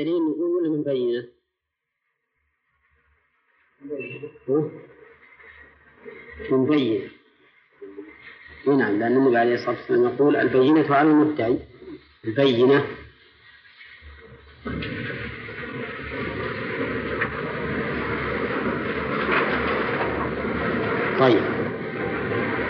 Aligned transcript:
دليل 0.00 0.22
نقول 0.22 0.50
ولا 0.50 0.68
من 0.68 0.82
بينة؟ 0.82 1.28
من 6.50 6.66
بينة 6.66 7.10
نعم 8.66 8.98
لأن 8.98 9.16
النبي 9.16 9.36
عليه 9.36 9.54
الصلاة 9.54 9.76
والسلام 9.76 10.04
يقول 10.04 10.36
البينة 10.36 10.94
على 10.94 11.10
المدعي 11.10 11.58
البينة 12.24 12.86
طيب. 21.20 21.42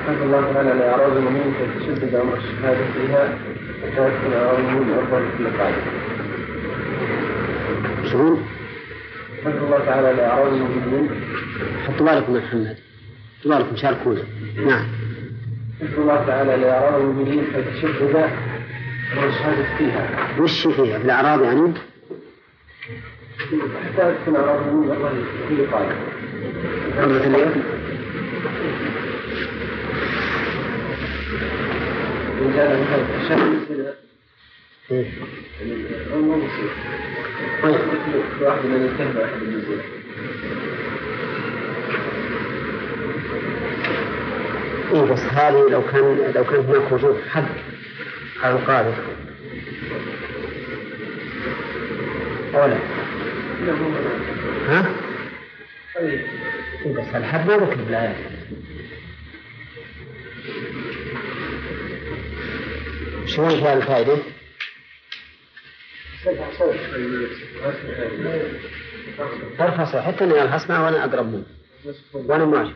قال 0.07 0.23
الله 0.23 0.53
تعالى 0.53 0.71
لأعراض 0.71 1.17
المؤمنين 1.17 1.55
فتشدد 1.55 2.15
أمر 2.15 2.37
الشهادة 2.37 2.93
فيها. 2.93 3.39
وتوكل 3.83 4.35
أعراض 4.35 4.59
المؤمنين 4.59 4.99
أفضل 4.99 5.29
كل 5.39 5.59
قاعدة. 5.59 6.00
شلون؟ 8.13 8.47
قال 9.45 9.57
الله 9.57 9.85
تعالى 9.85 10.11
المؤمنين. 10.49 11.11
حطوا 11.87 12.07
بالكم 12.07 12.37
يا 12.37 12.41
محمد. 12.41 12.77
حطوا 13.41 13.59
بالكم 13.59 13.77
شاركونا. 13.77 14.23
نعم. 14.57 14.87
قال 15.81 15.99
الله 15.99 16.27
تعالى 16.27 16.57
لأعراض 16.57 17.01
المؤمنين 17.01 17.45
فتشدد 17.45 18.17
أمر 19.13 19.29
الشهادة 19.29 19.77
فيها. 19.79 20.29
وش 20.41 20.67
فيها؟ 20.67 20.99
في 20.99 21.05
الأعراض 21.05 21.43
يعني؟ 21.43 21.73
حتى 23.85 24.15
تكون 24.23 24.37
أعراض 24.37 24.67
المؤمنين 24.67 25.71
قاعدة. 25.73 25.95
مثل 26.99 27.35
إن 32.41 32.53
كان 34.89 35.40
طيب 37.63 37.81
واحد 38.41 38.65
من 38.65 38.87
يتهم 38.87 39.17
واحد 39.17 39.43
من. 39.43 39.81
إيه 44.93 45.03
بس 45.03 45.19
هذه 45.21 45.69
لو 45.71 45.83
كان 45.83 46.33
لو 46.35 46.45
كان 46.45 46.61
هناك 46.65 46.93
وجود 46.93 47.21
حد 47.29 47.45
على 48.43 48.55
القاذف 48.55 48.99
أو 52.55 52.67
لا؟ 52.67 52.79
ها؟ 54.69 54.95
طيب 55.97 56.21
إيه 56.87 56.93
بس 56.93 57.15
الحد 57.15 57.47
ما 57.47 57.57
ذكر 57.57 57.75
بالآيات 57.75 58.17
فيها 63.57 63.73
الفائدة؟ 63.75 64.17
الحص 69.61 69.97
حتى 69.97 70.25
أنا 70.25 70.43
الحص 70.43 70.71
معه 70.71 70.85
وأنا 70.85 71.05
أقرب 71.05 71.27
منه. 71.27 71.45
وأنا 72.15 72.45
ماشي. 72.45 72.73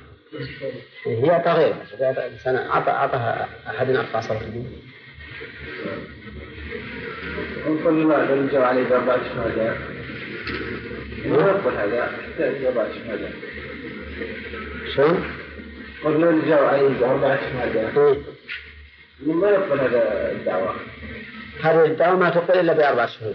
هي 1.06 1.42
غيرها 2.00 2.26
الإنسان 2.26 2.56
أعطى 2.56 2.90
أعطاها 2.90 3.48
أحد 3.66 3.90
ونقول 7.66 8.08
لا 8.08 8.24
بل 8.24 8.48
جاء 8.52 8.62
عليه 8.62 8.84
بأربعة 8.84 9.18
شهادات 9.34 9.76
ما 11.26 11.36
يقبل 11.36 11.76
هذا 11.76 11.96
يحتاج 11.96 12.62
بأربعة 12.62 12.88
شهادات 12.92 13.32
شلون؟ 14.94 15.24
قلنا 16.04 16.46
جاء 16.46 16.64
عليه 16.64 16.88
بأربعة 16.88 17.36
شهادات 17.36 17.98
إيه. 17.98 18.22
ما 19.26 19.48
يقبل 19.48 19.80
هذا 19.80 20.32
الدعوة 20.32 20.74
هذه 21.62 21.84
الدعوة 21.84 22.16
ما 22.16 22.30
تقبل 22.30 22.60
إلا 22.60 22.72
بأربع 22.72 23.06
شهور 23.06 23.34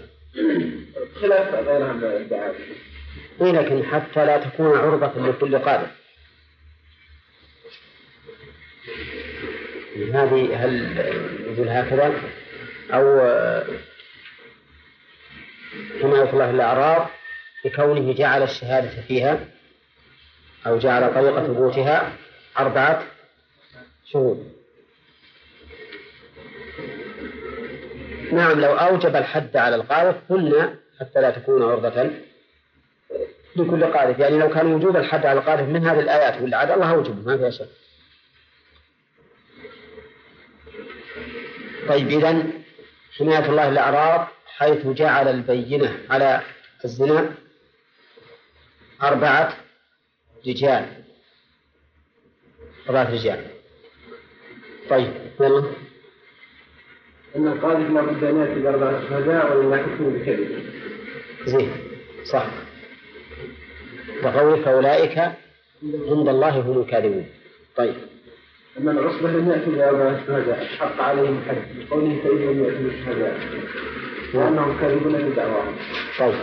خلاف 1.20 1.54
غيرها 1.54 1.92
من 1.92 2.04
الدعاوى 2.04 2.56
إيه 3.40 3.52
لكن 3.52 3.84
حتى 3.84 4.26
لا 4.26 4.38
تكون 4.38 4.78
عرضة 4.78 5.28
لكل 5.28 5.58
قادر. 5.58 5.86
هذه 10.12 10.64
هل 10.64 10.98
يقول 11.46 11.68
هكذا؟ 11.68 12.20
أو 12.90 13.18
كما 16.00 16.16
يقول 16.16 16.28
الله 16.32 16.50
الأعراب 16.50 17.06
بكونه 17.64 18.12
جعل 18.12 18.42
الشهادة 18.42 19.02
فيها 19.02 19.48
أو 20.66 20.78
جعل 20.78 21.14
طريقة 21.14 21.46
ثبوتها 21.46 22.12
أربعة 22.58 23.06
شهور 24.12 24.44
نعم 28.32 28.60
لو 28.60 28.72
أوجب 28.72 29.16
الحد 29.16 29.56
على 29.56 29.76
القاذف 29.76 30.16
قلنا 30.28 30.76
حتى 31.00 31.20
لا 31.20 31.30
تكون 31.30 31.62
عرضة 31.62 32.10
لكل 33.56 33.84
قاذف 33.84 34.18
يعني 34.18 34.38
لو 34.38 34.48
كان 34.48 34.66
وجوب 34.66 34.96
الحد 34.96 35.26
على 35.26 35.40
القاذف 35.40 35.68
من 35.68 35.86
هذه 35.86 36.00
الآيات 36.00 36.42
ولا 36.42 36.56
عاد 36.56 36.70
الله 36.70 36.90
أوجبه 36.90 37.22
ما 37.30 37.36
فيها 37.36 37.50
شك. 37.50 37.68
طيب 41.88 42.08
إذا 42.08 42.42
حماية 43.18 43.46
الله 43.50 43.68
الأعراض 43.68 44.28
حيث 44.46 44.86
جعل 44.86 45.28
البينة 45.28 45.98
على 46.10 46.40
الزنا 46.84 47.34
أربعة 49.02 49.56
رجال. 50.46 50.86
أربعة 52.88 53.10
رجال. 53.10 53.46
طيب 54.90 55.12
يلا. 55.40 55.64
أن 57.36 57.46
القاذف 57.46 57.90
لا 57.90 58.00
بد 58.00 58.24
أن 58.24 58.40
يأتي 58.40 58.60
بأربعة 58.60 59.08
شهداء 59.08 59.56
ولا 59.56 59.76
يكون 59.76 60.12
بكذب. 60.12 60.64
زين 61.46 61.70
صح. 62.24 62.46
وقولك 64.22 64.68
أولئك 64.68 65.18
عند 66.08 66.28
الله 66.28 66.60
هم 66.60 66.80
الكاذبون. 66.80 67.26
طيب. 67.76 67.94
أما 68.78 68.90
العصبة 68.92 69.28
لم 69.30 69.50
يأتوا 69.50 69.72
بأربعة 69.72 70.26
شهداء. 70.26 70.64
حق 70.64 71.00
عليهم 71.00 71.42
حد. 71.48 71.90
قوله 71.90 72.20
فإن 72.24 72.36
لم 72.36 72.64
يأتوا 72.64 72.78
بالشهداء 72.78 73.40
وأنهم 74.34 74.80
كاذبون 74.80 75.12
بدعواهم 75.12 75.76
طيب. 76.18 76.34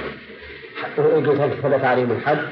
قلت 0.98 1.42
هل 1.42 1.52
ثبت 1.62 1.84
عليهم 1.84 2.12
الحد؟ 2.12 2.50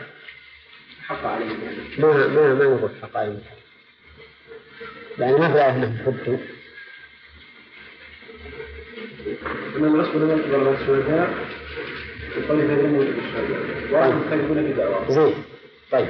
حق 1.08 1.26
عليهم. 1.26 1.58
ما 2.00 2.28
ما 2.28 2.54
ما 2.54 2.64
نقول 2.64 2.90
حق 3.02 3.18
عليهم 3.18 3.38
الحد؟ 3.38 3.58
يعني 5.20 5.38
ما 5.38 5.54
في 5.54 5.58
آية 5.58 5.76
أنهم 5.76 5.98
حدوا. 6.06 6.38
أما 9.78 9.88
العصبة 9.88 10.20
لم 10.20 10.30
يأتوا 10.30 10.52
بأربعة 10.52 10.86
شهداء 10.88 11.30
وقوله 12.38 12.68
فإن 12.68 12.78
لم 12.86 12.96
يأتوا 12.96 13.14
بالشهداء 13.14 13.62
وأنهم 13.94 14.22
كاذبون 14.30 14.64
بدعواهم 14.64 15.10
زين. 15.10 15.34
طيب. 15.92 16.08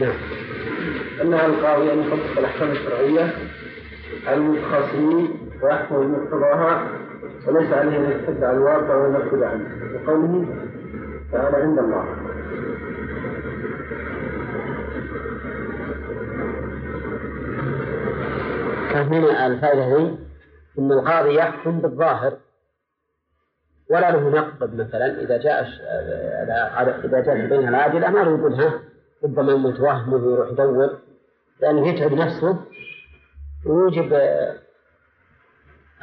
نعم. 0.00 0.14
أنها 1.22 1.46
القاضي 1.46 1.92
أن 1.92 1.98
يطبق 2.00 2.38
الأحكام 2.38 2.70
الشرعية 2.70 3.34
على 4.26 4.36
المتخاصمين 4.36 5.28
ويحكم 5.62 5.96
بمقتضاها 5.96 6.88
وليس 7.46 7.72
عليه 7.72 7.96
أن 7.96 8.10
يتبع 8.10 8.50
الواقع 8.50 8.94
وينفذ 8.96 9.44
عنه. 9.44 9.68
وقوله 9.94 10.46
تعالى 11.32 11.56
عند 11.56 11.78
الله. 11.78 12.04
هنا 18.96 19.46
الفائدة 19.46 20.16
أن 20.78 20.92
القاضي 20.92 21.34
يحكم 21.34 21.80
بالظاهر. 21.80 22.38
ولا 23.90 24.10
له 24.10 24.30
نقد 24.30 24.74
مثلا. 24.74 25.20
إذا 25.20 25.38
جاء 25.38 25.68
إذا 27.04 27.20
جاء 27.20 27.46
بينها 27.46 27.68
العادلة 27.68 28.10
ما 28.10 28.18
له 28.18 28.38
يقول 28.38 28.54
ها 28.54 28.80
ربما 29.24 29.56
متوهم 29.56 30.12
ويروح 30.12 30.50
يدور. 30.50 30.98
لأنه 31.60 31.88
يتعب 31.88 32.12
نفسه. 32.12 32.58
ويوجب 33.66 34.12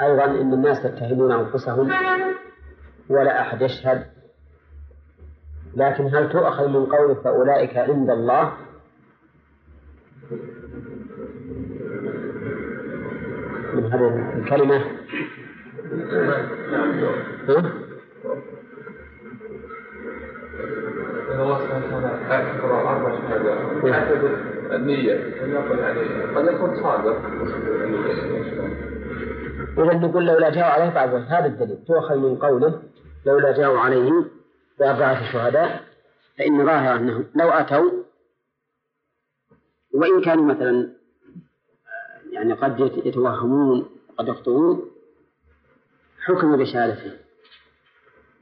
أيضا 0.02 0.26
أن 0.26 0.54
الناس 0.54 0.86
يتهمون 0.86 1.32
أنفسهم. 1.32 1.92
ولا 3.10 3.42
أحد 3.42 3.62
يشهد. 3.62 4.06
لكن 5.76 6.16
هل 6.16 6.30
تؤخذ 6.32 6.68
من 6.68 6.86
قوله 6.86 7.14
فأولئك 7.14 7.78
عند 7.78 8.10
الله؟ 8.10 8.54
من 13.78 13.92
هذه 13.92 14.38
الكلمة 14.38 14.84
ها؟ 17.50 17.74
النية 24.76 25.14
قد 26.36 26.46
يكون 26.48 26.84
صادق 26.84 27.22
إذا 29.78 29.94
نقول 29.94 30.26
لولا 30.26 30.50
جاءوا 30.50 30.72
عليه 30.72 30.90
بعد 30.90 31.14
هذا 31.14 31.46
الدليل 31.46 31.78
تؤخذ 31.88 32.16
من 32.16 32.36
قوله 32.36 32.82
لولا 33.26 33.52
جاءوا 33.52 33.80
عليه 33.80 34.12
بأربعة 34.80 35.32
شهداء 35.32 35.84
فإن 36.38 36.66
ظاهر 36.66 36.96
أنهم 36.96 37.26
لو 37.36 37.50
أتوا 37.50 37.92
وإن 39.94 40.22
كانوا 40.22 40.46
مثلا 40.46 40.97
يعني 42.38 42.54
قد 42.54 42.80
يتوهمون 43.06 43.86
قد 44.18 44.28
يخطئون 44.28 44.92
حكم 46.26 46.58
بشهادته 46.58 47.12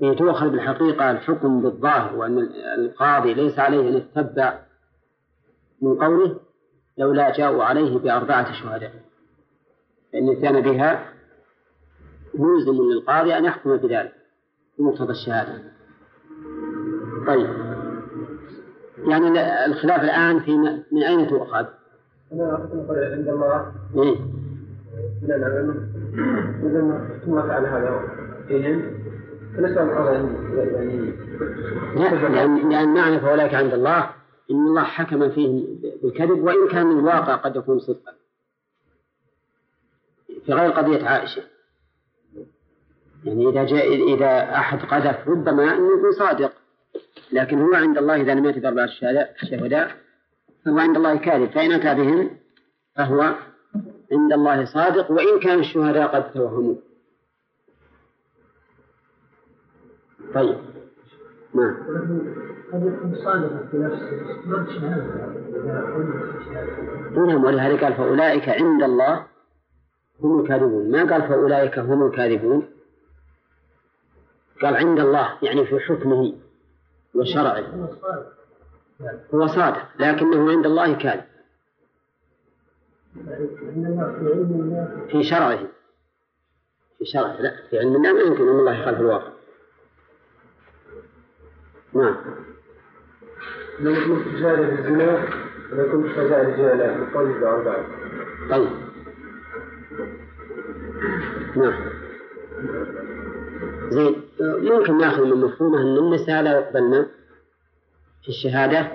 هي 0.02 0.16
تؤخذ 0.16 0.50
بالحقيقة 0.50 1.12
الحكم 1.12 1.62
بالظاهر 1.62 2.16
وأن 2.16 2.40
القاضي 2.78 3.34
ليس 3.34 3.60
عليه 3.60 3.90
أن 3.90 3.98
يتبع 3.98 4.60
من 5.82 5.96
قوله 6.04 6.40
لولا 6.98 7.38
جاءوا 7.38 7.64
عليه 7.64 7.98
بأربعة 7.98 8.54
شهداء. 8.54 8.92
فإن 10.14 10.42
كان 10.42 10.62
بها 10.62 11.14
ملزم 12.34 12.82
للقاضي 12.82 13.38
أن 13.38 13.46
يحكم 13.46 13.78
بذلك 13.78 14.14
بمقتضى 14.80 15.12
الشهادة. 15.12 15.64
طيب. 17.28 17.76
يعني 18.98 19.66
الخلاف 19.66 20.04
الآن 20.04 20.40
في 20.40 20.58
من 20.92 21.04
أين 21.04 21.28
تؤخذ؟ 21.28 21.66
عند 22.42 23.30
الله؟ 23.30 23.72
من 25.22 25.32
العلم. 25.32 25.90
إذا 26.64 27.10
ثم 27.26 27.42
فعل 27.42 27.66
هذا. 27.66 28.02
فيهم 28.48 28.82
فنسأل 29.58 29.78
الله 29.80 30.12
يعني 30.12 31.14
لأن, 32.30 32.70
لأن 32.70 32.94
معنى 32.94 33.20
فأولئك 33.20 33.54
عند 33.54 33.74
الله 33.74 34.10
إن 34.52 34.68
الله 34.68 34.84
حكم 34.84 35.30
فيهم 35.30 35.66
بالكذب 36.04 36.44
وإن 36.44 36.68
كان 36.72 36.92
الواقع 36.92 37.36
قد 37.36 37.56
يكون 37.56 37.80
صدقا. 37.80 38.12
في 40.46 40.54
غير 40.54 40.72
قضية 40.72 41.06
عائشة. 41.08 41.42
يعني 43.26 43.50
إذا 43.50 43.64
جاء 43.64 44.14
إذا 44.16 44.56
أحد 44.56 44.80
قذف 44.80 45.30
ربما 45.30 45.64
أنه 45.64 45.98
يكون 45.98 46.12
صادق. 46.12 46.52
لكن 47.32 47.62
هو 47.62 47.74
عند 47.74 47.98
الله 47.98 48.16
إذا 48.16 48.34
لم 48.34 48.46
يأتي 48.46 48.60
بأربعة 48.60 48.88
شهداء 49.50 50.05
فهو 50.66 50.80
عند 50.80 50.98
الله 50.98 51.16
كاذب 51.16 51.52
فإن 51.52 51.72
أتى 51.72 52.02
بهم 52.02 52.30
فهو 52.96 53.36
عند 54.12 54.34
الله 54.34 54.66
صادق 54.66 55.12
وإن 55.12 55.40
كان 55.40 55.60
الشهداء 55.60 56.16
قد 56.16 56.32
توهموا. 56.32 56.76
طيب. 60.34 60.58
نعم. 61.54 61.78
قد 62.74 62.84
يكون 62.84 63.16
صادقا 63.24 63.68
في 63.72 63.78
نفسه 63.78 64.12
بس 64.48 64.70
شهادة 64.70 65.06
قال 67.82 67.94
فأولئك 67.94 68.50
عند 68.50 68.84
الله 68.84 69.26
هم 70.24 70.40
الكاذبون. 70.40 70.92
ما 70.92 71.14
قال 71.14 71.22
فأولئك 71.22 71.80
هم 71.80 72.08
الكاذبون؟ 72.08 72.68
قال 74.62 74.76
عند 74.76 75.00
الله 75.00 75.38
يعني 75.42 75.66
في 75.66 75.80
حكمه 75.80 76.34
وشرعه. 77.16 77.90
هو 79.34 79.48
صادق 79.48 79.88
لكنه 80.00 80.52
عند 80.52 80.66
الله 80.66 80.94
كاذب. 80.94 81.24
في 85.12 85.24
شرعه. 85.24 85.60
في 87.00 87.06
شرعه 87.06 87.42
لا 87.42 87.56
في 87.70 87.80
علم 87.80 87.96
الله 87.96 88.14
ما 88.14 88.20
يمكن 88.20 88.50
أن 88.50 88.60
الله 88.60 88.82
يخالف 88.82 89.00
الواقع. 89.00 89.32
نعم. 91.94 92.16
لو 93.80 93.94
كنت 93.94 94.38
شهادة 94.40 94.76
في 94.76 94.82
الزنا 94.82 95.28
لو 95.72 95.92
كنت 95.92 96.16
شهادة 96.16 96.42
رجالا 96.42 96.98
من 96.98 97.10
قول 97.10 97.40
بأربعة 97.40 97.86
طيب. 98.50 98.70
نعم. 101.56 101.90
زين 103.90 104.24
ممكن 104.40 104.98
ناخذ 104.98 105.24
من 105.24 105.42
مفهومه 105.42 105.82
أن 105.82 105.98
النساء 105.98 106.42
لا 106.42 106.52
يقبلن 106.60 107.08
في 108.26 108.30
الشهادة 108.30 108.92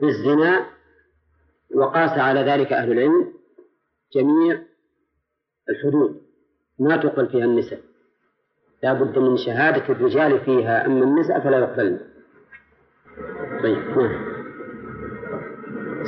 بالزنا 0.00 0.66
وقاس 1.74 2.18
على 2.18 2.40
ذلك 2.40 2.72
أهل 2.72 2.92
العلم 2.92 3.32
جميع 4.14 4.62
الحدود. 5.70 6.20
ما 6.78 6.96
تقبل 6.96 7.28
فيها 7.28 7.44
النساء. 7.44 7.80
لا 8.82 8.92
بد 8.92 9.18
من 9.18 9.36
شهادة 9.36 9.88
الرجال 9.88 10.40
فيها. 10.40 10.86
أما 10.86 11.04
النساء 11.04 11.40
فلا 11.40 11.58
يقبلن. 11.58 12.00
طيب 13.62 13.78
نعم. 13.78 14.40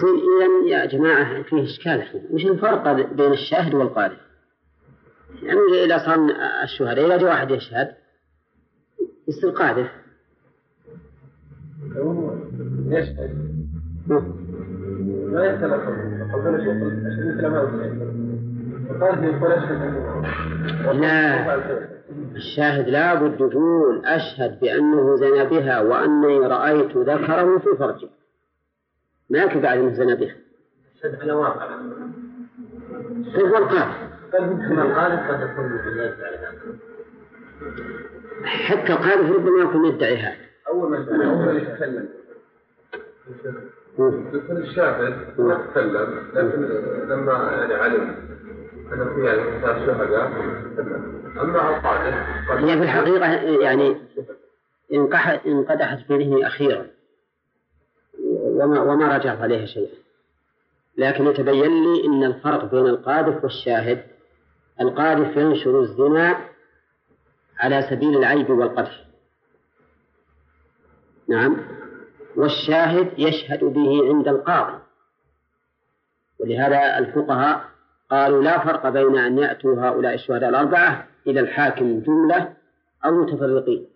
إذا 0.03 0.69
يا 0.69 0.87
جماعة 0.87 1.43
فيه 1.43 1.63
إشكال 1.63 2.27
وش 2.31 2.47
الفرق 2.47 2.93
بين 2.93 3.33
الشاهد 3.33 3.75
والقارئ؟ 3.75 4.17
يعني 5.43 5.85
إذا 5.85 5.99
صار 5.99 6.29
الشهداء 6.63 7.07
إذا 7.07 7.17
جاء 7.17 7.31
واحد 7.31 7.51
يشهد 7.51 7.95
يصير 9.29 9.51
قاذف. 9.51 10.02
ما 12.93 13.01
مثل 15.51 15.67
ما 15.67 15.77
لا 20.93 21.57
الشاهد 22.37 22.89
لا 22.89 23.15
بد 23.15 23.41
يقول 23.41 24.05
أشهد 24.05 24.61
بأنه 24.61 25.17
زنى 25.17 25.45
بها 25.45 25.81
وأني 25.81 26.39
رأيت 26.39 26.97
ذكره 26.97 27.59
في 27.59 27.77
فرجه. 27.79 28.09
ما 29.31 29.39
يكفي 29.39 29.61
بعد 29.61 29.79
أنه 29.79 29.93
زنى 29.93 30.15
بها. 30.15 30.35
أشهد 30.97 31.21
على 31.21 31.33
واقع. 31.33 31.67
هو 33.37 33.57
القاذف 33.57 34.13
القاذف 34.35 35.31
قد 35.31 35.41
يكون 35.41 35.81
حتى 38.45 38.93
القاذف 38.93 39.31
ربما 39.31 39.63
يكون 39.63 39.85
يدعي 39.85 40.17
هذا. 40.17 40.37
أول 40.69 40.91
ما 40.91 41.25
أول 41.25 41.45
ما 41.45 41.53
يتكلم. 41.53 42.09
يكون 43.99 44.57
الشاهد 44.57 45.41
ما 45.41 45.67
تكلم 45.67 46.31
لكن 46.35 46.63
لما 47.09 47.33
يعني 47.33 47.75
علم 47.75 48.17
أن 48.93 49.15
في 49.15 49.27
يعني 49.27 49.87
شهداء 49.87 50.27
أما 51.41 51.77
القاذف 51.77 52.15
هي 52.51 52.77
في 52.79 52.83
الحقيقة 52.83 53.27
يعني 53.63 53.97
انقدحت 55.47 55.99
في 55.99 56.17
ذهني 56.19 56.47
أخيرا. 56.47 56.87
وما 58.25 58.81
وما 58.81 59.17
رجعت 59.17 59.41
عليها 59.41 59.67
شيئا. 59.67 59.95
لكن 60.97 61.27
يتبين 61.27 61.85
لي 61.85 62.07
أن 62.07 62.25
الفرق 62.25 62.65
بين 62.65 62.87
القاذف 62.87 63.45
والشاهد 63.45 64.03
القاذف 64.81 65.37
ينشر 65.37 65.81
الزنا 65.81 66.49
على 67.59 67.87
سبيل 67.91 68.19
العيب 68.19 68.51
والقدح. 68.51 69.05
نعم. 71.29 71.82
والشاهد 72.37 73.19
يشهد 73.19 73.65
به 73.65 74.09
عند 74.09 74.29
القاضي. 74.29 74.79
ولهذا 76.41 76.99
الفقهاء 76.99 77.65
قالوا 78.11 78.43
لا 78.43 78.65
فرق 78.65 78.89
بين 78.89 79.19
أن 79.19 79.39
يأتوا 79.39 79.89
هؤلاء 79.89 80.15
الشهداء 80.15 80.49
الأربعة 80.51 81.07
إلى 81.27 81.41
الحاكم 81.41 82.01
جملة 82.01 82.53
أو 83.05 83.11
متفرقين. 83.11 83.87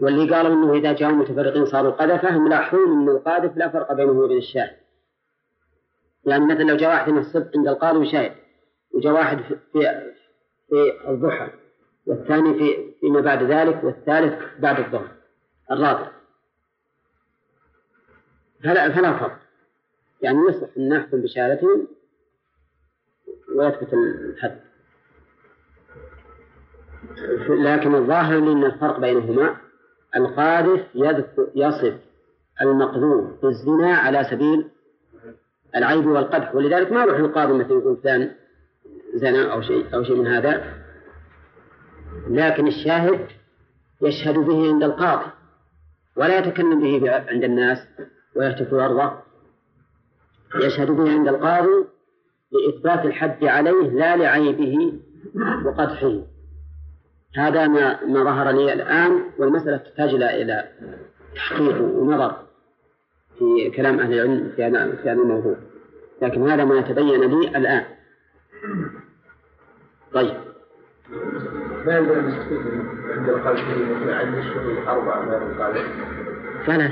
واللي 0.00 0.34
قالوا 0.34 0.52
أنه 0.52 0.74
إذا 0.74 0.92
جاءوا 0.92 1.16
متفرقين 1.16 1.66
صاروا 1.66 1.90
قذفة 1.90 2.38
ملاحظون 2.38 2.92
أن 2.92 3.08
القاذف 3.08 3.56
لا 3.56 3.68
فرق 3.68 3.92
بينه 3.92 4.10
وبين 4.10 4.38
الشاهد. 4.38 4.76
يعني 6.26 6.46
مثلا 6.46 6.62
لو 6.62 6.76
جاء 6.76 6.90
واحد 6.90 7.12
من 7.12 7.18
الصدق 7.18 7.56
عند 7.56 7.68
القاضي 7.68 7.98
وشاهد 7.98 8.32
وجاء 8.94 9.12
واحد 9.12 9.38
في 9.38 9.56
في 10.68 10.92
الضحى 11.08 11.50
والثاني 12.06 12.54
في 12.54 12.94
فيما 13.00 13.20
بعد 13.20 13.42
ذلك 13.42 13.84
والثالث 13.84 14.34
بعد 14.58 14.78
الظهر 14.78 15.08
الرابع. 15.70 16.10
فلا 18.64 18.92
فلا 18.92 19.18
فرق. 19.18 19.38
يعني 20.22 20.38
يصح 20.48 20.66
أن 20.76 20.88
نحكم 20.88 21.20
بشهادتهم 21.20 21.88
ويثبت 23.56 23.94
الحد. 23.94 24.60
لكن 27.48 27.94
الظاهر 27.94 28.38
أن 28.38 28.64
الفرق 28.64 29.00
بينهما 29.00 29.56
القاذف 30.16 30.86
يصف 31.54 31.94
المقذوف 32.60 33.42
بالزنا 33.42 33.96
على 33.96 34.24
سبيل 34.30 34.68
العيب 35.76 36.06
والقدح. 36.06 36.54
ولذلك 36.54 36.92
ما 36.92 37.02
يروح 37.02 37.18
القاضي 37.18 37.52
مثلا 37.52 37.78
يقول 37.78 37.96
فلان 37.96 38.30
زنا 39.14 39.52
أو 39.52 39.62
شيء 39.62 39.94
أو 39.94 40.02
شيء 40.02 40.16
من 40.16 40.26
هذا. 40.26 40.74
لكن 42.28 42.66
الشاهد 42.66 43.26
يشهد 44.02 44.34
به 44.34 44.68
عند 44.68 44.82
القاضي 44.82 45.30
ولا 46.16 46.38
يتكلم 46.38 46.80
به 46.80 47.10
عند 47.10 47.44
الناس. 47.44 47.78
ويهتك 48.36 48.72
أرضه 48.72 49.12
يشهد 50.54 50.90
به 50.90 51.10
عند 51.10 51.28
القاضي 51.28 51.84
لإثبات 52.52 53.04
الحد 53.04 53.44
عليه 53.44 53.90
لا 53.90 54.16
لعيبه 54.16 54.92
وقدحه. 55.64 56.20
هذا 57.36 57.66
ما 57.66 58.04
ما 58.04 58.24
ظهر 58.24 58.50
لي 58.50 58.72
الآن 58.72 59.20
والمسألة 59.38 59.76
تحتاج 59.76 60.14
إلى 60.14 60.68
تحقيق 61.34 61.82
ونظر 61.82 62.36
في 63.38 63.70
كلام 63.76 64.00
أهل 64.00 64.12
العلم 64.12 64.52
في 64.56 64.64
هذا 64.64 64.96
في 64.96 65.10
هذا 65.10 65.22
الموضوع. 65.22 65.56
لكن 66.22 66.50
هذا 66.50 66.64
ما 66.64 66.78
يتبين 66.78 67.20
لي 67.20 67.48
الآن. 67.48 67.84
طيب. 70.12 70.36
ما 71.86 71.92
يقدر 71.92 72.14
عند 73.10 73.28
القلب 73.28 73.58
عند 74.08 74.34
الشهور 74.34 74.88
أربعة 74.88 75.22
من 75.22 75.32
القلب 75.32 75.86
فلا 76.66 76.90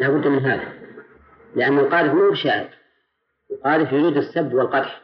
لا 0.00 0.08
بد 0.08 0.26
من 0.26 0.38
هذا. 0.38 0.72
لأن 1.56 1.78
القاذف 1.78 2.14
مو 2.14 2.30
بشاهد. 2.30 2.68
القاذف 3.50 3.92
يريد 3.92 4.16
السب 4.16 4.54
والقدح 4.54 5.02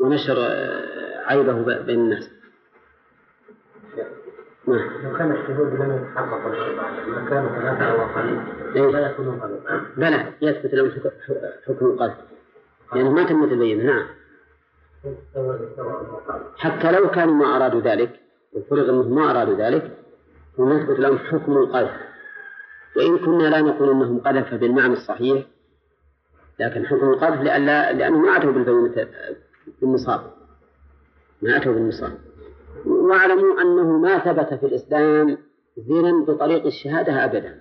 ونشر 0.00 0.36
عيبه 1.26 1.82
بين 1.82 2.00
الناس. 2.00 2.30
نعم 4.66 5.02
لو 5.04 5.18
كان 5.18 5.32
الشهود 5.32 5.80
لم 5.80 6.08
يتحقق 6.10 6.46
الشبع 6.46 6.90
ما 6.90 7.30
كانوا 7.30 7.48
ثلاثة 7.48 7.84
أو 7.90 8.02
أقل. 8.02 8.92
لا 8.92 9.10
يكونون 9.10 9.40
قليلا 9.40 9.80
بلى 9.96 10.32
يثبت 10.42 10.74
لهم 10.74 10.90
حك- 10.90 11.12
حكم 11.66 11.86
القذف. 11.86 12.16
لأنه 12.94 13.10
ما 13.12 13.24
تم 13.24 13.46
تبين 13.46 13.86
نعم. 13.86 14.06
حتى 16.56 16.92
لو 16.92 17.10
كانوا 17.10 17.34
ما 17.34 17.56
أرادوا 17.56 17.80
ذلك 17.80 18.20
وفرض 18.52 18.88
أنهم 18.88 19.14
ما 19.14 19.30
أرادوا 19.30 19.54
ذلك 19.54 19.90
ونثبت 20.58 20.98
لهم 20.98 21.18
حكم 21.18 21.52
القذف. 21.56 22.07
وإن 22.96 23.18
كنا 23.18 23.42
لا 23.42 23.60
نقول 23.60 23.90
أنهم 23.90 24.18
قذف 24.18 24.54
بالمعنى 24.54 24.92
الصحيح 24.92 25.44
لكن 26.60 26.86
حكم 26.86 27.08
القذف 27.08 27.40
لألا 27.40 27.92
لأنه 27.92 28.18
ما 28.18 28.36
أتوا 28.36 28.52
بالبينة 28.52 29.08
بالنصاب. 29.80 30.20
ما 31.42 31.56
أتوا 31.56 31.72
بالنصاب. 31.72 32.18
واعلموا 32.86 33.60
أنه 33.60 33.98
ما 33.98 34.18
ثبت 34.18 34.54
في 34.54 34.66
الإسلام 34.66 35.38
زنا 35.76 36.24
بطريق 36.24 36.66
الشهادة 36.66 37.24
أبدا. 37.24 37.60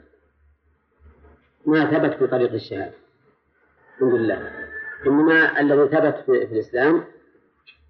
ما 1.66 1.86
ثبت 1.86 2.24
بطريق 2.24 2.54
الشهادة. 2.54 2.94
الحمد 3.96 4.14
لله. 4.14 4.52
إنما 5.08 5.60
الذي 5.60 5.88
ثبت 5.88 6.16
في 6.26 6.32
الإسلام 6.32 7.04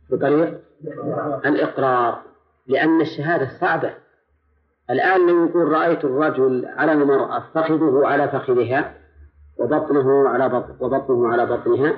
بطريق 0.09 0.59
الإقرار 1.45 2.23
لأن 2.67 3.01
الشهادة 3.01 3.49
صعبة. 3.59 3.93
الآن 4.89 5.27
لو 5.27 5.45
يقول 5.45 5.71
رأيت 5.71 6.05
الرجل 6.05 6.65
على 6.65 6.91
المرأة 6.91 7.43
فخذه 7.53 8.01
على 8.05 8.27
فخذها 8.27 8.97
وبطنه 9.57 10.29
على 10.29 10.49
بطن 10.49 10.75
وبطنه 10.79 11.27
على 11.27 11.45
بطنها. 11.45 11.93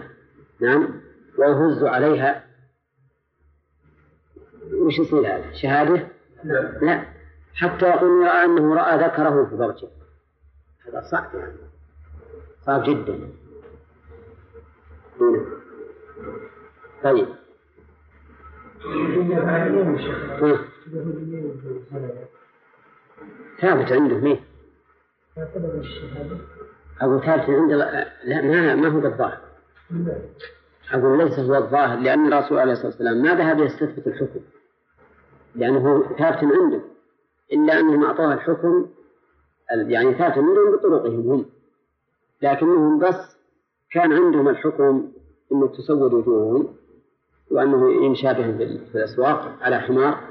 نعم. 0.59 1.01
ويهز 1.37 1.83
عليها. 1.83 2.43
وش 4.73 4.99
يصير 4.99 5.19
هذا؟ 5.19 5.51
شهادة؟ 5.51 6.07
لا. 6.43 7.05
حتى 7.55 7.89
يقول 7.89 8.25
رأى 8.27 8.45
أنه 8.45 8.75
رأى 8.75 8.97
ذكره 8.97 9.45
في 9.45 9.57
فرجه 9.57 9.87
هذا 10.87 11.01
صعب 11.11 11.35
يعني. 11.35 11.57
صعب 12.65 12.83
جدا. 12.83 13.19
نعم. 15.21 15.45
طيب. 17.03 17.27
ثابت 23.61 23.91
عنده 23.91 24.15
مين؟ 24.15 24.39
أقول 27.01 27.21
ثابت 27.25 27.49
عنده 27.49 27.75
لا 28.23 28.41
ما 28.41 28.75
ما 28.75 28.87
هو 28.87 28.99
بالظاهر. 28.99 29.37
أقول 30.93 31.17
ليس 31.17 31.39
هو 31.39 31.55
الظاهر 31.55 31.99
لأن 31.99 32.33
الرسول 32.33 32.59
عليه 32.59 32.71
الصلاة 32.71 32.87
والسلام 32.87 33.21
ما 33.21 33.35
ذهب 33.35 33.59
يستثبت 33.59 34.07
الحكم؟ 34.07 34.39
لأنه 35.55 36.03
ثابت 36.17 36.43
عنده. 36.43 36.81
إلا 37.53 37.79
أنهم 37.79 38.03
أعطوه 38.05 38.33
الحكم 38.33 38.87
يعني 39.71 40.13
ثابت 40.13 40.37
عندهم 40.37 40.71
بطرقهم 40.75 41.31
هم. 41.31 41.45
لكنهم 42.41 42.99
بس 42.99 43.37
كان 43.91 44.13
عندهم 44.13 44.49
الحكم 44.49 45.11
أنه 45.51 45.67
تسود 45.67 46.13
وجوههم 46.13 46.75
وأنه 47.51 48.05
يمشى 48.05 48.33
بهم 48.33 48.57
في 48.57 48.77
في 48.91 48.95
الأسواق 48.95 49.57
على 49.61 49.79
حمار. 49.79 50.28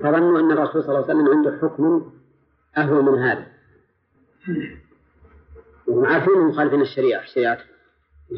فظنوا 0.00 0.40
أن 0.40 0.50
الرسول 0.50 0.82
صلى 0.82 0.98
الله 0.98 1.10
عليه 1.10 1.14
وسلم 1.14 1.36
عنده 1.36 1.58
حكم 1.62 2.12
أهون 2.78 3.04
من 3.04 3.18
هذا. 3.18 3.46
وهم 5.86 6.06
عارفين 6.06 6.38
مخالفين 6.38 6.80
الشريعة 6.80 7.24
شريعته 7.24 7.64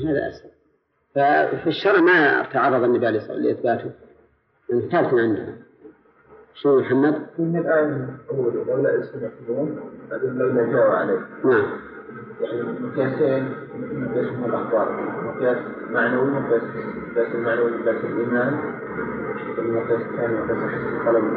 هذا 0.04 0.28
أسهل. 0.28 0.50
ففي 1.14 1.66
الشرع 1.66 2.00
ما 2.00 2.42
تعرض 2.42 2.82
النبي 2.82 3.06
عليه 3.06 3.18
الصلاة 3.18 3.36
والسلام 3.36 3.54
لإثباته. 3.54 3.90
لأنه 4.68 4.88
ثابت 4.88 5.14
عندنا. 5.14 5.56
شو 6.54 6.80
محمد؟ 6.80 7.26
من 7.38 7.56
الآن 7.56 8.16
قوله 8.28 8.64
لولا 8.64 9.02
سمعتموه 9.02 9.90
لولا 10.12 10.72
جاء 10.72 10.90
عليه. 10.90 11.26
نعم. 11.44 11.80
يعني 12.40 12.62
مقياسين 12.62 13.54
مقياس 13.74 14.32
من 14.32 14.44
الأخبار 14.44 14.86
مقياس 15.24 15.58
معنوي 15.90 16.30
مقياس 16.30 16.62
المعنوي 17.34 17.70
مقياس 17.70 18.04
الإيمان. 18.04 18.74
القلم. 20.94 21.36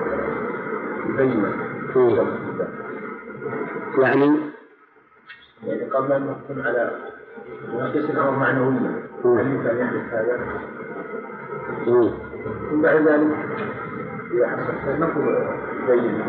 يعني 3.98 4.40
يعني 5.68 5.84
قبل 5.84 6.12
أن 6.12 6.22
نحكم 6.22 6.62
على 6.62 6.92
مقياس 7.74 8.10
الأمر 8.10 8.32
معنويا. 8.32 9.08
هل 9.24 9.52
يمكن 9.52 9.70
أن 9.70 9.78
يحدث 9.78 10.14
هذا؟ 10.14 10.40
ثم 12.70 12.82
بعد 12.82 13.08
ذلك 13.08 13.36
إذا 14.32 14.48
حصل 14.48 15.00
نقول 15.00 15.48
يبين 15.84 16.24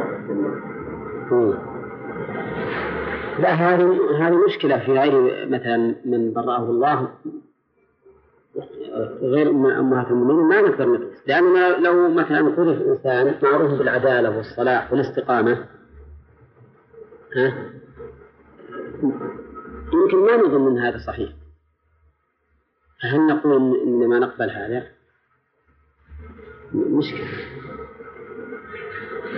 مم. 1.31 1.55
لا 3.39 3.53
هذه 3.53 3.99
هذه 4.21 4.45
مشكلة 4.47 4.79
في 4.79 4.93
غير 4.99 5.47
مثلا 5.51 5.95
من 6.05 6.33
برأه 6.33 6.63
الله 6.63 7.09
غير 9.23 9.47
أم- 9.47 9.79
أمهات 9.79 10.07
المؤمنين 10.07 10.45
ما 10.49 10.61
نقدر 10.61 10.89
نقيس 10.89 11.19
لأننا 11.27 11.77
لو 11.77 12.09
مثلا 12.09 12.41
قذف 12.49 12.83
إنسان 12.83 13.35
معروف 13.43 13.71
بالعدالة 13.79 14.37
والصلاح 14.37 14.93
والاستقامة 14.93 15.67
ها؟ 17.37 17.71
يمكن 19.93 20.17
ما 20.27 20.37
نظن 20.37 20.67
أن 20.67 20.79
هذا 20.79 20.99
صحيح. 21.07 21.31
فهل 23.03 23.27
نقول 23.27 23.81
إن 23.87 24.09
ما 24.09 24.19
نقبل 24.19 24.51
هذا؟ 24.51 24.87
مشكلة. 26.75 27.29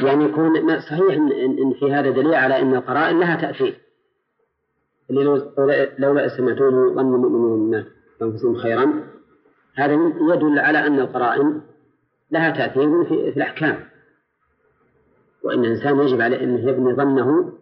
يعني 0.07 0.25
يكون 0.25 0.81
صحيح 0.81 1.15
إن, 1.15 1.73
في 1.81 1.93
هذا 1.93 2.11
دليل 2.11 2.35
على 2.35 2.61
أن 2.63 2.75
القرائن 2.75 3.21
لها 3.21 3.41
تأثير. 3.41 3.81
لو 5.11 5.23
لولا- 5.59 5.95
لولا 5.99 6.29
سمعتوه 6.37 6.71
ظن 6.95 7.15
المؤمنون 7.15 7.59
الناس 7.61 7.87
أنفسهم 8.23 8.57
خيرا. 8.57 9.09
هذا 9.75 9.93
يدل 10.21 10.59
على 10.59 10.87
أن 10.87 10.99
القرائن 11.01 11.61
لها 12.31 12.51
تأثير 12.51 13.05
في, 13.05 13.29
الأحكام. 13.29 13.85
وأن 15.43 15.65
الإنسان 15.65 15.99
يجب 15.99 16.21
عليه 16.21 16.45
أنه 16.45 16.71
يبني 16.71 16.95
ظنه 16.95 17.53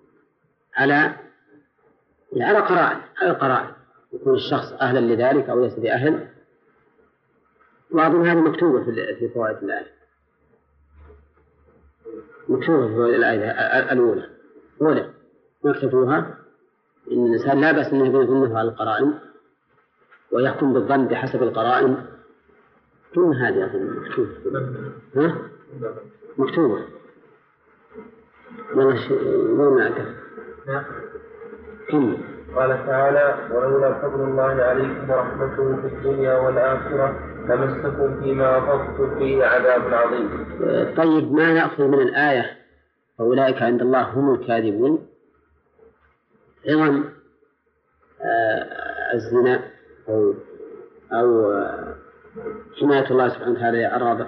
على 0.76 1.16
على 2.36 2.58
قرائن 2.58 3.00
على 3.20 3.30
القرائن. 3.30 3.70
يكون 4.12 4.34
الشخص 4.34 4.72
أهلا 4.72 5.14
لذلك 5.14 5.48
أو 5.48 5.64
ليس 5.64 5.74
بأهل. 5.74 6.28
وأظن 7.90 8.28
هذه 8.28 8.40
مكتوبة 8.40 8.84
في 8.84 9.14
في 9.14 9.28
فوائد 9.28 9.56
الآية. 9.62 9.86
مكتوبة 12.48 12.88
في 12.88 12.94
فوائد 12.94 13.14
الآية 13.14 13.50
الأولى. 13.92 14.28
أولى 14.82 15.10
ما 15.64 15.72
إن 17.12 17.26
الإنسان 17.26 17.60
لا 17.60 17.72
بأس 17.72 17.92
أن 17.92 18.06
يبني 18.06 18.26
ظنه 18.26 18.58
على 18.58 18.68
القرائن. 18.68 19.27
ويحكم 20.32 20.72
بالظن 20.72 21.08
بحسب 21.08 21.42
القرائن. 21.42 21.96
دون 23.14 23.36
هذه 23.36 23.64
أظن. 23.64 23.96
مكتوبة. 24.00 24.30
ها؟ 25.16 25.38
مكتوبة. 26.38 26.84
والله 28.74 28.98
مو 29.54 29.78
معك 29.78 30.06
كم 31.88 32.16
قال 32.56 32.86
تعالى 32.86 33.54
ولولا 33.54 33.92
فضل 34.02 34.20
الله 34.24 34.62
عليكم 34.62 35.10
ورحمته 35.10 35.76
في 35.76 35.86
الدنيا 35.86 36.38
والآخرة 36.38 37.20
لمسكم 37.48 38.20
فيما 38.22 38.58
أفضتم 38.58 39.18
فيه 39.18 39.44
عذاب 39.44 39.94
عظيم. 39.94 40.46
طيب 40.96 41.32
ما 41.32 41.54
نأخذ 41.54 41.84
من 41.84 42.00
الآية؟ 42.00 42.58
أولئك 43.20 43.62
عند 43.62 43.82
الله 43.82 44.02
هم 44.02 44.34
الكاذبون. 44.34 45.06
عظم 46.68 47.04
آه، 48.22 49.14
الزنا. 49.14 49.77
أو 50.08 50.34
أو 51.12 51.54
حماية 52.80 53.10
الله 53.10 53.28
سبحانه 53.28 53.52
وتعالى 53.52 53.82
لأعراض 53.82 54.26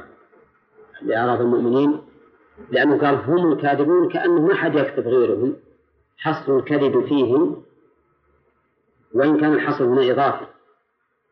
لأعراض 1.02 1.40
المؤمنين 1.40 2.00
لأنه 2.70 2.98
قال 2.98 3.14
هم 3.14 3.52
الكاذبون 3.52 4.08
كأنه 4.08 4.46
ما 4.46 4.54
حد 4.54 4.74
يكذب 4.74 5.08
غيرهم 5.08 5.56
حصر 6.16 6.58
الكذب 6.58 7.06
فيهم 7.06 7.62
وإن 9.14 9.40
كان 9.40 9.52
الحصر 9.52 9.84
هنا 9.84 10.12
إضافي 10.12 10.46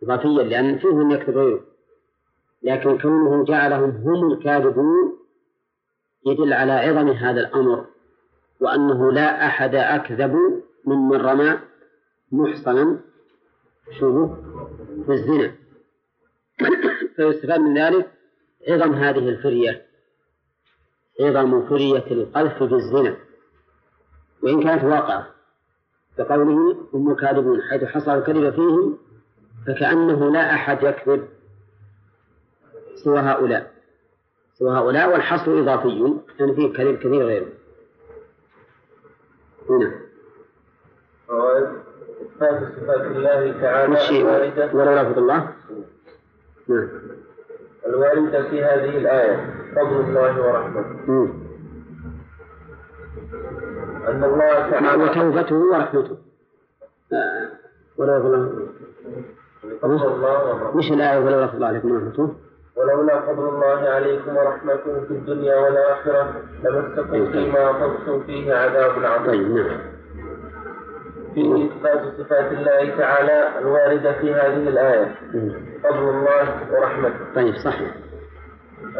إضافيا 0.02 0.42
لأن 0.42 0.78
فيهم 0.78 1.10
يكذب 1.10 1.36
غيره 1.36 1.60
لكن 2.62 2.98
كونه 2.98 3.44
جعلهم 3.44 3.90
هم 3.90 4.32
الكاذبون 4.32 5.18
يدل 6.26 6.52
على 6.52 6.72
عظم 6.72 7.08
هذا 7.08 7.40
الأمر 7.40 7.84
وأنه 8.60 9.12
لا 9.12 9.46
أحد 9.46 9.74
أكذب 9.74 10.62
ممن 10.84 11.16
رمى 11.16 11.58
محصنا 12.32 13.00
شو 14.00 14.28
في 15.06 15.12
الزنا 15.12 15.54
فيستفاد 17.16 17.60
من 17.60 17.78
ذلك 17.78 18.10
عظم 18.68 18.92
هذه 18.92 19.28
الفرية. 19.28 19.86
عظم 21.20 21.68
فرية 21.68 22.06
القذف 22.10 22.62
بالزنا. 22.62 23.16
وإن 24.42 24.62
كانت 24.62 24.84
واقعة 24.84 25.26
كقوله 26.18 26.86
هم 26.94 27.14
كاذبون 27.14 27.62
حيث 27.62 27.84
حصل 27.84 28.10
الكذب 28.10 28.54
فيهم 28.54 28.98
فكأنه 29.66 30.32
لا 30.32 30.54
أحد 30.54 30.82
يكذب 30.82 31.28
سوى 32.94 33.18
هؤلاء. 33.18 33.72
سوى 34.54 34.70
هؤلاء 34.70 35.12
والحصر 35.12 35.60
إضافي 35.60 36.18
يعني 36.40 36.54
فيه 36.54 36.72
كثير 36.72 36.96
كثير 36.96 37.22
غيره. 37.26 37.48
هنا. 39.70 40.00
إثبات 42.38 42.62
صفات 42.80 43.00
الله 43.00 43.60
تعالى 43.60 44.20
الواردة. 44.20 44.70
ولا 44.74 45.02
لفظ 45.02 45.18
الله؟ 45.18 45.48
نعم. 46.68 46.88
الواردة 47.86 48.50
في 48.50 48.64
هذه 48.64 48.98
الآية 48.98 49.54
فضل 49.76 50.00
الله 50.00 50.46
ورحمته. 50.46 51.28
أن 54.08 54.24
الله 54.24 54.70
تعالى 54.70 55.04
وتوبته 55.04 55.56
ورحمته. 55.56 56.16
آه، 57.12 57.48
ولا 57.98 58.18
لفظ 58.18 58.26
الله 58.26 58.66
فضل 59.82 60.14
الله 60.14 60.48
ورحمته. 60.48 60.76
مش 60.76 60.92
الآية 60.92 61.18
ولا 61.18 61.44
لفظ 61.44 61.54
الله 61.54 61.66
عليكم 61.66 61.90
ورحمته؟ 61.92 62.34
ولولا 62.76 63.20
فضل 63.20 63.48
الله 63.48 63.88
عليكم 63.88 64.36
ورحمته 64.36 65.00
في 65.08 65.10
الدنيا 65.10 65.56
والآخرة 65.56 66.34
لمسكم 66.64 67.32
فيما 67.32 67.70
أخذتم 67.70 68.22
فيه 68.22 68.54
عذاب 68.54 69.04
عظيم. 69.04 69.26
طيب 69.26 69.50
نعم. 69.50 69.97
فيه 71.42 71.66
إثبات 71.66 72.14
صفات 72.18 72.52
الله 72.52 72.96
تعالى 72.98 73.58
الواردة 73.58 74.12
في 74.20 74.34
هذه 74.34 74.68
الآية. 74.68 75.14
فضل 75.82 76.08
الله 76.08 76.72
ورحمته 76.72 77.34
طيب 77.34 77.54
صحيح 77.54 77.94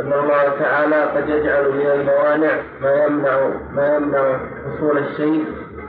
أن 0.00 0.12
الله 0.12 0.59
تعالى 0.59 1.02
قد 1.04 1.28
يجعل 1.28 1.73
من 1.73 1.87
الموانع 1.87 2.62
ما 2.80 3.04
يمنع 3.04 3.49
ما 3.73 3.97
يمنع 3.97 4.38
حصول 4.64 4.99
الشيء 4.99 5.45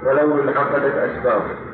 ولو 0.05 0.41
انعقدت 0.41 0.95
أسبابه. 0.95 1.69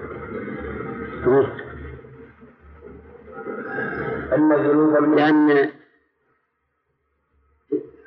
أن 4.34 4.54
ذنوب 4.54 5.16
لأن 5.16 5.70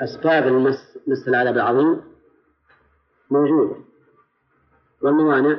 أسباب 0.01 0.47
المس 0.47 0.99
مس 1.07 1.29
العذاب 1.29 1.55
العظيم 1.55 2.01
موجودة 3.31 3.77
والموانع 5.03 5.57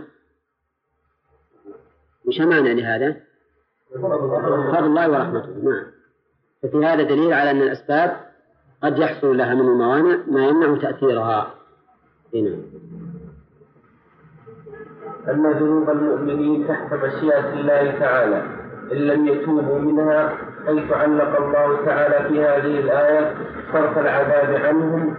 وش 2.29 2.41
مانع 2.41 2.71
لهذا؟ 2.71 3.15
فضل 3.95 4.85
الله 4.85 5.09
ورحمته 5.09 5.49
نعم. 5.63 5.85
ففي 6.63 6.85
هذا 6.85 7.03
دليل 7.03 7.33
على 7.33 7.51
أن 7.51 7.61
الأسباب 7.61 8.11
قد 8.83 8.97
يحصل 8.97 9.37
لها 9.37 9.53
من 9.53 9.61
الموانع 9.61 10.17
ما 10.27 10.47
يمنع 10.47 10.81
تأثيرها. 10.81 11.53
هنا 12.33 12.55
أن 15.27 15.51
ذنوب 15.51 15.89
المؤمنين 15.89 16.67
تحت 16.67 16.93
مشيئة 16.93 17.53
الله 17.53 17.99
تعالى 17.99 18.43
إن 18.91 18.97
لم 18.97 19.27
يتوبوا 19.27 19.79
منها 19.79 20.37
حيث 20.65 20.91
علق 20.91 21.41
الله 21.41 21.85
تعالى 21.85 22.29
في 22.29 22.41
هذه 22.41 22.79
الآية 22.79 23.33
صرف 23.73 23.97
العذاب 23.97 24.65
عنهم 24.65 25.17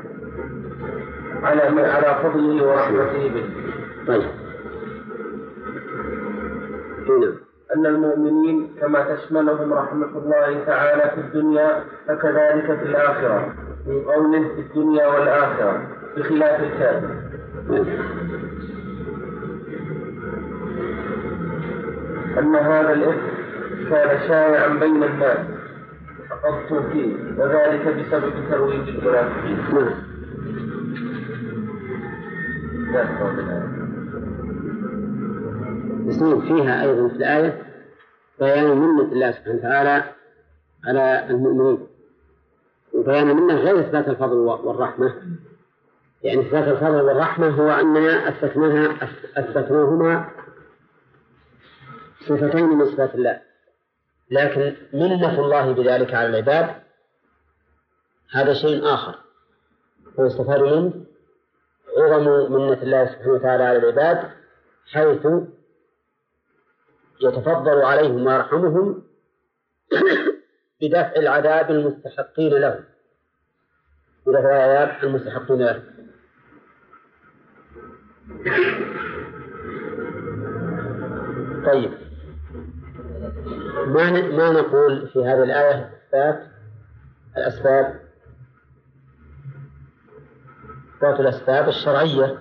على 1.43 1.62
على 1.83 2.19
فضله 2.23 2.67
ورحمته 2.67 3.29
به. 3.29 3.50
طيب. 4.07 4.39
أن 7.76 7.87
المؤمنين 7.87 8.69
كما 8.81 9.14
تشملهم 9.14 9.73
رحمة 9.73 10.19
الله 10.19 10.64
تعالى 10.67 11.11
في 11.14 11.21
الدنيا 11.21 11.85
فكذلك 12.09 12.64
في 12.64 12.83
الآخرة. 12.83 13.55
من 13.87 14.02
قوله 14.02 14.49
في 14.49 14.61
الدنيا 14.61 15.07
والآخرة 15.07 15.83
بخلاف 16.17 16.61
الكافر. 16.62 17.11
أن 22.38 22.57
هذا 22.57 22.93
الإثم 22.93 23.26
كان 23.90 24.29
شائعا 24.29 24.69
بين 24.69 25.05
الناس. 25.05 25.47
فقدتم 26.31 26.90
فيه. 26.92 27.16
وذلك 27.38 27.87
بسبب 27.88 28.33
ترويج 28.51 28.88
المنافقين. 28.88 29.59
نعم. 32.92 33.80
يصير 36.07 36.41
فيها 36.41 36.83
أيضا 36.83 37.09
في 37.09 37.15
الآية 37.15 37.63
بيان 38.39 38.77
منة 38.77 39.13
الله 39.13 39.31
سبحانه 39.31 39.59
وتعالى 39.59 40.05
على 40.87 41.27
المؤمنين 41.31 41.87
وبيان 42.95 43.37
منة 43.37 43.55
غير 43.55 43.81
إثبات 43.81 44.09
الفضل 44.09 44.37
والرحمة. 44.37 45.15
يعني 46.23 46.41
إثبات 46.41 46.69
الفضل 46.69 47.01
والرحمة 47.01 47.49
هو 47.49 47.71
أننا 47.71 48.29
أثبتناها 48.29 48.97
أثبتناهما 49.37 50.31
صفتين 52.21 52.65
من 52.69 52.85
صفات 52.85 53.15
الله. 53.15 53.41
لكن 54.31 54.77
منة 54.93 55.41
الله 55.41 55.73
بذلك 55.73 56.15
على 56.15 56.29
العباد 56.29 56.71
هذا 58.33 58.55
شيء 58.55 58.95
آخر. 58.95 59.15
هو 60.19 60.27
يستفاد 60.27 60.61
منه 60.61 60.93
عظم 61.99 62.53
منة 62.53 62.83
الله 62.83 63.07
سبحانه 63.07 63.33
وتعالى 63.33 63.65
على 63.65 63.79
العباد 63.79 64.31
حيث 64.93 65.27
يتفضل 67.22 67.83
عليهم 67.83 68.26
ويرحمهم 68.26 69.02
بدفع 70.83 71.12
العذاب 71.16 71.70
المستحقين 71.70 72.52
له. 72.52 72.85
بدفع 74.26 74.56
العذاب 74.56 75.04
المستحقين 75.04 75.59
له. 75.59 75.83
طيب. 81.66 81.92
ما 83.87 84.11
ما 84.11 84.52
نقول 84.52 85.09
في 85.09 85.18
هذه 85.18 85.42
الآية 85.42 85.90
إثبات 86.09 86.46
الأسباب. 87.37 88.00
إثبات 90.96 91.20
الأسباب 91.20 91.68
الشرعية. 91.68 92.40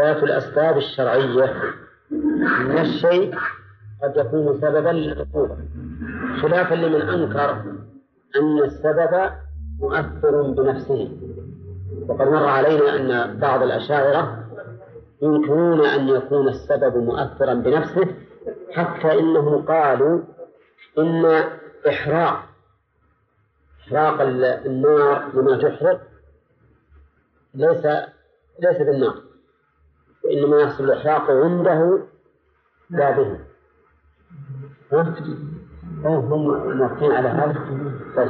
إثبات 0.00 0.22
الأسباب 0.22 0.76
الشرعية 0.76 1.54
من 2.60 2.78
الشيء 2.78 3.34
قد 4.02 4.16
يكون 4.16 4.60
سببا 4.60 4.88
للعقوبة. 4.88 5.56
خلافا 6.42 6.74
لمن 6.74 7.00
أنكر 7.08 7.50
أن 8.36 8.58
السبب 8.64 9.30
مؤثر 9.80 10.42
بنفسه. 10.42 11.10
وقد 12.08 12.28
مر 12.28 12.44
علينا 12.48 12.96
أن 12.96 13.38
بعض 13.38 13.62
الأشاعرة 13.62 14.44
ينكرون 15.22 15.86
أن 15.86 16.08
يكون 16.08 16.48
السبب 16.48 16.96
مؤثرا 16.96 17.54
بنفسه 17.54 18.06
حتى 18.72 19.18
إنهم 19.18 19.62
قالوا 19.64 20.20
إن 20.98 21.44
إحراق 21.88 22.44
إحراق 23.88 24.20
ال- 24.20 24.44
النار 24.44 25.30
لما 25.34 25.56
تحرق 25.56 26.00
ليس 27.54 27.86
ليس 28.60 28.76
بالنار. 28.78 29.14
وإنما 30.24 30.60
يحصل 30.60 30.84
الإحراق 30.84 31.30
عنده 31.30 32.02
لا 32.90 33.10
به 33.10 33.38
هم 36.04 36.42
موافقين 36.78 37.12
على 37.12 37.28
هذا. 37.28 37.54
طيب. 38.16 38.28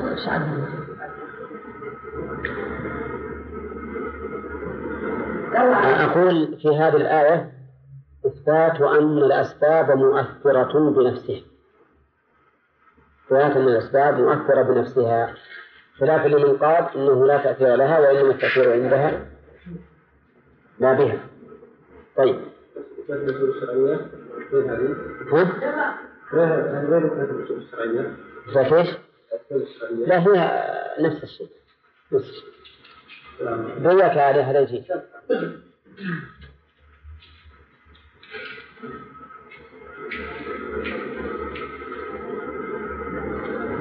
أقول 6.11 6.59
في 6.63 6.69
هذه 6.69 6.97
الآية 6.97 7.53
إثبات 8.27 8.81
أن 8.81 9.19
الأسباب 9.19 9.91
مؤثرة 9.91 10.91
بنفسها. 10.91 11.41
إثبات 13.27 13.57
أن 13.57 13.63
الأسباب 13.69 14.21
مؤثرة 14.21 14.63
بنفسها. 14.63 15.35
خلافا 15.99 16.29
لمن 16.29 16.57
قال 16.57 16.97
إنه 16.97 17.27
لا 17.27 17.39
تأثير 17.39 17.75
لها 17.77 18.01
وإنما 18.01 18.31
التأثير 18.31 18.73
عندها. 18.73 19.27
لا 20.79 20.93
بها. 20.93 21.30
طيب. 22.17 22.37
ها؟ 26.33 26.79
الأصول 27.33 27.59
الشرعية 27.59 28.17
لا 30.07 30.19
هي 30.19 30.65
نفس 31.01 31.23
الشيء. 31.23 31.49
نفس 32.13 32.29
الشيء. 32.29 32.51
بيك 33.79 34.19
عليه 34.19 34.43
هذا 34.51 34.61
يجي 34.61 34.85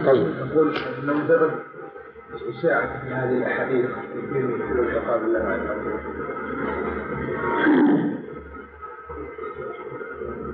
طيب. 0.06 0.28
نقول 0.40 0.76
أن 0.78 1.08
مجرد 1.24 1.52
إشاعة 2.50 2.86
هذه 2.86 3.38
الأحاديث 3.38 3.90
يمكن 4.16 4.62
الله 5.26 5.40
عز 5.40 5.70
وجل 5.70 6.00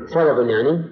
سبب 0.05 0.49
يعني؟ 0.49 0.91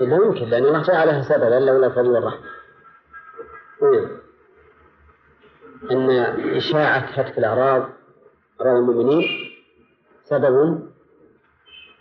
لا 0.00 0.16
يمكن 0.16 0.44
لأن 0.46 0.64
الله 0.64 0.82
جعلها 0.82 1.22
سببا 1.22 1.54
لولا 1.54 1.86
الفضل 1.86 2.08
والرحمة. 2.08 2.46
إيه. 3.82 4.08
أن 5.90 6.10
إشاعة 6.56 6.98
هتك 6.98 7.38
الأعراض 7.38 7.88
أعراض 8.60 8.76
المؤمنين 8.76 9.24
سبب 10.24 10.54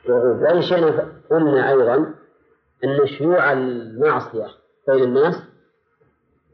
وعود. 0.09 0.41
وأي 0.41 0.61
شيء 0.61 1.07
قلنا 1.31 1.69
أيضا 1.69 2.13
أن 2.83 3.07
شيوع 3.07 3.51
المعصية 3.53 4.47
بين 4.87 5.03
الناس 5.03 5.43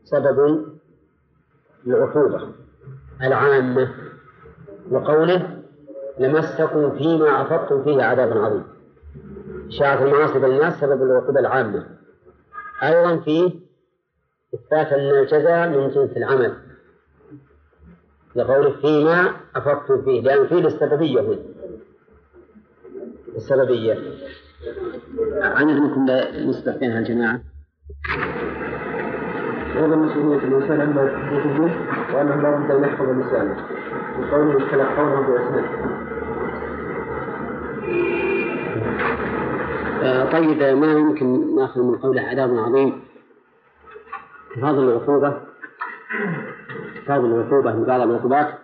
سبب 0.03 0.67
للعقوبة 1.85 2.51
العامة 3.21 3.95
وقوله 4.91 5.60
لمسكم 6.21 6.97
فيما 6.97 7.41
أفضتم 7.41 7.83
فيه 7.83 8.03
عذاب 8.03 8.37
عظيم. 8.37 8.63
شاعة 9.69 10.03
المعاصي 10.03 10.39
بين 10.39 10.51
الناس 10.51 10.79
سبب 10.79 11.01
العقوبة 11.03 11.39
العامة. 11.39 11.85
أيضا 12.83 13.17
فيه 13.17 13.51
إثبات 14.55 14.93
أن 14.93 14.99
الجزاء 14.99 15.69
من 15.69 15.89
جنس 15.89 16.17
العمل. 16.17 16.53
لقوله 18.35 18.81
فيما 18.81 19.31
أفضتم 19.55 20.01
فيه 20.01 20.21
لأن 20.21 20.47
فيه 20.47 20.55
للسببية 20.55 21.21
هنا. 21.21 21.39
السببية 23.35 23.97
عن 25.41 25.65
منكم 25.65 26.05
نسبح 26.49 26.75
بينها 26.75 26.99
الجماعة 26.99 27.41
هذا 29.75 29.95
مسؤولية 29.95 30.37
الإنسان 30.37 30.81
يتحدث 30.81 31.57
به 31.57 32.15
وأنه 32.15 32.35
لا 32.35 32.57
بد 32.57 32.71
أن 32.71 32.83
يحفظ 32.83 33.09
لسانه. 33.09 33.65
وقوله 34.19 34.65
يتلقونه 34.65 35.21
بأسنانه 35.21 36.10
طيب 40.31 40.63
ما 40.77 40.91
يمكن 40.91 41.55
نأخذ 41.55 41.81
من 41.81 41.97
قوله 41.97 42.21
عذاب 42.21 42.57
عظيم. 42.57 43.03
تفاضل 44.55 44.89
العقوبة. 44.89 45.41
تفاضل 46.95 47.25
العقوبة 47.25 47.73
من 47.73 47.83
بعض 47.83 48.01
العقوبات 48.01 48.57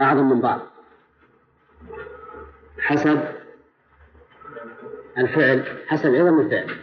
أعظم 0.00 0.28
من 0.30 0.40
بعض. 0.40 0.60
حسب 2.80 3.20
الفعل 5.18 5.64
حسب 5.86 6.14
عظم 6.14 6.40
الفعل. 6.40 6.76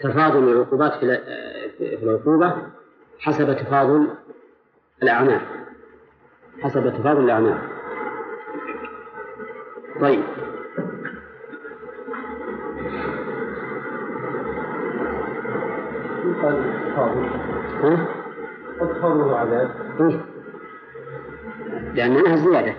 تفاضل 0.00 0.52
العقوبات 0.52 0.92
في 0.94 1.98
العقوبة 2.02 2.56
حسب 3.18 3.56
تفاضل 3.56 4.08
الأعمال. 5.02 5.40
حسب 6.62 6.92
تفاضل 6.98 7.24
الأعمال. 7.24 7.75
طيب. 10.00 10.22
ها؟ 17.82 18.06
تفاضل 18.80 19.34
عذاب 19.34 19.70
إيه؟ 20.00 20.24
لأنها 21.94 22.36
زيادة. 22.36 22.74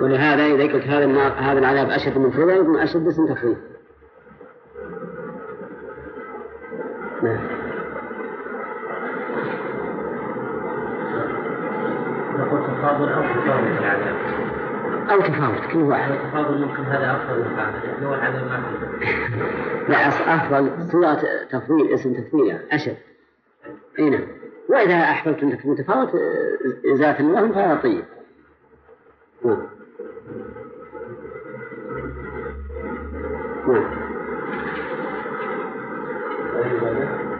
ولهذا 0.00 0.46
إذا 0.46 0.72
قلت 0.72 0.86
هذا 0.86 1.04
النار 1.04 1.32
هذا 1.32 1.58
العذاب 1.58 1.90
أشد 1.90 2.18
من 2.18 2.30
كذا 2.30 2.52
يكون 2.52 2.78
أشد 2.78 3.06
اسم 3.06 3.26
تفريط 3.26 3.56
نعم. 7.22 7.57
تفاضل 12.78 13.12
أو 13.12 13.22
تفاضل 13.22 13.74
في 13.74 13.80
العذاب 13.80 14.16
أو 15.10 15.20
تفاوت 15.20 15.72
كل 15.72 15.78
واحد. 15.78 16.10
التفاضل 16.10 16.58
ممكن 16.60 16.82
هذا 16.82 17.12
أفضل 17.12 17.38
من 17.38 17.58
هذا 17.58 17.82
لأنه 17.84 18.14
العذاب 18.14 18.44
ما 18.44 18.62
فيه. 18.62 19.88
لا 19.92 20.08
أفضل. 20.08 20.82
صيغة 20.82 21.22
تفضيل 21.50 21.94
اسم 21.94 22.14
تفضيل 22.14 22.58
أشد. 22.72 22.96
أي 23.98 24.10
نعم. 24.10 24.26
وإذا 24.68 24.94
أحببت 24.94 25.42
أن 25.42 25.58
تكون 25.58 25.72
متفاوت 25.72 26.08
آه، 26.14 26.94
ذات 26.94 27.20
لهم 27.20 27.52
فهذا 27.52 27.74
طيب. 27.74 28.04
نعم. 29.44 29.66
نعم. 33.68 34.08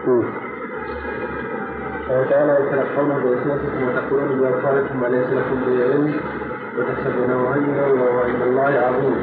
مم. 0.07 0.48
قال 2.09 2.29
تعالى 2.31 2.53
يتلقونه 2.53 3.19
بألسنتكم 3.19 3.81
وتقولون 3.89 4.39
بأبصاركم 4.39 5.01
ما 5.01 5.07
ليس 5.07 5.27
لكم 5.27 5.57
به 5.67 5.85
علم 5.85 6.15
وتحسبونه 6.79 7.51
هينا 7.55 7.87
وهو 7.87 8.19
عند 8.21 8.43
الله 8.43 8.73
عظيم. 8.87 9.17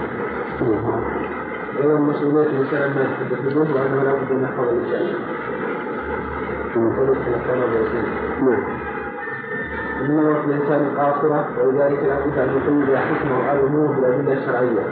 أيضا 1.81 1.97
مسؤولية 1.99 2.49
الإنسان 2.49 2.93
ما 2.95 3.01
يتحدث 3.01 3.53
به 3.53 3.59
وأنه 3.75 4.03
لا 4.03 4.11
بد 4.11 4.31
أن 4.31 4.43
يحفظ 4.43 4.67
بألسنتكم. 4.73 5.23
نعم 8.45 8.63
إن 10.01 10.17
نظرة 10.17 10.43
الإنسان 10.45 10.81
قاصرة 10.97 11.47
ولذلك 11.63 11.99
لا 12.03 12.15
بد 12.19 12.37
أن 12.39 12.49
يقيم 12.57 12.97
حكمة 12.97 13.35
على 13.49 13.59
الأمور 13.59 13.87
بالأدلة 13.87 14.33
الشرعية. 14.33 14.85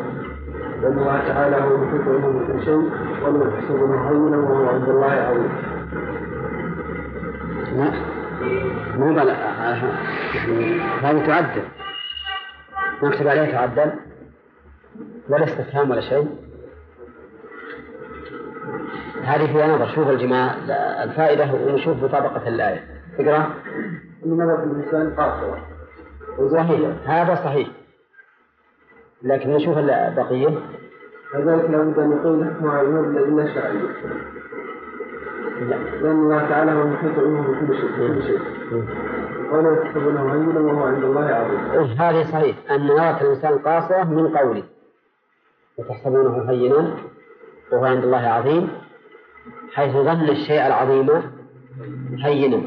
لأن 0.82 0.98
الله 0.98 1.20
تعالى 1.28 1.56
هو 1.56 1.76
المحيط 1.76 2.08
علمه 2.08 2.40
بكل 2.40 2.62
شيء 2.66 2.92
ولا 3.26 3.46
يحسبونه 3.50 4.10
هينا 4.10 4.38
وهو 4.38 4.70
عند 4.70 4.90
الله 4.90 5.12
عظيم. 5.30 5.52
لا 7.74 7.92
مو 8.98 9.14
بلا 9.14 9.34
يعني 9.34 10.82
هذه 10.82 11.28
تعدل. 11.28 11.64
نكتب 13.04 13.28
عليها 13.28 13.52
تعدل. 13.52 13.92
ولا 15.30 15.44
استفهام 15.44 15.92
ولا 15.92 16.02
شيء. 16.02 16.28
هذه 19.24 19.54
فيها 19.54 19.68
نظر. 19.68 19.88
شوف 19.96 20.10
الجماعة 20.10 20.56
الفائدة 21.04 21.54
ونشوف 21.54 22.04
مطابقة 22.04 22.48
الآية. 22.48 22.88
اقرأ. 23.20 23.54
إن 24.26 24.32
نظرة 24.32 24.64
الإنسان 24.64 25.16
قاصرة. 25.16 25.68
صحيح. 26.52 26.90
هذا 27.06 27.36
صحيح. 27.36 27.68
لكن 29.24 29.50
نشوف 29.50 29.78
البقية. 29.78 30.60
لذلك 31.36 31.70
لا 31.70 31.78
بد 31.78 32.00
أن 32.00 32.70
على 32.70 32.82
الأمور 32.82 33.02
بالأدلة 33.02 33.44
الشرعية. 33.44 33.74
لا. 33.74 34.53
لأن 36.02 36.12
الله 36.12 36.50
تعالى 36.50 36.72
هو 36.72 36.82
المحيط 36.82 37.20
علمه 37.20 37.42
بكل 37.42 37.76
شيء 37.76 37.90
بكل 37.90 38.24
شيء. 38.24 38.40
ولا 39.52 39.82
يحسبونه 39.82 40.34
هينا 40.34 40.60
وهو 40.60 40.84
عند 40.84 41.04
الله 41.04 41.26
عظيم. 41.26 41.60
هذه 42.02 42.24
صحيح. 42.32 42.56
أن 42.72 42.88
نظرة 42.88 43.22
الإنسان 43.22 43.58
قاصرة 43.58 44.04
من 44.04 44.38
قوله. 44.38 44.64
وتحسبونه 45.78 46.50
هينا 46.50 46.94
وهو 47.72 47.86
عند 47.86 48.04
الله 48.04 48.18
عظيم 48.18 48.70
حيث 49.74 49.94
ظن 49.94 50.30
الشيء 50.30 50.68
العظيم 50.68 51.10
هينا. 52.24 52.62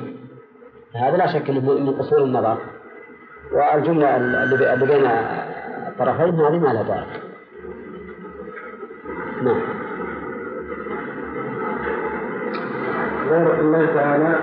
هذا 0.94 1.16
لا 1.16 1.26
شك 1.26 1.50
إنه 1.50 1.60
من 1.60 1.90
قصور 1.90 2.24
النظر. 2.24 2.58
والجملة 3.52 4.16
اللي 4.16 4.74
اللي 4.74 4.86
بين 4.86 5.06
الطرفين 5.86 6.34
هذه 6.34 6.58
ما 6.58 6.68
لها 6.68 6.82
داعي. 6.82 7.06
نعم. 9.42 9.75
غير 13.30 13.60
الله 13.60 13.86
تعالى 13.94 14.38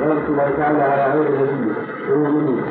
غير 0.00 0.18
الله 0.28 0.50
تعالى 0.56 0.82
على 0.82 1.12
غير 1.12 1.30
نبيه 1.30 1.74
والمؤمنين 2.10 2.62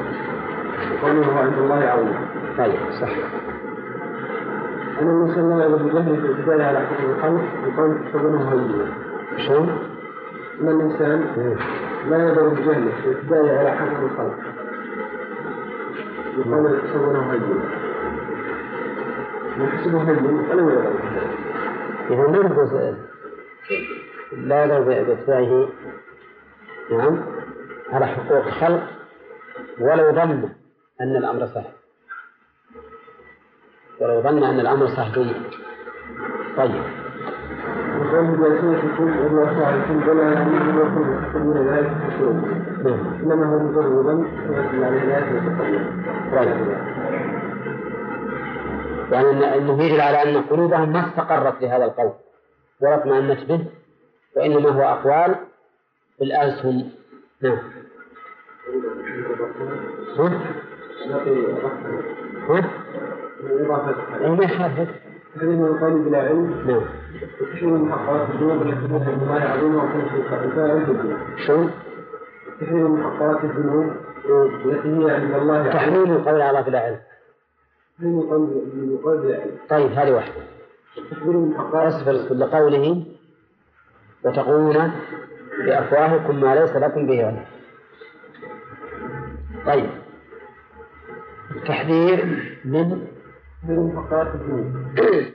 وقوله 0.93 1.25
هو 1.25 1.37
عند 1.37 1.57
الله 1.57 1.75
عظيم. 1.75 2.15
طيب 2.57 2.79
صح 3.01 3.13
أن 5.01 5.09
الإنسان 5.09 5.49
لا 5.49 5.55
يعلم 5.59 5.77
بجهله 5.77 6.15
في 6.15 6.25
الابتداء 6.25 6.61
على 6.61 6.79
حكم 6.79 7.05
الخلق 7.09 7.43
بقول 7.77 7.97
تحسبونه 8.03 8.51
هينا. 8.51 8.87
شلون؟ 9.47 9.77
أن 10.61 10.67
الإنسان 10.67 11.19
لا 12.09 12.17
يدر 12.31 12.47
بجهله 12.49 12.91
في 13.01 13.07
الابتداء 13.09 13.57
على 13.57 13.71
حكم 13.71 14.05
الخلق 14.05 14.37
بقول 16.37 16.77
تحسبونه 16.81 17.31
هينا. 17.31 17.83
يحسبه 19.57 20.01
هين 20.01 20.25
ولم 20.51 20.69
يدر 20.69 20.91
إذا 22.09 22.27
ما 22.27 22.37
نقول 22.37 22.95
لا 24.37 24.65
يدعو 24.65 24.83
بإتباعه 24.83 25.67
نعم. 26.91 27.21
على 27.93 28.05
حقوق 28.07 28.45
الخلق. 28.45 28.83
ولو 29.79 30.11
ظن 30.11 30.49
أن 31.01 31.15
الأمر 31.15 31.45
سهل 31.45 31.71
ولو 34.01 34.21
ظن 34.21 34.43
أن 34.43 34.59
الأمر 34.59 34.87
سهل 34.87 35.35
طيب. 36.57 36.81
نعم. 42.83 42.99
إنما 43.23 43.45
هو 43.45 43.59
مجرد 43.59 44.05
ظن 44.05 44.27
طيب. 46.35 46.67
يعني 49.11 49.39
أن- 49.39 49.43
أنه 49.53 49.83
يدل 49.83 50.01
على 50.01 50.23
أن 50.37 50.41
قلوبهم 50.43 50.93
ما 50.93 51.07
استقرت 51.09 51.61
لهذا 51.61 51.85
القول. 51.85 52.11
ولا 52.81 52.95
اطمأنت 52.95 53.43
به 53.45 53.65
وإنما 54.35 54.69
هو 54.69 54.81
أقوال 54.81 55.35
بالألسن. 56.19 56.89
نعم. 57.41 57.57
ها؟ 60.17 60.41
ها؟ 62.49 62.61
ما 64.29 64.43
يخالف 64.43 64.89
تحريم 65.35 65.65
القول 65.65 66.01
بلا 66.01 66.17
علم. 66.17 66.67
نعم. 66.67 66.81
المحققات 67.63 68.29
الذنوب 68.29 68.61
التي 68.61 68.87
تدخل 68.87 69.11
عند 69.11 69.21
الله 69.21 70.43
الفاعل 70.43 71.17
شو؟ 71.47 71.67
تحريم 72.61 72.93
محققات 72.93 73.43
الذنوب 73.43 73.91
التي 74.65 74.87
هي 74.87 75.11
عند 75.11 75.33
الله 75.33 75.53
عظيمة 75.53 75.73
تحريم 75.73 76.11
القول 76.11 76.41
على 76.41 76.63
بلا 76.63 76.79
علم. 76.79 76.99
طيب 79.69 79.91
هذه 79.91 80.11
واحدة. 80.11 80.41
أصبر 80.97 82.15
اصبر 82.15 82.35
لقوله 82.35 83.05
وتقولون 84.25 84.91
بأفواهكم 85.65 86.41
ما 86.41 86.55
ليس 86.55 86.75
لكم 86.75 87.07
به 87.07 87.25
علم. 87.25 87.45
طيب. 89.65 89.89
التحذير 91.55 92.25
من 92.65 93.07
من 93.63 93.91
فقرات 93.95 94.35
الدين 94.35 94.73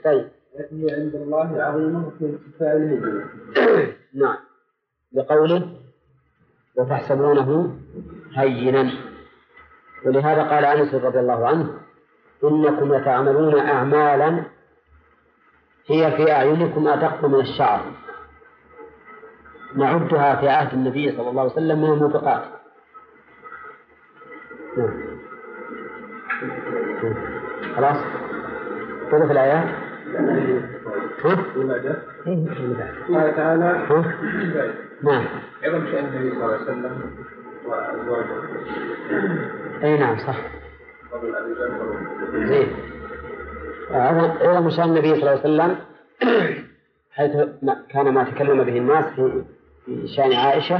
طيب. 0.03 0.27
التي 0.59 0.85
هي 0.85 0.95
عند 0.95 1.15
الله 1.15 1.63
عظيمة 1.63 2.11
في 2.19 2.25
ارتفاع 2.25 2.71
الهجرة 2.73 3.23
نعم. 4.21 4.37
لقوله 5.13 5.75
وتحسبونه 6.77 7.75
هينا. 8.35 8.91
ولهذا 10.05 10.43
قال 10.43 10.65
أنس 10.65 10.93
رضي 10.93 11.19
الله 11.19 11.47
عنه 11.47 11.73
إنكم 12.43 12.93
لتعملون 12.95 13.59
أعمالا 13.59 14.43
هي 15.87 16.11
في 16.17 16.31
أعينكم 16.31 16.87
ادق 16.87 17.25
من 17.25 17.39
الشعر. 17.39 17.81
نعدها 19.75 20.35
في 20.35 20.49
عهد 20.49 20.73
النبي 20.73 21.11
صلى 21.11 21.29
الله 21.29 21.41
عليه 21.41 21.51
وسلم 21.51 21.81
من 21.81 21.93
الموبقات. 21.93 22.43
خلاص 27.75 27.97
في 29.09 29.15
الآيات 29.15 29.67
ها؟ 31.25 31.35
قال 33.09 33.35
تعالى؟ 33.35 33.85
نعم 35.03 35.25
عظم 35.63 35.85
شأن 35.91 36.05
النبي 36.05 36.29
صلى 36.29 36.45
الله 36.45 36.53
عليه 36.53 36.63
وسلم 36.63 37.11
وأزواجه 37.65 38.35
أي 39.83 39.97
نعم 39.97 40.17
صح 40.17 40.37
زين 42.33 42.67
عظم 44.41 44.69
شأن 44.69 44.89
النبي 44.89 45.15
صلى 45.15 45.19
الله 45.19 45.29
عليه 45.29 45.39
وسلم 45.39 45.77
حيث 47.11 47.31
كان 47.89 48.13
ما 48.13 48.23
تكلم 48.23 48.63
به 48.63 48.77
الناس 48.77 49.05
في 49.05 49.43
في 49.85 50.07
شأن 50.07 50.33
عائشة 50.33 50.79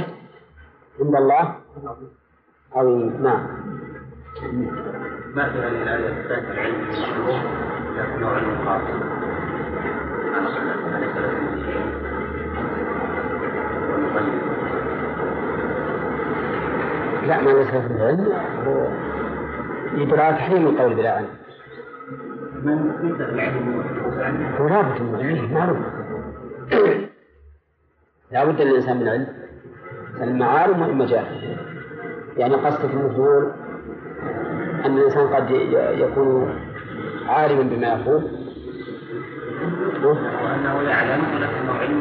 عند 1.00 1.14
الله؟ 1.14 1.54
عظيم 2.72 3.22
نعم. 3.22 3.46
هذه 5.58 5.82
الآية 5.82 6.20
إثبات 6.20 6.44
العلم 6.44 6.90
علم 8.26 8.64
خاص 8.64 8.82
لا 17.26 17.40
ما 17.40 17.50
ليس 17.50 17.68
في 17.68 17.76
العلم. 17.76 18.32
هو 18.66 18.88
على 20.20 20.36
تحريم 20.36 20.66
القول 20.66 20.94
بلا 20.94 21.16
علم. 21.16 21.28
من 22.62 22.92
يبدأ 23.04 23.28
العلم؟ 23.28 23.82
هو 24.58 24.66
رابط 24.66 25.00
علمه 25.00 25.54
معروف. 25.54 25.78
لا 28.32 28.44
بد 28.44 28.60
للإنسان 28.60 28.96
من 28.96 29.08
علم. 29.08 29.26
إما 30.22 30.46
عالم 30.46 30.82
وإما 30.82 31.06
جاهل 31.06 31.56
يعني 32.36 32.54
قصدك 32.54 32.90
أنه 32.90 33.12
تقول 33.12 33.52
أن 34.84 34.98
الإنسان 34.98 35.28
قد 35.28 35.50
يكون 36.00 36.54
عالما 37.26 37.62
بما 37.62 37.86
يقول. 37.86 38.22
وأنه 40.04 40.82
يعلم 40.82 41.24
ولكنه 41.34 41.72
علم 41.72 42.00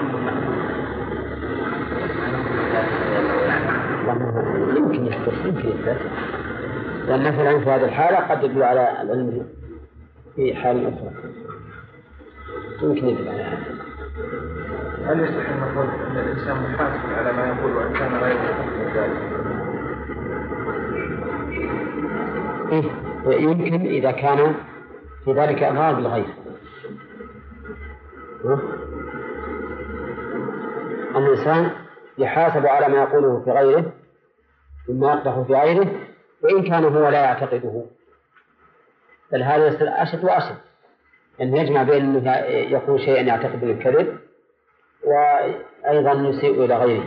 يمكن 4.78 5.06
يحدث 5.06 5.46
يمكن 5.46 5.70
يحدث 5.70 6.02
لأن 7.08 7.28
العلم 7.28 7.60
في 7.60 7.70
هذه 7.70 7.86
الحالة 7.86 8.18
قد 8.18 8.44
يدل 8.44 8.64
على 8.64 9.02
العلم 9.02 9.48
في 10.36 10.56
حال 10.56 10.88
أخرى. 10.88 11.12
يمكن 12.84 13.08
يدل 13.08 13.28
على 13.30 13.44
هذا. 13.44 13.80
هل 15.10 15.20
يصح 15.20 15.50
أن 15.50 15.60
نقول 15.60 15.90
أن 15.90 16.18
الإنسان 16.18 16.56
محاسب 16.56 17.14
على 17.14 17.34
ما 17.34 17.48
يقول 17.48 17.76
وإن 17.76 17.94
كان 17.94 18.14
لا 18.14 18.28
يستحق 18.28 18.66
ذلك؟ 18.96 19.18
إيه 22.72 23.40
يمكن 23.42 23.86
إذا 23.86 24.12
كان 24.12 24.56
في 25.26 25.34
ذلك 25.34 25.64
إضرار 25.64 25.94
بالغير 25.94 26.26
ها؟ 28.46 28.60
الإنسان 31.16 31.72
يحاسب 32.18 32.66
على 32.66 32.88
ما 32.88 32.98
يقوله 33.04 33.42
في 33.46 33.52
غيره 33.52 33.92
مما 34.90 35.14
يقدح 35.14 35.40
في 35.40 35.54
غيره 35.54 35.88
وإن 36.44 36.64
كان 36.64 36.84
هو 36.84 37.10
لا 37.10 37.22
يعتقده 37.22 37.86
بل 39.32 39.44
هذا 39.44 39.68
يصير 39.68 39.88
أشد 39.90 40.24
وأشد 40.24 40.56
أنه 41.42 41.60
يجمع 41.62 41.84
بين 41.84 42.16
أنه 42.16 42.36
يقول 42.48 43.00
شيئا 43.00 43.22
يعتقد 43.22 43.62
بالكذب 43.62 44.29
وأيضا 45.04 46.14
يسيء 46.14 46.66
إلى 46.66 46.78
غيره. 46.78 47.06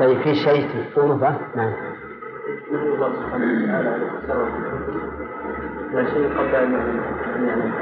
طيب 0.00 0.20
في 0.20 0.34
شيء 0.34 0.68
تذكرونه 0.68 1.18
فه؟ 1.18 1.38
نعم. 1.56 1.72
الله 2.72 3.12
سبحانه 3.12 3.64
وتعالى 3.64 3.98
لا 5.92 6.04
شيء 6.04 6.28
قبل 6.38 6.54
أن 6.54 6.72
يعلم. 6.72 7.72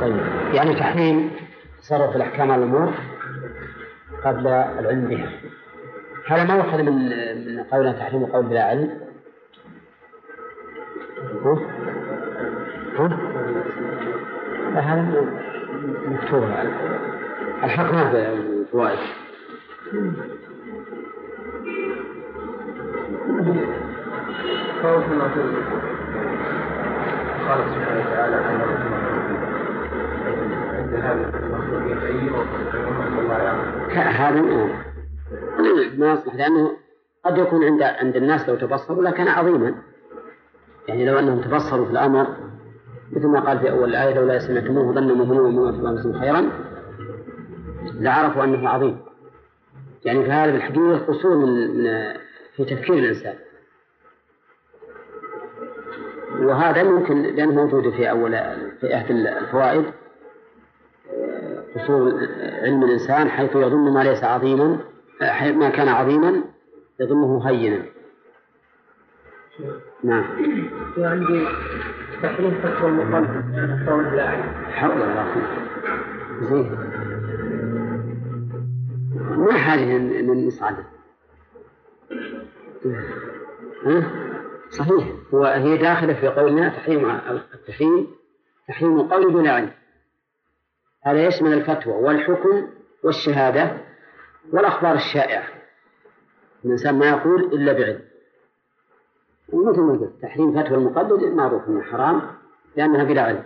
طيب 0.00 0.16
يعني 0.54 0.74
تحريم 0.74 1.30
تصرف 1.82 2.16
الأحكام 2.16 2.50
على 2.50 2.64
الأمور 2.64 2.92
قبل 4.24 4.46
العلم 4.46 5.08
بها. 5.08 5.28
هذا 6.26 6.44
ما 6.44 6.54
يؤخذ 6.54 6.82
من 6.82 6.94
من 7.46 7.62
قولنا 7.62 7.92
تحريم 7.92 8.24
القول 8.24 8.46
بلا 8.46 8.64
علم. 8.64 9.00
ها؟ 11.44 11.58
ها؟ 12.98 13.06
هذا 14.80 15.24
مكتوب. 16.06 16.44
الحق 17.64 17.92
ما 17.92 18.10
في 18.10 18.64
فوائد. 18.72 18.98
خوف 24.82 25.08
من 25.08 25.20
قال 27.48 27.58
سبحانه 27.74 28.00
وتعالى 28.00 28.36
أن 28.36 28.60
عند 30.74 30.94
هذا 30.94 31.30
المخلوقين 31.42 31.98
أي 31.98 32.30
ومن 32.30 33.18
الله 33.18 33.38
يعلم. 33.38 33.90
هذا 33.90 34.93
ما- 35.98 36.12
يصلح 36.12 36.34
لأنه 36.34 36.70
قد 37.24 37.38
يكون 37.38 37.64
عند 37.64 37.82
عند 37.82 38.16
الناس 38.16 38.48
لو 38.48 38.56
تبصروا 38.56 39.02
لكان 39.04 39.28
عظيما. 39.28 39.74
يعني 40.88 41.06
لو 41.06 41.18
أنهم 41.18 41.40
تبصروا 41.40 41.86
في 41.86 41.92
الأمر 41.92 42.26
مثل 43.12 43.26
ما 43.26 43.40
قال 43.40 43.58
في 43.58 43.70
أول 43.70 43.88
الآية 43.88 44.14
لولا 44.14 44.38
سمعتموه 44.38 44.92
ظن 44.94 45.08
في 45.72 45.88
أنفسهم 45.88 46.20
خيرا 46.20 46.50
لعرفوا 48.00 48.44
أنه 48.44 48.68
عظيم. 48.68 48.98
يعني 50.04 50.24
في 50.24 50.30
هذا 50.30 50.50
الحديث 50.56 51.02
قصور 51.02 51.36
من 51.36 51.76
من 51.76 52.14
في 52.56 52.64
تفكير 52.64 52.94
الإنسان. 52.94 53.34
وهذا 56.40 56.82
ممكن 56.82 57.22
لأنه 57.22 57.52
موجود 57.52 57.90
في 57.90 58.10
أول 58.10 58.30
في 58.80 58.94
أحد 58.94 59.10
الفوائد 59.10 59.84
قصور 61.76 62.12
علم 62.62 62.84
الإنسان 62.84 63.28
حيث 63.28 63.56
يظن 63.56 63.92
ما 63.92 64.04
ليس 64.04 64.24
عظيما. 64.24 64.78
ما 65.52 65.70
كان 65.70 65.88
عظيما 65.88 66.44
يظنه 67.00 67.48
هينا. 67.48 67.82
نعم. 70.04 70.24
في 70.94 71.04
عندي 71.04 71.46
تحريم 72.22 72.54
لا 74.14 74.28
علم 74.28 74.42
حول 74.72 75.02
قوة 75.02 75.42
زين. 76.42 76.76
ما 79.36 79.52
حاجة 79.52 79.96
إن 79.96 80.46
نصعد 80.46 80.76
ها؟ 83.86 84.02
صحيح. 84.70 85.04
هو 85.34 85.44
هي 85.44 85.76
داخلة 85.76 86.14
في 86.14 86.28
قولنا 86.28 86.68
تحريم 86.68 87.10
التحريم 87.54 88.06
تحريم 88.68 89.00
القول 89.00 89.32
بلا 89.32 89.52
علم. 89.52 89.70
هذا 91.02 91.26
يشمل 91.26 91.52
الفتوى 91.52 91.94
والحكم 91.94 92.68
والشهادة. 93.04 93.76
والأخبار 94.52 94.94
الشائعة. 94.94 95.44
الإنسان 96.64 96.98
ما 96.98 97.08
يقول 97.08 97.44
إلا 97.44 97.72
بعلم. 97.72 98.00
ومثل 99.52 99.80
ما 99.80 99.92
قلت 99.92 100.12
تحريم 100.22 100.62
فتوى 100.62 100.78
المقلد 100.78 101.24
معروف 101.24 101.68
أنه 101.68 101.82
حرام 101.82 102.22
لأنها 102.76 103.04
بلا 103.04 103.22
علم. 103.22 103.44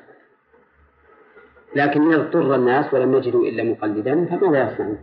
لكن 1.76 2.12
إذا 2.12 2.16
اضطر 2.22 2.54
الناس 2.54 2.94
ولم 2.94 3.14
يجدوا 3.14 3.46
إلا 3.46 3.62
مقلدا 3.62 4.24
فماذا 4.24 4.72
يصنعون؟ 4.72 4.98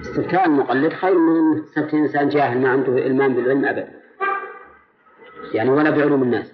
استفتاء 0.00 0.46
المقلد 0.46 0.92
خير 0.92 1.18
من 1.18 1.64
تستفتي 1.64 1.96
إنسان 1.96 2.28
جاهل 2.28 2.60
ما 2.60 2.68
عنده 2.68 2.92
إلمام 3.06 3.34
بالعلم 3.34 3.64
أبدا. 3.64 3.92
يعني 5.52 5.70
ولا 5.70 5.90
بعلوم 5.90 6.22
الناس. 6.22 6.52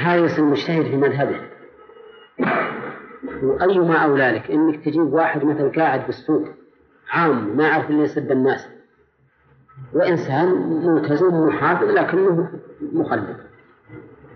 هذا 0.00 0.24
يصير 0.24 0.44
مجتهد 0.44 0.82
في 0.82 0.96
مذهبه. 0.96 1.53
وأيما 3.42 3.96
أولى 3.96 4.30
لك 4.30 4.50
إنك 4.50 4.84
تجيب 4.84 5.12
واحد 5.12 5.44
مثل 5.44 5.72
قاعد 5.72 6.06
بالسوق 6.06 6.48
عام 7.10 7.56
ما 7.56 7.68
يعرف 7.68 7.90
اللي 7.90 8.02
يسد 8.02 8.30
الناس. 8.30 8.68
وإنسان 9.92 10.48
ملتزم 10.86 11.34
محافظ 11.34 11.84
لكنه 11.84 12.50
مخلد. 12.92 13.36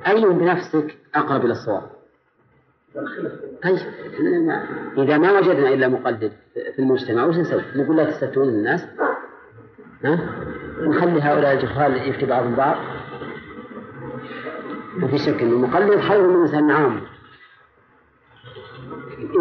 أي 0.07 0.25
بنفسك 0.25 0.97
أقرب 1.15 1.45
إلى 1.45 1.53
الصواب؟ 1.53 1.83
طيب 3.63 3.79
إذا 4.99 5.19
ما 5.19 5.39
وجدنا 5.39 5.69
إلا 5.69 5.89
مقلد 5.89 6.33
في 6.55 6.79
المجتمع 6.79 7.25
وش 7.25 7.37
نسوي؟ 7.37 7.63
نقول 7.77 7.97
لا 7.97 8.05
تستفتون 8.11 8.49
الناس. 8.49 8.87
ها؟ 10.05 10.19
نخلي 10.81 11.23
هؤلاء 11.23 11.53
الجهال 11.53 12.09
يفتي 12.09 12.27
بعضهم 12.27 12.55
بعض. 12.55 12.77
ما 14.97 15.09
في 15.09 15.19
شك 15.19 15.43
أن 15.43 15.49
المقلد 15.49 16.01
خير 16.01 16.27
من 16.27 16.41
إنسان 16.41 16.71
عام. 16.71 17.01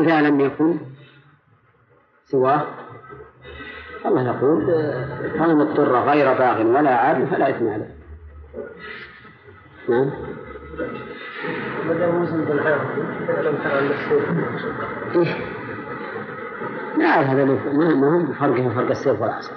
إذا 0.02 0.22
لم 0.22 0.40
يكن 0.40 0.78
سواه 2.26 2.66
الله 4.06 4.28
يقول 4.28 4.66
فمن 5.40 5.62
اضطر 5.62 5.96
غير 6.00 6.34
باغ 6.34 6.62
ولا 6.62 6.96
عاد 6.96 7.26
فلا 7.26 7.50
إثم 7.50 7.68
عليه. 7.68 7.98
نعم. 9.90 10.12
إيه 15.16 15.36
لا 16.98 17.22
هذا 17.22 17.46
ما 17.46 18.16
هو 18.16 18.20
بفرقه 18.20 18.70
فرق 18.70 18.90
السيف 18.90 19.22
والعصا 19.22 19.54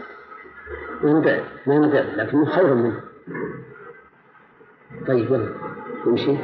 ما 1.02 1.12
نبعد 1.12 1.42
ما 1.66 1.78
نبعد 1.78 2.06
لكنه 2.16 2.44
خير 2.44 2.74
منه. 2.74 3.00
طيب 5.06 5.30
يلا 5.30 5.48
نمشي. 6.06 6.36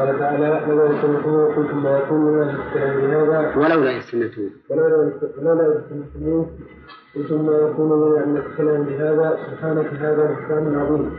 قال 0.00 0.18
تعالى 0.18 0.60
سمعتموه 1.02 1.54
قلتم 1.54 1.82
ما 1.82 1.98
يكون 1.98 2.32
لنا 2.32 2.50
الكلام 2.50 3.00
بهذا 3.00 3.56
ولولا 3.56 3.96
إذ 3.96 4.00
سمعتوه 4.00 4.50
ولولا 4.70 5.12
لولا 5.42 5.82
سمعتموه 5.88 6.50
قلتم 7.14 7.46
ما 7.46 7.58
يكون 7.58 8.12
لنا 8.12 8.24
ان 8.24 8.34
نتكلم 8.34 8.82
بهذا 8.82 9.38
سبحانك 9.46 9.86
هذا 9.86 10.24
بهتان 10.26 10.78
عظيم. 10.78 11.16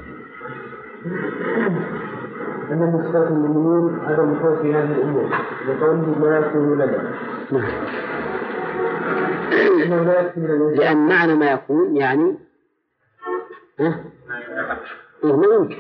أن 2.71 2.77
من 2.77 3.03
صفات 3.09 3.27
المؤمنين 3.27 3.99
عدم 3.99 4.31
الخوف 4.31 4.61
في 4.61 4.73
هذه 4.73 4.91
الأمور. 4.91 5.29
وقوله 5.69 6.19
ما 6.19 6.37
يكون 6.37 6.73
لنا. 6.73 7.13
نعم. 7.51 7.71
من 10.37 10.45
الإنسان 10.45 10.73
لأن 10.75 11.07
معنى 11.07 11.35
ما 11.35 11.51
يكون 11.51 11.97
يعني 11.97 12.37
ها؟ 13.79 14.03
إيه 15.23 15.35
ما 15.35 15.55
يمكن. 15.55 15.77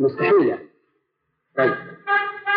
مستحيل 0.00 0.46
يعني. 0.46 0.68
طيب. 1.56 1.95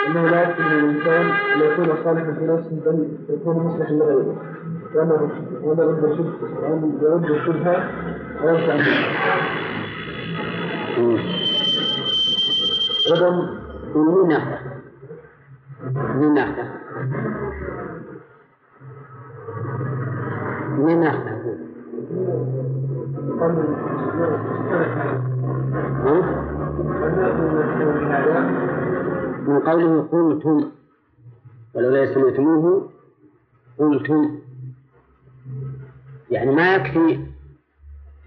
إنه 0.08 0.28
لا 0.28 0.42
يكفي 0.50 0.62
من 0.62 0.80
الإنسان 0.80 1.26
أن 1.32 1.60
يكون 1.72 1.86
صالحا 2.04 2.32
في 2.32 2.46
نفسه 2.46 2.82
بل 2.86 3.08
يكون 3.30 3.56
مصلحا 3.66 3.92
لغيره 3.94 4.36
وان 4.96 5.30
وان 5.64 5.80
رد 5.80 6.04
الشبهه 6.04 6.72
وان 6.72 6.98
يرد 7.02 7.24
الشبهه 7.32 7.90
مم. 10.98 11.18
عدم 13.12 13.48
من 13.96 14.28
ناحية 14.28 14.60
من 16.16 16.34
ناحية 16.34 16.74
من 20.78 21.00
ناحية 21.00 21.40
أقول 21.40 21.58
قبل 23.40 23.64
ها؟ 26.06 26.40
من 29.48 29.60
قوله 29.60 30.02
قلتم 30.02 30.72
ولولا 31.74 32.14
سمعتموه 32.14 32.92
قلتم. 33.80 34.40
يعني 36.32 36.52
ما 36.52 36.76
يكفي 36.76 37.20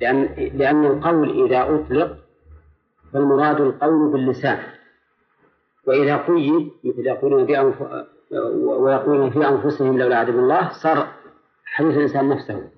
لأن 0.00 0.22
لأن 0.54 0.84
القول 0.84 1.44
إذا 1.46 1.74
أطلق 1.74 2.18
فالمراد 3.12 3.60
القول 3.60 4.12
باللسان. 4.12 4.58
وإذا 5.86 6.16
قيد 6.16 6.70
مثل 6.84 7.06
يقولون 7.06 7.46
في 7.46 7.60
أنف... 7.60 7.82
ويقولون 8.64 9.30
في 9.30 9.48
أنفسهم 9.48 9.98
لولا 9.98 10.18
عذاب 10.18 10.38
الله 10.38 10.68
صار 10.68 11.08
حديث 11.64 11.96
الإنسان 11.96 12.28
نفسه. 12.28 12.70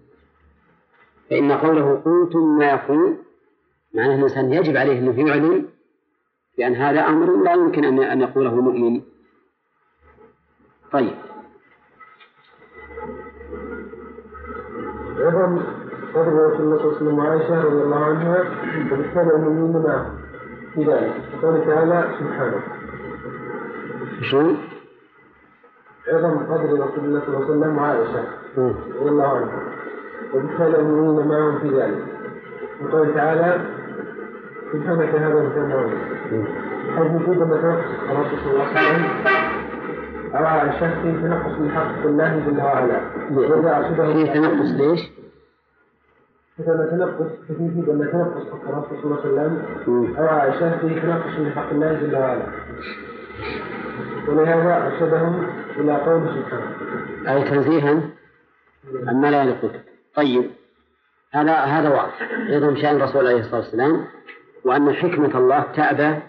فإن 1.31 1.53
قوله 1.53 1.94
قلتم 1.94 2.59
ما 2.59 2.64
يقول 2.64 3.16
معناه 3.94 4.14
الإنسان 4.14 4.53
يجب 4.53 4.77
عليه 4.77 4.99
أنه 4.99 5.29
يعلم 5.29 5.68
لأن 6.59 6.75
هذا 6.75 7.01
أمر 7.01 7.43
لا 7.43 7.53
يمكن 7.53 7.85
أن 7.85 7.99
أن 8.03 8.21
يقوله 8.21 8.55
مؤمن 8.61 9.01
طيب. 10.93 11.14
عظم 15.19 15.62
فضل 16.14 16.33
رسول 16.33 16.61
الله 16.61 16.79
صلى 16.79 16.85
الله 16.85 16.95
عليه 16.95 16.97
وسلم 16.97 17.19
وعائشة 17.19 17.64
رضي 17.64 17.83
الله 17.83 18.05
عنها 18.05 18.38
وبالتالي 18.93 19.37
المؤمنين 19.37 19.83
معه 19.83 20.11
في 20.75 20.85
ذلك. 20.85 21.14
وقال 21.43 21.67
تعالى 21.67 22.09
سبحانه 22.21 22.61
شو؟ 24.31 24.55
عظم 26.09 26.38
قدر 26.38 26.73
رسول 26.73 27.05
الله 27.05 27.21
صلى 27.21 27.37
الله 27.37 27.45
عليه 27.45 27.47
وسلم 27.47 27.79
وعائشة. 27.79 28.25
رضي 29.01 29.09
الله 29.09 29.29
عنها 29.37 29.62
وبالتالي 30.35 30.79
المؤمنين 30.79 31.29
معهم 31.29 31.59
في 31.59 31.69
ذلك. 31.69 32.05
وقال 32.83 33.14
تعالى 33.14 33.61
سبحانك 34.75 35.15
هذا 35.15 35.41
مم. 36.33 36.45
حيث 36.97 37.27
تنقص 37.27 37.65
الرسول 38.11 38.39
صلى 38.45 38.53
الله 38.53 38.65
أو 40.35 40.45
على 40.47 40.71
الشخص 40.71 40.99
في 41.03 41.13
تنقص 41.13 41.59
من 41.59 41.71
حق 41.71 42.07
الله 42.07 42.43
جل 42.47 42.59
وعلا 42.63 43.01
وإذا 43.31 43.77
أرشده 43.77 44.13
فيه 44.13 44.33
تنقص 44.33 44.71
ليش؟ 44.81 45.01
مثل 46.59 46.91
تنقص 46.91 47.31
يجوز 47.51 47.89
أن 47.89 48.09
تنقص 48.13 48.51
حق 48.53 48.69
الرسول 48.69 48.99
صلى 49.23 49.31
الله 49.31 49.41
عليه 49.43 49.53
وسلم. 49.83 50.17
أو 50.19 50.27
عائشة 50.27 50.79
في 50.79 51.01
تنقص 51.01 51.39
من 51.39 51.53
حق 51.57 51.71
الله 51.71 51.93
جل 51.93 52.17
وعلا 52.17 52.47
ولهذا 54.29 54.87
أرشدهم 54.87 55.47
إلى 55.77 55.97
قول 55.97 56.23
سبحانه 56.29 56.71
أي 57.29 57.51
تنزيها 57.51 58.01
عما 59.09 59.31
لا 59.31 59.43
يليق. 59.43 59.73
طيب 60.17 60.51
هذا 61.33 61.53
هذا 61.55 61.89
واضح 61.89 62.23
عظم 62.51 62.77
شأن 62.77 62.97
الرسول 62.97 63.27
عليه 63.27 63.41
الصلاة 63.41 63.57
والسلام 63.61 64.05
وأن 64.64 64.94
حكمة 64.94 65.38
الله 65.38 65.62
تأبى 65.77 66.22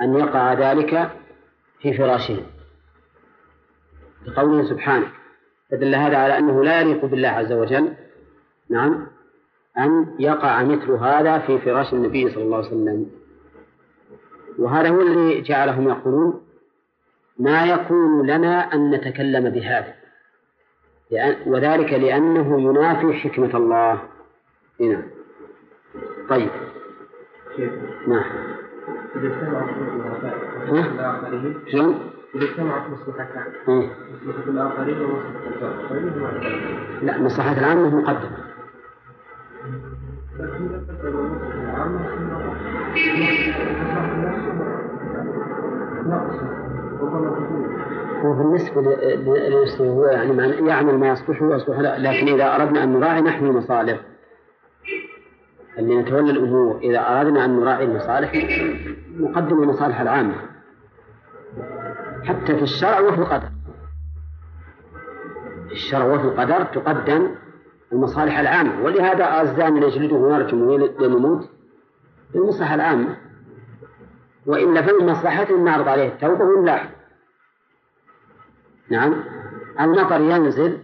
أن 0.00 0.16
يقع 0.16 0.52
ذلك 0.52 1.10
في 1.80 1.98
فراشه 1.98 2.42
بقوله 4.26 4.68
سبحانه 4.68 5.06
فدل 5.70 5.94
هذا 5.94 6.16
على 6.16 6.38
أنه 6.38 6.64
لا 6.64 6.80
يليق 6.80 7.04
بالله 7.04 7.28
عز 7.28 7.52
وجل 7.52 7.94
نعم 8.70 9.06
أن 9.78 10.16
يقع 10.18 10.62
مثل 10.62 10.90
هذا 10.90 11.38
في 11.38 11.58
فراش 11.58 11.92
النبي 11.92 12.30
صلى 12.30 12.42
الله 12.42 12.56
عليه 12.56 12.66
وسلم. 12.66 13.10
وهذا 14.58 14.88
هو 14.88 15.00
الذي 15.00 15.40
جعلهم 15.40 15.88
يقولون 15.88 16.42
ما 17.38 17.66
يكون 17.66 18.26
لنا 18.26 18.74
أن 18.74 18.90
نتكلم 18.90 19.50
بهذا 19.50 19.94
وذلك 21.46 21.92
لأنه 21.92 22.60
ينافي 22.60 23.12
حكمة 23.12 23.56
الله. 23.56 24.02
هنا 24.80 25.02
طيب. 26.28 26.50
نعم 28.08 28.22
إذا 29.16 29.26
اجتمعت 29.26 29.68
مصلحتان 29.80 31.54
شلون؟ 31.72 31.94
إذا 32.34 32.44
اجتمعت 32.44 32.82
مصلحتان؟ 32.90 33.44
مصلحة 33.68 34.50
الآخرين 34.50 34.96
ومصلحة 35.00 35.76
هو 35.90 36.28
لا 37.02 37.18
مصلحة 37.18 37.58
العامة 37.58 37.96
مقدمة 37.96 38.52
هو 48.24 48.32
بالنسبة 48.32 48.80
لنفسه 49.16 49.90
هو 49.90 50.06
يعني 50.06 50.66
يعمل 50.68 50.98
ما 50.98 51.08
يصلحه 51.08 51.46
ويصلح 51.46 51.78
لا 51.78 51.98
لكن 51.98 52.28
إذا 52.34 52.54
أردنا 52.54 52.84
أن 52.84 52.92
نراعي 52.92 53.20
نحن 53.20 53.46
المصالح 53.46 54.00
اللي 55.78 55.96
نتولى 55.96 56.30
الأمور 56.30 56.78
إذا 56.78 57.00
أردنا 57.00 57.44
أن 57.44 57.60
نراعي 57.60 57.84
المصالح 57.84 58.32
نقدم 59.16 59.62
المصالح 59.62 60.00
العامة. 60.00 60.34
حتى 62.24 62.56
في 62.56 62.62
الشرع 62.62 63.00
وفي 63.00 63.18
القدر. 63.18 63.48
في 65.66 65.72
الشرع 65.72 66.04
وفي 66.04 66.24
القدر 66.24 66.64
تقدم 66.64 67.34
المصالح 67.92 68.38
العامة. 68.38 68.84
ولهذا 68.84 69.42
الزاني 69.42 69.80
نجلده 69.80 70.16
ونرجمه 70.16 70.78
لنموت 70.78 71.50
للمصلحة 72.34 72.74
العامة. 72.74 73.16
وإلا 74.46 74.82
فمن 74.82 75.06
مصلحته 75.06 75.56
نعرض 75.56 75.88
عليه 75.88 76.08
التوبة 76.08 76.44
ونلاحظ 76.44 76.88
نعم. 78.90 79.24
المطر 79.80 80.20
ينزل 80.20 80.78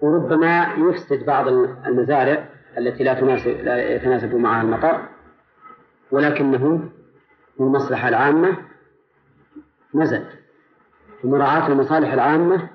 وربما 0.00 0.74
يفسد 0.78 1.26
بعض 1.26 1.48
المزارع. 1.86 2.51
التي 2.78 3.04
لا 3.04 3.14
تناسب 3.14 3.50
لا 3.64 3.94
يتناسب 3.94 4.34
معها 4.34 4.62
المطر 4.62 5.08
ولكنه 6.10 6.88
المصلحة 7.60 8.08
العامة 8.08 8.56
نزل. 9.94 10.24
ومراعاة 11.24 11.68
المصالح 11.68 12.12
العامة 12.12 12.68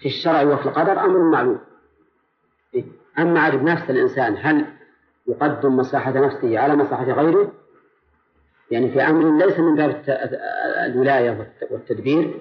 في 0.00 0.06
الشرع 0.06 0.42
وفي 0.42 0.66
القدر 0.66 1.00
أمر 1.00 1.30
معلوم. 1.30 1.58
إيه؟ 2.74 2.84
أما 3.18 3.40
عاد 3.40 3.54
بنفس 3.54 3.90
الإنسان 3.90 4.36
هل 4.40 4.66
يقدم 5.26 5.76
مصلحة 5.76 6.10
نفسه 6.10 6.58
على 6.58 6.76
مصلحة 6.76 7.04
غيره؟ 7.04 7.52
يعني 8.70 8.90
في 8.92 9.00
أمر 9.02 9.46
ليس 9.46 9.58
من 9.58 9.74
باب 9.76 10.02
الولاية 10.86 11.52
والتدبير 11.70 12.40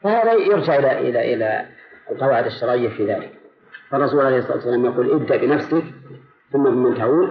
فهذا 0.00 0.32
يرجع 0.32 0.76
إلى 0.76 0.98
إلى 0.98 1.34
إلى 1.34 1.66
القواعد 2.10 2.46
الشرعية 2.46 2.88
في 2.88 3.06
ذلك. 3.06 3.35
فالرسول 3.90 4.26
عليه 4.26 4.38
الصلاة 4.38 4.54
والسلام 4.54 4.84
يقول 4.84 5.10
ابدأ 5.10 5.36
بنفسك 5.36 5.84
ثم 6.52 6.62
بمن 6.62 6.94
تعول 6.94 7.30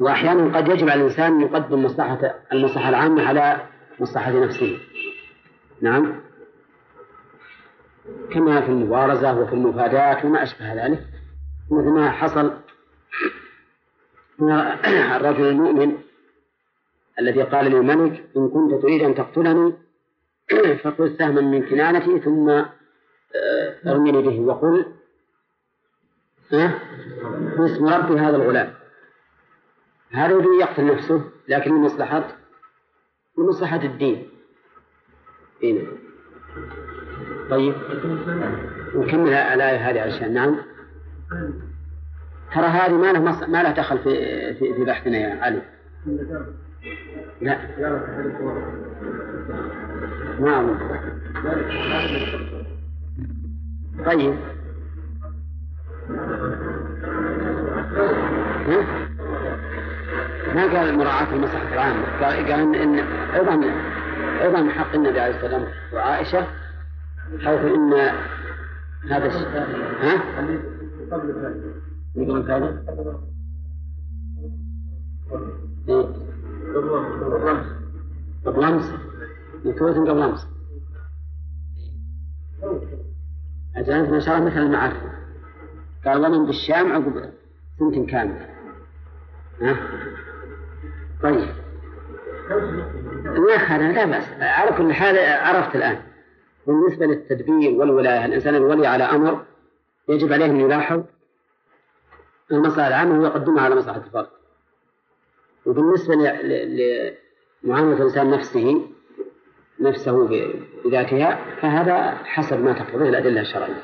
وأحيانا 0.00 0.58
قد 0.58 0.68
يجب 0.68 0.88
على 0.88 1.00
الإنسان 1.00 1.32
أن 1.32 1.40
يقدم 1.40 1.84
مصلحة 1.84 2.34
المصلحة 2.52 2.88
العامة 2.88 3.28
على 3.28 3.66
مصلحة 4.00 4.44
نفسه. 4.44 4.78
نعم. 5.80 6.20
كما 8.30 8.60
في 8.60 8.68
المبارزة 8.68 9.40
وفي 9.40 9.52
المفادات 9.52 10.24
وما 10.24 10.42
أشبه 10.42 10.86
ذلك. 10.86 11.06
مثل 11.70 11.88
ما 11.88 12.10
حصل 12.10 12.52
الرجل 15.16 15.48
المؤمن 15.48 15.98
الذي 17.18 17.42
قال 17.42 17.64
للملك 17.64 18.24
إن 18.36 18.48
كنت 18.48 18.82
تريد 18.82 19.02
أن 19.02 19.14
تقتلني 19.14 19.72
فخذ 20.82 21.18
سهما 21.18 21.40
من 21.40 21.62
كنانتي 21.62 22.20
ثم 22.20 22.50
آه، 22.50 23.76
ارمني 23.86 24.22
به. 24.22 24.40
وقل 24.40 24.99
باسم 26.50 27.86
ربي 27.86 28.20
هذا 28.20 28.36
الغلام. 28.36 28.74
هذا 30.10 30.32
يريد 30.32 30.60
يقتل 30.60 30.86
نفسه 30.86 31.24
لكن 31.48 31.70
لمصلحة 31.70 32.28
لمصلحة 33.38 33.82
الدين. 33.82 34.28
هنا 35.62 35.82
طيب. 37.50 37.74
نكمل 38.94 39.32
الآية 39.32 39.90
هذه 39.90 40.00
عشان 40.00 40.34
نعم. 40.34 40.56
ترى 42.54 42.66
هذه 42.66 42.92
ما 42.92 43.12
له. 43.12 43.20
ما 43.46 43.62
له 43.62 43.70
دخل 43.72 43.98
في 43.98 44.14
في, 44.54 44.74
في 44.74 44.84
بحثنا 44.84 45.18
يا 45.18 45.42
علي. 45.42 45.62
لا. 47.40 47.58
نعم. 50.40 50.78
طيب. 54.06 54.36
ها؟ 54.36 54.59
ما 60.54 60.78
قال 60.78 60.98
مراعاة 60.98 61.34
المصلحة 61.34 61.72
العامة 61.74 62.04
قال 62.24 62.52
قال 62.52 62.74
إن 62.74 62.94
أيضا 63.34 63.60
أيضا 64.42 64.60
من 64.62 64.70
حق 64.70 64.94
النبي 64.94 65.20
عليه 65.20 65.36
الصلاة 65.36 65.54
والسلام 65.54 65.72
وعائشة 65.92 66.46
حيث 67.38 67.60
إن 67.60 67.92
هذا 69.10 69.26
الشيء 69.26 69.48
ها؟ 69.48 70.14
هذا؟ 72.50 72.80
إيه؟ 75.88 76.06
قبل 78.46 78.64
أمس 78.64 78.92
مكتوبة 79.64 80.10
قبل 80.10 80.22
أمس 80.22 80.46
أجل 83.76 84.10
ما 84.10 84.20
شاء 84.20 84.38
الله 84.38 84.50
مثل 84.50 84.58
المعارف 84.58 84.96
قال 86.06 86.26
ومن 86.26 86.46
بالشام 86.46 86.92
عقب 86.92 87.30
سنة 87.78 88.06
كاملة 88.06 88.48
ها؟ 89.60 89.76
طيب. 91.22 91.48
ما 93.48 93.54
هذا 93.54 93.92
لا 93.92 94.04
بأس. 94.04 94.32
على 94.40 94.76
كل 94.76 94.92
حال 94.92 95.18
عرفت 95.18 95.76
الآن. 95.76 96.02
بالنسبة 96.66 97.06
للتدبير 97.06 97.70
والولاية 97.70 98.24
الإنسان 98.24 98.54
الولي 98.54 98.86
على 98.86 99.04
أمر 99.04 99.44
يجب 100.08 100.32
عليه 100.32 100.44
أن 100.46 100.60
يلاحظ 100.60 101.02
المصلحة 102.52 102.88
العامة 102.88 103.20
ويقدمها 103.20 103.62
على 103.62 103.74
مصلحة 103.74 103.98
الفرد 104.06 104.26
وبالنسبة 105.66 106.14
لمعاملة 106.14 107.96
الإنسان 107.96 108.30
نفسه 108.30 108.86
نفسه 109.80 110.28
بذاتها 110.84 111.38
فهذا 111.60 112.14
حسب 112.24 112.64
ما 112.64 112.72
تقتضيه 112.72 113.08
الأدلة 113.08 113.40
الشرعية. 113.40 113.82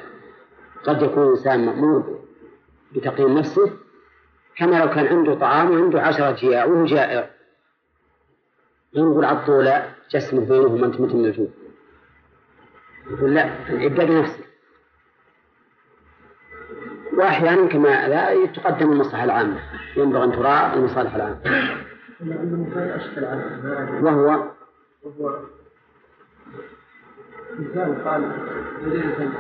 قد 0.87 1.03
يكون 1.03 1.23
الإنسان 1.23 1.67
مأمور 1.67 2.21
بتقييم 2.93 3.39
نفسه 3.39 3.71
كما 4.57 4.85
لو 4.85 4.91
كان 4.91 5.07
عنده 5.07 5.35
طعام 5.35 5.71
وعنده 5.71 6.03
عشرة 6.03 6.31
جياع 6.31 6.65
وهو 6.65 6.85
جائع. 6.85 7.31
ينقل 8.95 9.25
عطولة 9.25 9.95
جسمه 10.11 10.41
بينهم 10.41 10.85
أنت 10.85 11.01
مت 11.01 11.15
من 11.15 11.25
الجوع 11.25 11.49
يقول 13.11 13.35
لا 13.35 13.51
ابدأ 13.69 14.05
بنفسك 14.05 14.47
وأحيانا 17.13 17.69
كما 17.69 18.09
لا 18.09 18.47
تقدم 18.47 18.93
المصلحة 18.93 19.25
العامة. 19.25 19.61
ينبغي 19.97 20.25
أن 20.25 20.33
تراعى 20.33 20.75
المصالح 20.77 21.15
العامة. 21.15 21.41
وهو 24.03 24.51
إنسان 27.59 27.95
قال 28.05 28.33
يريد 28.83 29.03
أن 29.03 29.33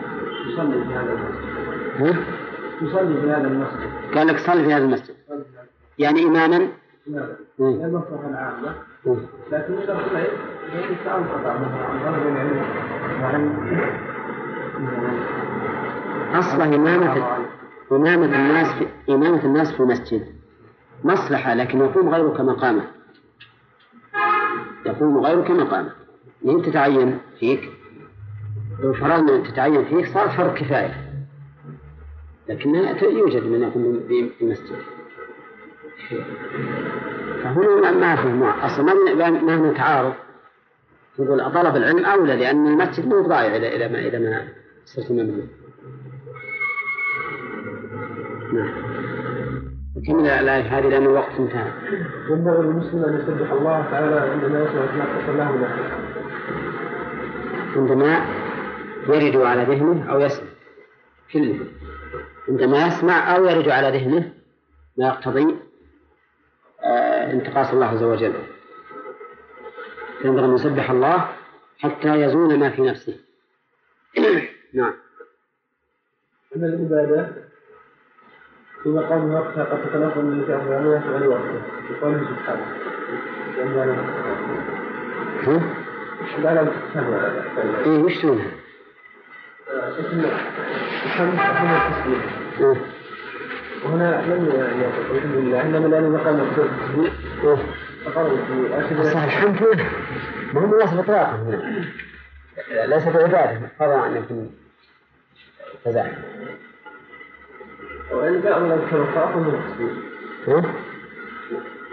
يصلي 0.49 0.85
في 0.85 0.95
هذا 0.95 1.13
المسجد. 1.13 2.17
يصلي 2.83 3.21
في 3.21 3.31
هذا 3.31 3.49
المسجد. 3.49 3.91
قال 4.15 4.27
لك 4.27 4.39
صلي 4.39 4.65
في 4.65 4.75
هذا 4.75 4.85
المسجد. 4.85 5.15
يعني 5.99 6.25
إماما؟ 6.25 6.69
نعم 7.07 7.29
المصلحة 7.61 8.29
العامة. 8.31 8.75
لكن 9.53 9.75
إذا 9.75 10.01
صليت 10.11 10.31
أنقطع 11.07 11.59
مثلا 11.59 11.87
عن 11.87 11.99
غرض 11.99 12.27
العلم 12.27 12.63
أصبح 16.35 16.65
إمامة 16.65 17.47
إمامة 17.93 18.25
الناس 18.25 18.73
في 18.73 18.87
إمامة 19.09 19.45
الناس 19.45 19.73
في 19.73 19.81
المسجد. 19.81 20.27
مصلحة 21.05 21.55
لكن 21.55 21.79
يقوم 21.79 22.09
غيرك 22.09 22.41
مقامه. 22.41 22.85
يقوم 24.87 25.19
غيرك 25.19 25.51
مقامه. 25.51 25.91
لين 26.43 26.63
تتعين 26.63 27.19
فيك؟ 27.41 27.71
لو 28.81 28.93
فرضنا 28.93 29.37
أن 29.37 29.43
تتعين 29.43 29.85
فيك 29.85 30.07
صار 30.07 30.29
فرض 30.29 30.55
كفاية. 30.55 30.95
لكن 32.49 32.75
يوجد 33.03 33.43
من 33.43 33.63
يكون 33.63 34.01
في 34.09 34.45
المسجد. 34.45 34.77
فهنا 37.43 37.91
ما 37.91 38.17
في 38.17 38.67
أصلا 38.67 38.95
ما 39.15 39.31
ما 39.31 39.57
هنا 39.57 39.73
تعارض 39.73 40.15
يقول 41.19 41.53
طلب 41.53 41.77
العلم 41.77 42.05
أولى 42.05 42.37
لأن 42.37 42.67
المسجد 42.67 43.07
مو 43.07 43.21
ضايع 43.21 43.57
إلى 43.57 43.89
ما 43.89 43.99
إلى 43.99 44.19
ما 44.19 44.49
صرت 44.85 45.11
ممنوع. 45.11 45.45
نعم. 48.53 48.75
نكمل 49.97 50.27
الآية 50.27 50.79
هذه 50.79 50.89
لأن 50.89 51.03
الوقت 51.03 51.33
انتهى. 51.39 51.71
ينبغي 52.31 52.63
للمسلم 52.63 53.05
أن 53.05 53.21
يسبح 53.21 53.53
الله 53.53 53.87
تعالى 53.91 54.21
عندما 54.21 54.63
يسمع 54.63 54.97
ما 54.97 55.05
اتصل 55.05 55.39
له 55.39 55.51
به. 55.51 55.69
عندما 57.77 58.46
يرد 59.09 59.37
على 59.37 59.63
ذهنه 59.63 60.13
أو 60.13 60.21
يسمع. 60.21 60.49
كله. 61.33 61.67
عندما 62.49 62.87
يسمع 62.87 63.37
أو 63.37 63.45
يرد 63.45 63.69
على 63.69 63.99
ذهنه 63.99 64.33
ما 64.97 65.07
يقتضي 65.07 65.57
آه 66.85 67.33
انتقاص 67.33 67.73
الله 67.73 67.87
عز 67.87 68.03
وجل. 68.03 68.35
فينبغي 70.23 70.45
أن 70.45 70.55
يسبح 70.55 70.91
الله 70.91 71.29
حتى 71.79 72.21
يزول 72.21 72.59
ما 72.59 72.71
في 72.71 72.83
نفسه. 72.83 73.17
نعم. 74.75 74.95
أن 76.57 76.65
العبادة 76.65 77.33
في 78.83 78.89
مقام 78.89 79.33
وقتها 79.33 79.65
قد 79.65 79.89
تتنقل 79.89 80.25
من 80.25 80.47
كافر 80.47 80.87
ويشغل 80.87 81.27
وقته 81.27 81.63
بقوله 81.91 82.19
سبحانه. 82.19 82.87
لا 86.39 86.55
لا 86.55 86.65
تتسهل 86.65 87.77
إيه 87.85 87.99
وش 87.99 88.19
تقولها؟ 88.19 88.51
الحمد 89.77 90.25
هنا 91.39 91.87
التسبيح 91.87 92.25
لم 94.27 94.45
يقل 94.51 95.17
الحمد 95.17 95.35
لله 95.37 95.61
انما 95.63 95.87
لأن 95.87 96.11
مقام 96.13 96.41
التسبيح 96.41 97.13
في 97.41 97.57
اخر 98.79 99.05
صح 99.05 99.23
الحمد 99.23 99.63
لله 99.63 99.85
ما 100.55 100.61
هو 100.61 100.67
مناسب 100.67 100.99
اطلاقا 100.99 101.61
ليس 102.87 103.09
بعباده 103.09 103.61
قضى 103.81 104.07
ان 104.07 104.17
يكون 104.17 104.51
كذلك 105.85 106.19
وإن 108.13 108.41
جاء 108.43 108.61
من 108.61 108.73
الكلمة 108.73 109.05
فأقل 109.05 109.41
من 109.41 109.55
التسبيح 109.55 110.65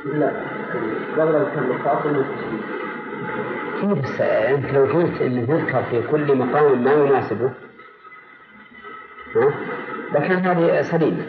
لا 0.05 0.31
بغل 1.17 1.35
الكلمة 1.35 1.77
فأقل 1.83 2.09
من 2.09 2.19
التسبيح 2.19 2.63
كيف 3.81 4.21
انت 4.21 4.65
لو 4.73 4.83
قلت 4.85 5.21
إنه 5.21 5.55
يذكر 5.55 5.83
في 5.83 6.01
كل 6.11 6.37
مقام 6.37 6.83
ما 6.83 6.93
يناسبه؟ 6.93 7.51
لكن 10.13 10.33
هذه 10.33 10.81
سليمة. 10.81 11.25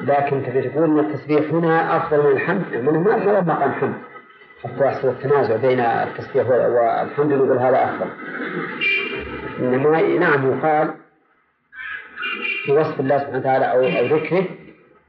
لكن 0.00 0.42
تبي 0.42 0.62
تقول 0.62 0.84
إن 0.84 0.98
التسبيح 0.98 1.50
هنا 1.50 1.96
أفضل 1.96 2.18
من 2.18 2.32
الحمد؟ 2.32 2.74
منه 2.74 3.00
ما 3.00 3.24
هو 3.24 3.42
مقام 3.42 3.72
حمد 3.72 3.94
حتى 4.64 4.84
يحصل 4.84 5.08
التنازع 5.08 5.56
بين 5.56 5.80
التسبيح 5.80 6.48
والحمد 6.48 7.32
نقول 7.32 7.58
هذا 7.58 7.84
أفضل. 7.84 8.10
انما 9.58 10.02
نعم 10.02 10.52
يقال 10.52 10.94
في 12.64 12.72
وصف 12.72 13.00
الله 13.00 13.18
سبحانه 13.18 13.38
وتعالى 13.38 13.64
أو 13.72 13.78
أو 13.78 14.16
ذكره 14.16 14.44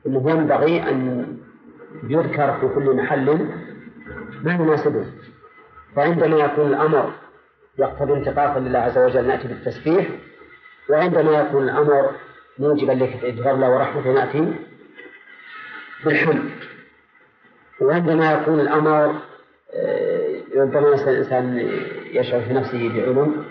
إنه 0.07 0.32
ينبغي 0.32 0.84
أن 0.89 1.28
يذكر 2.03 2.53
في 2.59 2.67
كل 2.76 2.95
محل 2.95 3.49
ما 4.43 4.53
يناسبه. 4.53 5.05
فعندما 5.95 6.38
يكون 6.38 6.67
الأمر 6.67 7.11
يقتضي 7.80 8.13
انتقاصا 8.13 8.59
لله 8.59 8.80
عز 8.80 8.97
وجل 8.97 9.28
نأتي 9.28 9.47
بالتسبيح 9.47 10.07
وعندما 10.91 11.39
يكون 11.39 11.63
الأمر 11.63 12.11
موجبا 12.59 12.93
الله 13.51 13.69
ورحمته 13.69 14.11
ناتي 14.13 14.53
بالحمد 16.05 16.51
وعندما 17.81 18.31
يكون 18.33 18.59
الأمر 18.59 19.15
آه، 19.73 20.41
ربما 20.55 20.93
الإنسان 20.93 21.69
يشعر 22.11 22.41
في 22.41 22.53
نفسه 22.53 22.89
بعلم 22.89 23.45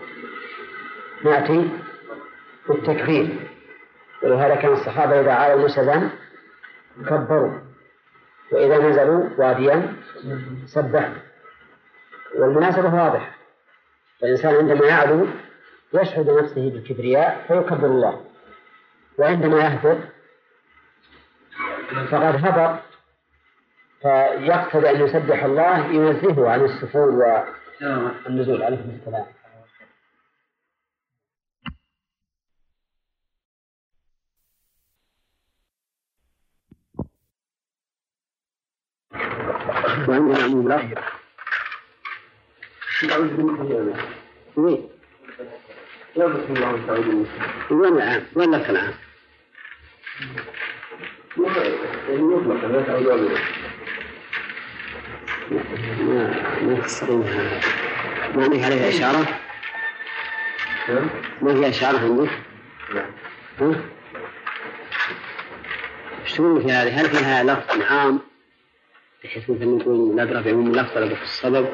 نأتي 1.25 1.69
بالتكبير. 2.69 3.29
ولهذا 4.23 4.55
كان 4.55 4.73
الصحابة 4.73 5.21
إذا 5.21 5.33
عالوا 5.33 5.65
نسبا 5.65 6.11
كبروا 7.07 7.59
وإذا 8.53 8.79
نزلوا 8.79 9.29
واديا 9.39 9.95
سبحوا. 10.67 11.15
والمناسبة 12.35 12.95
واضحة 13.05 13.31
الإنسان 14.23 14.55
عندما 14.55 14.87
يعلو 14.87 15.27
يشهد 15.95 16.31
نفسه 16.31 16.71
بالكبرياء 16.71 17.45
فيكبر 17.49 17.87
الله. 17.87 18.25
وعندما 19.19 19.59
يهبط 19.65 19.99
فقد 22.11 22.47
هبط 22.47 22.81
فيقتضي 24.03 24.91
أن 24.91 25.01
يسبح 25.01 25.45
الله 25.45 25.87
ينزهه 25.87 26.51
عن 26.51 26.65
السفول 26.65 27.09
والنزول 27.09 28.63
عليه 28.63 28.77
السلام 29.01 29.27
وعندنا 40.09 40.43
عموم 40.45 40.69
لا 40.69 41.03
وين 47.71 47.97
العام؟ 47.97 48.23
وين 48.35 48.51
لك 48.51 48.71
العام؟ 48.71 48.95
مطلقا 51.37 52.69
لا 52.69 52.83
تعود 52.83 53.39
ما 56.01 56.35
ما 56.63 56.81
تستطيعها 56.85 57.61
ما 58.35 58.43
عندك 58.45 58.65
عليها 58.65 58.89
إشارة؟ 58.89 59.39
ما 61.43 61.55
فيها 61.55 61.69
إشارة 61.69 61.99
عندك؟ 61.99 62.31
ها؟ 63.61 63.81
إيش 66.25 66.33
تقول 66.33 66.63
في 66.63 66.73
هذه؟ 66.73 67.01
هل 67.01 67.07
فيها 67.07 67.43
لفظ 67.43 67.83
عام 67.83 68.21
بحيث 69.25 69.51
مثلا 69.51 69.65
نقول 69.67 70.17
نضرب 70.17 70.45
بعموم 70.45 70.67
اللفظ 70.71 70.97
ولا 70.97 71.23
السبب؟ 71.23 71.69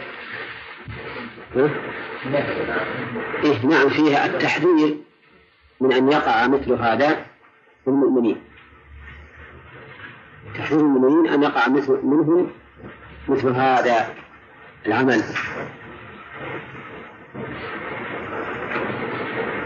ها؟ 1.56 1.70
إيه 3.44 3.66
نعم 3.66 3.88
فيها 3.88 4.26
التحذير 4.26 4.96
من 5.80 5.92
أن 5.92 6.12
يقع 6.12 6.46
مثل 6.46 6.72
هذا 6.72 7.08
في 7.84 7.90
المؤمنين. 7.90 8.36
تحذير 10.54 10.80
المؤمنين 10.80 11.32
أن 11.32 11.42
يقع 11.42 11.68
مثل 11.68 12.00
منهم 12.02 12.50
مثل 13.28 13.48
هذا 13.48 14.08
العمل. 14.86 15.22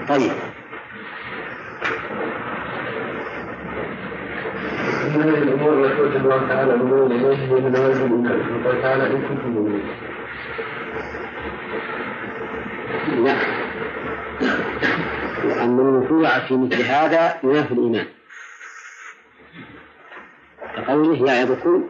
طيب. 0.09 0.33
من 5.15 5.29
الأمور 5.29 5.87
التي 5.87 6.17
الله 6.17 6.49
تعالى 6.49 6.75
امور 6.75 7.07
اليه 7.07 7.69
هذه 7.69 7.93
الايمان 7.93 8.63
قال 8.65 8.83
تعالى 8.83 9.07
ان 9.07 9.23
كنتم 9.29 9.51
مؤمنين 9.51 9.83
لا 13.15 13.37
لأن 15.45 15.79
الوقوع 15.79 16.39
في 16.39 16.55
مثل 16.55 16.83
هذا 16.83 17.41
ينافي 17.45 17.75
الإيمان. 17.75 18.07
كقوله 20.77 21.33
يعظكم 21.33 21.89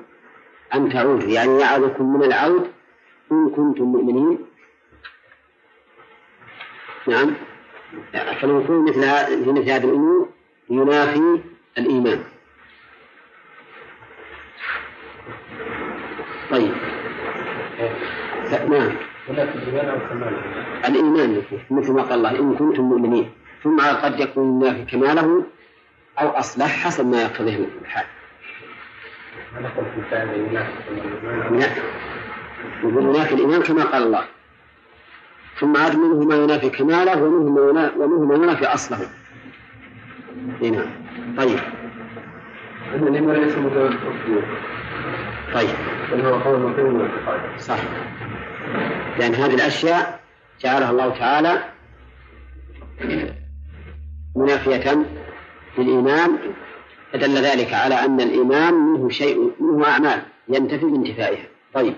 أن 0.74 0.92
تعودوا 0.92 1.28
يعني 1.28 1.60
يعظكم 1.60 2.16
من 2.16 2.24
العود 2.24 2.72
إن 3.32 3.50
كنتم 3.50 3.84
مؤمنين. 3.84 4.38
نعم. 7.06 7.34
فالوقوع 8.12 8.78
مثل 8.78 9.02
في 9.44 9.52
مثل 9.52 9.70
هذه 9.70 9.84
الأمور 9.84 10.28
ينافي 10.70 11.40
الإيمان. 11.78 12.24
طيب. 16.50 16.74
نعم. 18.68 19.09
الإيمان 20.89 21.43
مثل 21.70 21.93
ما 21.93 22.03
قال 22.03 22.12
الله 22.12 22.31
إن 22.31 22.55
كنتم 22.55 22.83
مؤمنين. 22.83 23.31
ثم 23.64 23.81
قد 23.81 24.20
يكون 24.20 24.62
ينافي 24.62 24.85
كماله 24.85 25.45
أو 26.20 26.28
أصله 26.28 26.66
حسب 26.66 27.07
ما 27.07 27.22
يقتضيه 27.22 27.66
الحال. 27.83 28.05
لا 31.53 31.66
يقول 32.85 33.05
ينافي 33.05 33.35
الإيمان 33.35 33.62
كما 33.62 33.85
قال 33.85 34.03
الله. 34.03 34.24
ثم 35.61 35.76
عاد 35.76 35.97
منه 35.97 36.24
ما 36.24 36.35
ينافي 36.35 36.70
كماله 36.70 37.22
ومنه 37.22 37.51
ما 37.51 37.70
ينافي, 37.70 37.99
ومنه 37.99 38.24
ما 38.26 38.35
ينافي 38.35 38.66
أصله. 38.66 38.99
نعم. 40.62 40.87
طيب. 41.37 41.59
طيب. 45.55 45.68
بل 46.12 46.20
هو 46.20 46.35
قول 46.35 47.09
صح 47.59 47.78
لأن 49.18 49.34
هذه 49.34 49.54
الأشياء 49.54 50.20
جعلها 50.61 50.90
الله 50.90 51.18
تعالى 51.18 51.64
منافية 54.36 55.06
للإيمان 55.78 56.38
فدل 57.12 57.34
ذلك 57.34 57.74
على 57.74 57.94
أن 57.94 58.20
الإيمان 58.20 58.74
منه 58.74 59.08
شيء 59.08 59.52
منه 59.61 59.86
أعمال 59.86 60.22
ينتفي 60.48 60.84
بانتفائها. 60.86 61.44
طيب. 61.74 61.94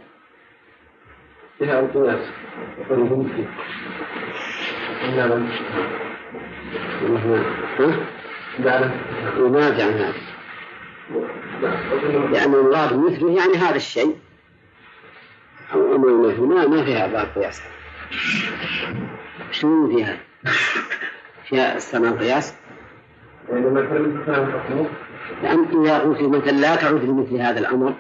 فيها 1.59 1.81
القياس 1.81 2.29
وقد 2.79 3.29
فيه 3.37 3.47
عن 5.03 5.11
هذا 5.11 5.35
لأن 12.33 12.55
المراد 12.55 12.97
مثله 12.97 13.37
يعني 13.37 13.55
هذا 13.55 13.77
الشيء. 13.77 14.17
أو 15.75 15.97
أمر 15.97 16.29
مثله 16.29 16.47
ما 16.47 16.67
ما 16.67 16.85
فيها 16.85 17.07
باب 17.07 17.29
قياس 17.35 17.63
شنو 19.51 19.97
فيها؟ 19.97 20.17
فيها 21.45 21.77
استعمال 21.77 22.19
قياس؟ 22.19 22.55
لأن 25.43 25.67
إذا 25.85 25.99
قلت 25.99 26.21
مثلا 26.23 26.51
لا 26.51 26.77
تعود 26.77 27.05
لمثل 27.05 27.37
هذا 27.37 27.61
الأمر. 27.61 27.95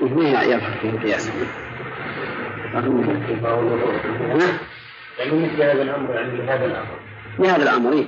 ما 0.00 0.42
يظهر 0.42 0.72
فيه 0.80 0.90
القياس؟ 0.90 1.30
يعني 5.18 5.42
مثل 5.42 5.62
هذا 5.62 5.82
الأمر 5.82 6.14
يعني 6.14 6.36
لهذا 6.36 6.64
الأمر. 6.66 6.98
لهذا 7.38 7.62
الأمر 7.62 7.92
إيه؟ 7.92 8.06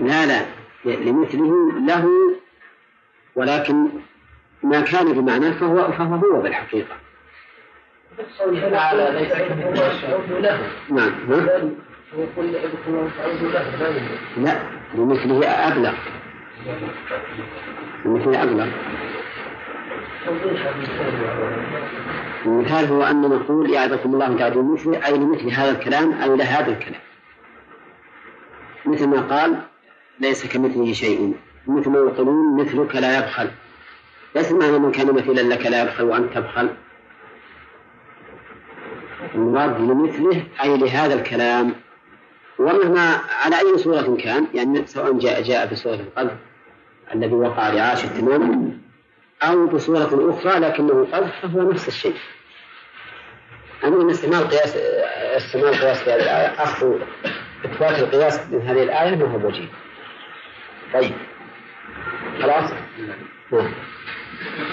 لا 0.00 0.26
لا. 0.26 0.46
لمثله 0.84 1.72
له 1.86 2.08
ولكن 3.36 3.88
ما 4.62 4.80
كان 4.80 5.12
بمعناه 5.12 5.50
فهو 5.50 5.92
فهو 5.92 6.14
هو 6.14 6.40
بالحقيقة. 6.40 6.96
نعم 10.90 11.12
لا. 14.36 14.58
لمثله 14.94 15.48
أبلغ. 15.48 15.94
لمثله 18.04 18.42
أبلغ. 18.42 18.66
المثال 22.46 22.86
هو 22.86 23.02
أن 23.02 23.20
نقول 23.20 23.70
يعظكم 23.70 24.14
الله 24.14 24.36
تعالى 24.38 24.62
مثله 24.62 25.06
أي 25.06 25.12
لمثل 25.12 25.48
هذا 25.50 25.70
الكلام 25.70 26.12
أي 26.12 26.36
لهذا 26.36 26.72
الكلام. 26.72 27.00
مثل 28.86 29.06
ما 29.06 29.20
قال 29.20 29.62
ليس 30.20 30.46
كمثله 30.46 30.92
شيء. 30.92 31.34
مثل 31.66 31.90
ما 31.90 31.98
يقولون 31.98 32.60
مثلك 32.60 32.96
لا 32.96 33.18
يبخل. 33.18 33.50
ليس 34.34 34.52
معنى 34.52 34.78
من 34.78 34.92
كان 34.92 35.14
مثلا 35.14 35.40
لك 35.54 35.66
لا 35.66 35.82
يبخل 35.82 36.04
وأنت 36.04 36.34
تبخل. 36.34 36.70
المراد 39.34 39.80
لمثله 39.80 40.42
أي 40.62 40.76
لهذا 40.76 41.14
الكلام. 41.14 41.74
ومهما 42.58 43.20
على 43.44 43.58
أي 43.58 43.78
صورة 43.78 44.16
كان 44.16 44.46
يعني 44.54 44.86
سواء 44.86 45.18
جاء 45.18 45.42
جاء 45.42 45.66
بصورة 45.66 45.94
القذف 45.94 46.36
الذي 47.14 47.34
وقع 47.34 47.68
لعاش 47.68 48.04
التمام 48.04 48.78
أو 49.42 49.66
بصورة 49.66 50.30
أخرى 50.30 50.60
لكنه 50.60 51.08
قذف 51.12 51.32
فهو 51.42 51.70
نفس 51.70 51.88
الشيء. 51.88 52.16
أما 53.84 54.10
استعمال 54.10 54.48
قياس 54.48 54.76
استعمال 55.36 55.74
قياس 55.74 55.98
في 55.98 56.10
هذه 56.10 56.22
الآية 56.22 56.62
أخذ 56.62 57.00
إثبات 57.64 57.98
القياس 57.98 58.40
من 58.50 58.60
هذه 58.60 58.82
الآية 58.82 59.16
ما 59.16 59.32
هو 59.32 59.46
وجيه 59.46 59.68
طيب. 60.92 61.12
خلاص؟ 62.42 62.70
نعم 62.72 63.68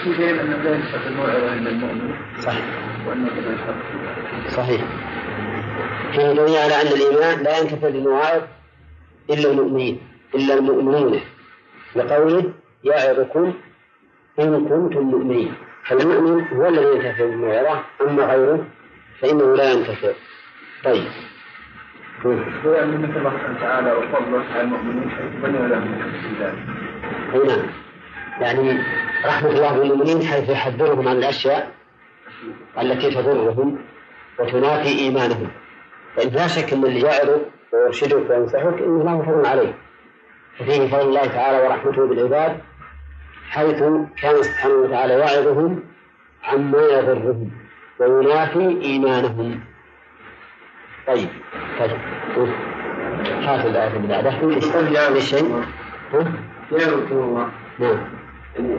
في 0.04 0.12
دليل 0.12 0.40
أن 0.40 0.50
لا 0.62 0.74
ينفق 0.74 1.06
الموعظة 1.06 1.52
إلا 1.52 1.70
المؤمن 1.70 2.14
صحيح 2.40 2.64
وأنه 3.06 3.30
صحيح 4.48 4.80
فيه 6.12 6.32
دليل 6.32 6.56
على 6.56 6.82
أن 6.82 6.86
الإيمان 6.86 7.42
لا 7.44 7.58
ينتفع 7.58 7.88
بالمواعظ 7.88 8.42
إلا 9.30 9.50
المؤمنين 9.50 10.00
إلا 10.34 10.54
المؤمنون. 10.54 11.20
لقوله 11.96 12.52
يعظكم 12.84 13.54
إن 14.40 14.68
كنتم 14.68 15.00
مؤمنين. 15.00 15.54
فالمؤمن 15.84 16.44
هو 16.48 16.68
الذي 16.68 16.86
ينتفع 16.86 17.24
بالموعظة 17.24 17.84
أما 18.00 18.24
غيره 18.24 18.66
فإنه 19.20 19.56
لا 19.56 19.72
ينتفع 19.72 20.12
طيب. 20.84 21.04
الله 22.26 23.34
وتعالى 23.50 23.92
وفضله 23.92 24.44
على 24.54 24.60
المؤمنين 24.60 25.10
حيث 25.10 25.42
بنوا 25.42 25.66
لهم 25.66 25.94
أي 27.34 27.38
نعم 27.38 27.66
يعني 28.40 28.80
رحمة 29.26 29.50
الله 29.50 29.78
بالمؤمنين 29.78 30.22
حيث 30.22 30.48
يحذرهم 30.48 31.08
عن 31.08 31.16
الأشياء 31.16 31.70
التي 32.80 33.10
تضرهم 33.10 33.78
وتنافي 34.38 34.98
إيمانهم. 34.98 35.50
فإن 36.16 36.28
لا 36.28 36.46
شك 36.46 36.72
أن 36.72 36.84
اللي 36.84 37.00
يعظك 37.00 37.40
ويرشدك 37.72 38.30
وينصحك 38.30 38.82
إنه 38.82 39.04
له 39.04 39.22
فضل 39.22 39.46
عليه. 39.46 39.74
ففيه 40.58 40.88
فضل 40.88 41.08
الله 41.08 41.26
تعالى 41.26 41.58
ورحمته 41.58 42.06
بالعباد 42.08 42.60
حيث 43.50 43.78
كان 44.22 44.42
سبحانه 44.42 44.74
وتعالى 44.74 45.14
يعظهم 45.14 45.82
عما 46.44 46.82
يضرهم 46.82 47.50
وينافي 48.00 48.80
إيمانهم. 48.82 49.73
طيب 51.06 51.28
طيب 51.80 51.98
هات 53.42 53.66
الآية 53.66 53.96
اللي 53.96 54.08
بعدها 54.08 55.10
ليش 55.10 55.24
شيء؟ 55.24 55.64
ها؟ 56.12 56.32
يا 56.72 56.76
رسول 56.76 57.12
الله. 57.12 57.48
نعم 57.78 57.98
نعم. 58.58 58.78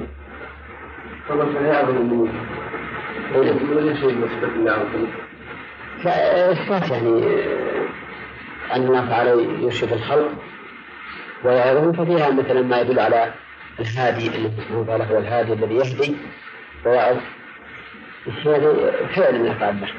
ولا 3.71 3.95
شيء 3.95 4.17
مثبت 4.17 4.55
الله؟ 4.55 4.87
فإثبات 6.03 6.91
يعني 6.91 7.23
أن 8.73 8.83
الله 8.83 9.09
تعالى 9.09 9.63
يرشد 9.63 9.93
الخلق 9.93 10.31
ويعظهم 11.43 11.93
ففيها 11.93 12.29
مثلا 12.29 12.61
ما 12.61 12.81
يدل 12.81 12.99
على 12.99 13.33
الهادي 13.79 14.27
الذي 14.27 14.51
سبحانه 14.57 14.79
وتعالى 14.79 15.03
هو 15.03 15.17
الهادي 15.17 15.53
الذي 15.53 15.75
يهدي 15.75 16.15
ويعظ 16.85 17.17
هذه 18.45 18.91
فعل 19.15 19.39
من 19.39 19.47
أفعال 19.47 19.75
البشر 19.75 19.95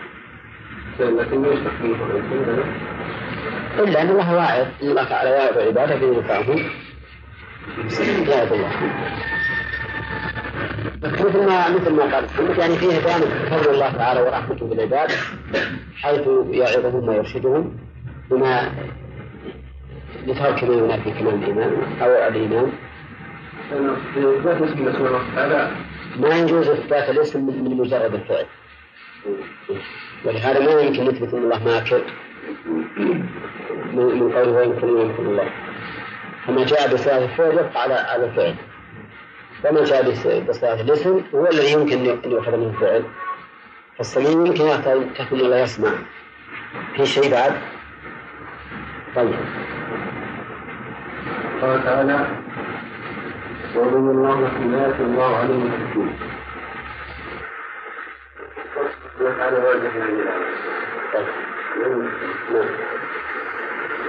إلا 3.78 4.02
أن 4.02 4.10
الله 4.10 4.34
واعظ. 4.34 4.66
أن 4.82 4.88
الله 4.88 5.04
تعالى 5.04 5.30
يعظ 5.30 5.58
عبادة 5.58 5.96
بينفعهم 5.96 6.58
يعظ 8.28 8.52
الله 8.52 8.70
مثل 11.04 11.46
ما 11.46 11.68
مثل 11.70 11.92
ما 11.92 12.02
قال 12.14 12.24
محمد 12.24 12.58
يعني 12.58 12.76
فيه 12.76 12.88
بيان 12.88 13.20
فضل 13.50 13.74
الله 13.74 13.92
تعالى 13.92 14.20
ورحمته 14.20 14.66
بالعباد 14.66 15.10
حيث 15.96 16.28
يعظهم 16.50 17.08
ويرشدهم 17.08 17.76
بما 18.30 18.72
لترك 20.26 20.64
ما 20.64 20.74
ينافي 20.74 21.10
كمال 21.10 21.34
الإيمان 21.34 21.72
أو 22.02 22.28
الإيمان. 22.28 22.72
إثبات 24.16 24.62
اسم 24.62 24.78
الله 24.78 24.92
سبحانه 24.92 25.18
وتعالى 25.32 25.70
ما 26.16 26.36
يجوز 26.36 26.68
إثبات 26.68 27.10
الاسم 27.10 27.46
من 27.46 27.76
مجرد 27.76 28.14
الفعل. 28.14 28.46
ولهذا 30.24 30.60
ما 30.74 30.80
يمكن 30.80 31.04
نثبت 31.04 31.34
أن 31.34 31.38
الله 31.42 31.64
ماكر 31.64 32.02
من 33.92 34.32
قوله 34.34 34.50
ويمكن 34.52 34.88
ويمكن 34.90 35.26
الله. 35.26 35.50
فما 36.46 36.64
جاء 36.64 36.94
بصيغه 36.94 37.24
الفعل 37.24 37.52
يبقى 37.52 37.82
على 37.82 38.24
الفعل 38.26 38.54
وما 39.64 39.84
جاء 39.84 40.10
بص- 40.10 40.48
بصيغه 40.48 40.80
الاسم 40.80 41.20
هو 41.34 41.46
الذي 41.46 41.72
يمكن 41.72 41.98
أن 42.24 42.30
يؤخذ 42.30 42.56
منه 42.56 42.70
الفعل 42.70 43.04
فالسميع 43.98 44.30
يمكن 44.30 44.64
يحتمل 44.64 45.14
تكون 45.14 45.38
لا 45.38 45.62
يسمع. 45.62 45.90
في 46.96 47.06
شيء 47.06 47.30
بعد؟ 47.30 47.52
طيب. 49.16 49.34
قال 51.62 51.84
تعالى 51.84 52.26
وضم 53.76 54.10
الله 54.10 54.38
آيات 54.86 55.00
الله 55.00 55.36
عليم 55.36 55.70
حكيم. 55.90 56.12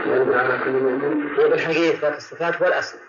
يعني 0.07 0.35
على 0.35 0.59
كل 0.63 0.71
مؤمن 0.71 1.29
هي 1.37 1.49
بالحقيقة 1.49 2.17
الصفات 2.17 2.61
والأسماء. 2.61 3.03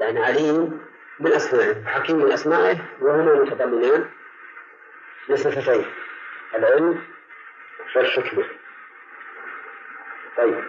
لأن 0.00 0.18
عليم 0.18 0.80
من 1.20 1.32
أسمائه 1.32 1.84
حكيم 1.84 2.16
من 2.16 2.32
أسمائه 2.32 2.76
وهما 3.00 3.34
متضمنان 3.34 4.04
لصفتين 5.28 5.84
العلم 6.54 7.02
والحكمة. 7.96 8.44
طيب. 10.36 10.64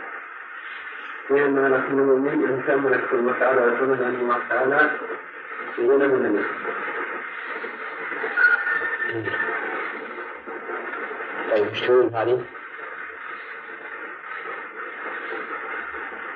لأن 1.29 1.65
على 1.65 1.83
كل 1.87 1.93
مؤمن 1.95 2.49
أن 2.49 2.63
تأمل 2.67 3.01
كل 3.11 3.17
الله 3.17 3.39
تعالى 3.39 3.61
ويقول 3.61 3.93
أن 3.93 4.15
الله 4.15 4.39
تعالى 4.49 4.91
يقول 5.77 6.09
من 6.09 6.25
الناس. 6.25 6.45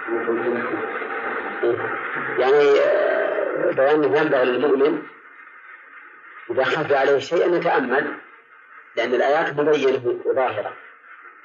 يقول 0.10 0.56
لكم 0.56 0.78
إيه؟ 1.64 1.78
يعني 2.39 2.80
آه، 2.80 3.72
بيان 3.72 4.03
أنه 4.03 4.18
ينبغي 4.18 4.45
للمؤمن 4.45 5.03
إذا 6.51 6.64
خفي 6.64 6.95
عليه 6.95 7.20
شيء 7.20 7.45
أن 7.45 7.53
يتأمل 7.53 8.18
لأن 8.95 9.14
الآيات 9.14 9.53
مبينة 9.53 10.22
وظاهرة 10.26 10.74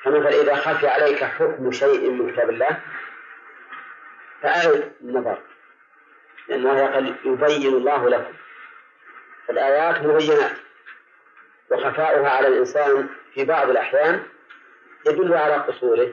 فمثلا 0.02 0.28
إذا 0.28 0.54
خفي 0.54 0.88
عليك 0.88 1.24
حكم 1.24 1.72
شيء 1.72 2.10
من 2.10 2.32
كتاب 2.32 2.50
الله 2.50 2.80
فأعد 4.42 4.92
النظر 5.00 5.38
لأن 6.48 6.66
الله 6.66 6.86
قال 6.86 7.16
يبين 7.24 7.74
الله 7.74 8.08
لكم 8.08 8.32
فالآيات 9.48 10.02
مبينات 10.02 10.52
وخفاؤها 11.70 12.30
على 12.30 12.48
الإنسان 12.48 13.08
في 13.34 13.44
بعض 13.44 13.70
الأحيان 13.70 14.22
يدل 15.06 15.34
على 15.34 15.54
قصوره 15.54 16.08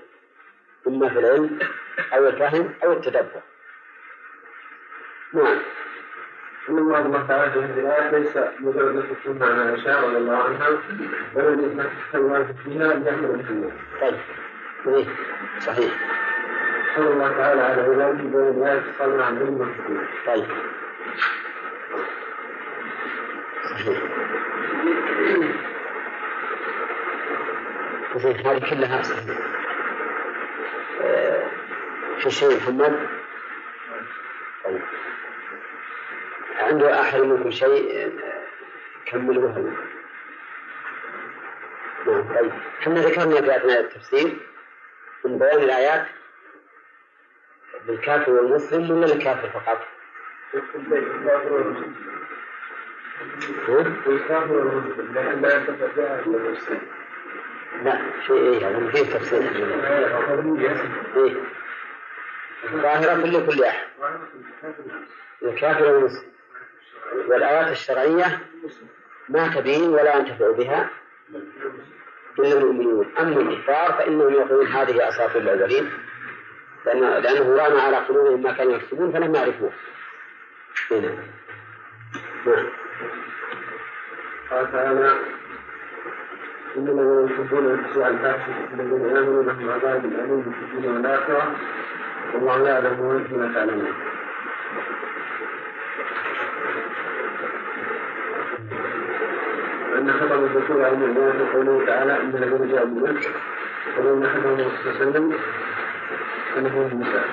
إما 0.88 1.10
في 1.10 1.20
العلم 1.20 1.60
أو 2.14 2.28
الفهم 2.28 2.74
أو 2.84 2.94
التدبر. 2.94 3.42
نعم. 5.34 5.58
إن 6.70 6.78
الله 6.78 7.26
تعالى 7.28 7.52
في 7.52 7.60
هذه 7.60 7.80
الآية 7.80 8.18
ليس 8.18 8.38
مجرد 8.60 8.96
الحكم 8.96 9.38
مع 9.40 9.46
عائشة 9.46 10.02
رضي 10.02 10.18
الله 10.18 10.38
عنها 10.38 10.70
بل 11.36 11.42
الإنسان 11.42 11.90
تحول 12.12 12.46
فيها 12.64 12.94
ليعمل 12.94 13.28
بها 13.50 13.72
طيب. 14.02 14.18
إيه 14.88 15.06
صحيح. 15.60 15.94
صلى 16.96 17.08
الله 17.10 17.38
تعالى 17.38 17.62
على 17.62 17.82
عباده 17.82 18.12
بين 18.12 18.64
الآية 18.64 18.84
الصادرة 18.90 19.24
عن 19.24 19.38
علم 19.38 19.60
والحكمة 19.62 20.08
طيب. 20.26 20.46
صحيح 23.72 23.98
زين 28.18 28.48
هذه 28.48 28.70
كلها 28.70 29.02
صحيح 29.02 29.38
آه، 31.02 31.44
في 32.20 32.32
شيء 32.32 32.58
محمد 32.58 33.10
طيب 34.64 34.82
عنده 36.60 37.02
أحد 37.02 37.20
منكم 37.20 37.52
شيء 37.52 38.08
آه، 38.24 38.42
كملوه 39.06 39.76
نعم 42.08 42.36
طيب 42.36 42.52
إحنا 42.82 43.02
ذكرنا 43.02 43.42
في 43.42 43.58
أثناء 43.58 43.80
التفسير 43.80 44.38
من 45.26 45.40
بيان 45.40 45.64
الآيات 45.64 46.08
بالكافر 47.88 48.32
والمسلم 48.32 48.92
ولا 48.92 49.06
الكافر 49.14 49.50
فقط؟ 49.50 49.88
ها؟ 53.68 53.78
والكافر 54.08 54.54
والمسلم 54.54 55.14
لكن 55.16 55.42
لا 55.42 55.56
ينتفع 55.56 55.86
بها 55.98 56.20
إلا 56.20 56.38
المسلم 56.38 56.82
لا 57.84 58.02
شيء 58.28 58.36
إيه 58.36 58.70
هذا 58.70 58.92
فيه 58.92 59.14
تفسير 59.14 59.42
إيه. 61.16 61.36
ظاهرة 62.66 63.14
لكل 63.14 63.64
أحد 63.64 63.88
الكافر 65.44 65.94
والمسلم. 65.94 66.32
والآيات 67.28 67.72
الشرعية 67.72 68.40
ما 69.30 69.48
تبين 69.48 69.90
ولا 69.90 70.16
ينتفع 70.18 70.52
بها 70.52 70.90
إلا 72.40 72.58
المؤمنون. 72.58 73.12
أما 73.20 73.42
الكفار 73.42 73.94
فإنهم 73.94 74.34
يقولون 74.34 74.68
هذه 74.68 75.10
أساطير 75.10 75.42
الأولين. 75.42 75.92
لأن 76.86 77.00
لأنه 77.24 77.56
ران 77.56 77.80
على 77.80 77.98
قلوبهم 77.98 78.44
ما 78.44 78.52
كانوا 78.52 78.76
يكسبون 78.76 79.12
فلم 79.12 79.36
يعرفوه. 79.36 79.72
هنا 80.92 81.18
نعم. 82.46 82.68
قال 84.50 84.72
تعالى 84.72 85.16
إن 86.78 86.88
الذين 86.88 87.26
يحبون 87.26 87.66
أن 87.72 87.86
تشيع 87.90 88.08
الفاحشة 88.08 88.54
الذين 88.74 89.18
آمنوا 89.18 89.44
لهم 89.44 89.70
عذاب 89.70 90.06
أليم 90.06 90.44
في 90.44 90.76
الدنيا 90.76 90.92
والآخرة. 90.92 91.56
والله 92.34 92.70
يعلم 92.70 93.00
وأنتم 93.00 93.44
لا 93.44 93.54
تعلمون. 93.54 93.94
وأن 99.92 100.14
خطب 100.14 100.44
الذكور 100.44 100.86
على 100.86 100.94
المؤمنين 100.94 101.32
في 101.32 101.54
قوله 101.54 101.86
تعالى 101.86 102.22
إن 102.22 102.30
الذين 102.36 102.72
جاءوا 102.72 102.86
بالنفس 102.88 103.28
ولو 103.98 104.20
نحبهم 104.20 104.60
الرسول 104.60 104.80
صلى 104.84 104.92
الله 104.92 105.00
عليه 105.00 105.10
وسلم 105.10 105.34
أنه 106.58 106.90
النساء 106.92 107.28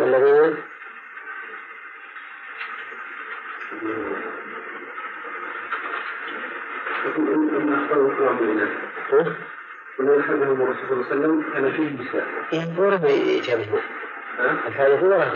والذين 0.00 0.56
صلى 10.74 10.92
الله 10.92 11.06
عليه 11.06 11.06
وسلم 11.06 11.42
كان 11.52 11.72
فيه 11.72 12.20
إيه 12.52 12.78
ورد 12.78 13.04
يجابهنا 13.04 13.80
ها؟ 14.38 14.68
الفائدة 14.68 15.06
ورد 15.06 15.32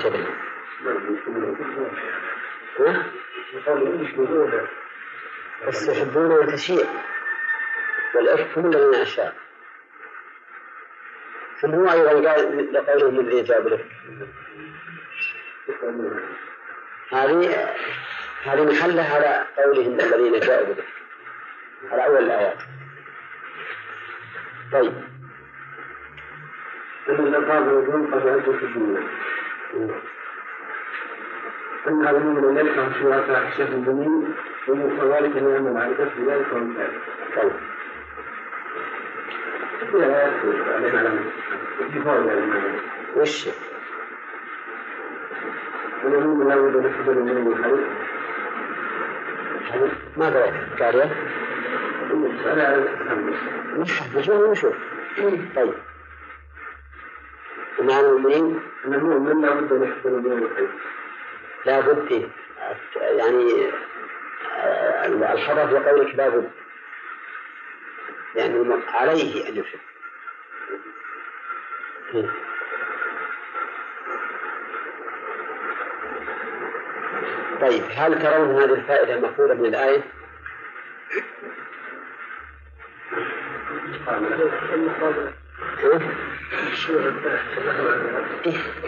يشبهون 4.02 4.66
بس 5.66 5.88
يحبون 5.88 6.42
أن 6.42 6.46
تشيع 6.46 6.86
والإفك 8.14 8.58
هم 8.58 8.66
الذين 8.66 8.94
أشاء 8.94 9.34
ثم 11.60 11.74
هو 11.74 11.90
أيضا 11.90 12.30
قال 12.30 12.72
لقوله 12.72 13.10
من 13.10 13.20
الذي 13.20 13.42
جاء 13.42 13.60
بالإفك 13.60 13.86
هذه 17.12 17.68
هذه 18.44 18.64
محلها 18.64 19.14
على 19.14 19.46
قولهم 19.56 20.00
الذين 20.00 20.40
جاءوا 20.40 20.66
بالإفك 20.66 21.03
على 21.92 22.06
أول 22.06 22.24
الآيات. 22.24 22.58
طيب. 24.72 24.92
أن 27.08 27.14
الألقاب 27.14 27.66
والجن 27.66 28.14
قد 28.14 28.28
عدوا 28.28 28.52
في 28.56 28.64
الدنيا. 28.64 29.02
أن 31.86 32.00
العالمين 32.00 32.44
من 32.44 32.56
يكره 32.56 32.92
شركاء 33.00 33.48
الشيخ 33.48 33.68
الجميل 33.68 34.34
ومن 34.68 34.98
كذلك 34.98 35.36
لأن 35.36 35.72
معرفته 35.74 36.10
بذلك 36.24 36.52
ومثاله. 36.52 37.00
طيب. 37.36 37.52
في 39.90 40.04
آيات 40.04 40.32
علينا 40.74 40.98
على 40.98 41.10
في 41.92 42.02
فائدة 42.02 42.34
لنا 42.34 42.62
وش؟ 43.16 43.48
ونقول 46.04 46.48
لا 46.48 46.56
بد 46.56 46.76
من 46.76 46.92
حضور 46.92 47.14
من 47.14 47.52
الحديث 47.52 47.86
ما 50.16 50.26
قرأت 50.26 50.54
نشوف 53.78 54.16
نشوف 54.16 54.74
طيب 55.56 55.74
ومع 57.78 58.00
المؤمنين 58.00 58.60
المؤمن 58.84 59.40
لا 59.42 59.54
بد 59.54 59.72
من 59.72 59.94
حضور 59.94 60.20
من 60.20 60.42
الحديث 60.42 60.70
لا 61.66 61.80
بد 61.80 62.08
فيه 62.08 62.28
يعني 62.96 63.72
آه، 64.56 65.06
الحرف 65.06 65.70
بقولك 65.70 66.14
لا 66.14 66.28
بد 66.28 66.50
يعني 68.34 68.82
عليه 68.88 69.48
أن 69.48 69.56
يحب. 69.56 69.78
طيب 77.60 77.82
هل 77.96 78.22
ترون 78.22 78.62
هذه 78.62 78.74
الفائدة 78.74 79.20
مفهومة 79.20 79.54
من 79.54 79.66
الآية؟ 79.66 80.02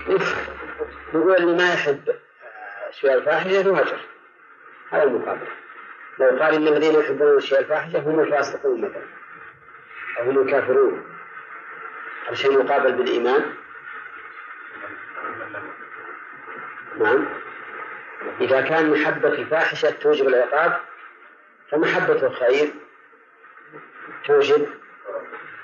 نفهم. 0.08 0.46
نقول 1.14 1.36
اللي 1.36 1.56
ما 1.56 1.74
يحب 1.74 2.14
الشيء 2.88 3.14
الفاحشة 3.14 3.48
يهاجر 3.48 3.98
هذا 4.90 5.02
المقابل. 5.02 5.46
لو 6.18 6.26
قال 6.26 6.54
إن 6.54 6.68
الذين 6.68 7.00
يحبون 7.00 7.36
الشيء 7.36 7.58
الفاحشة 7.58 7.98
هم 7.98 8.20
الفاسقون 8.20 8.80
مثلا 8.80 9.02
أو 10.18 10.30
هم 10.30 10.38
الكافرون. 10.38 11.04
هذا 12.26 12.34
شيء 12.34 12.64
مقابل 12.64 12.92
بالإيمان. 12.92 13.54
نعم. 16.98 17.28
إذا 18.40 18.60
كان 18.60 18.90
محبة 18.90 19.28
الفاحشة 19.28 19.90
توجب 19.90 20.28
العقاب 20.28 20.80
فمحبة 21.70 22.26
الخير 22.26 22.72
توجب 24.24 24.68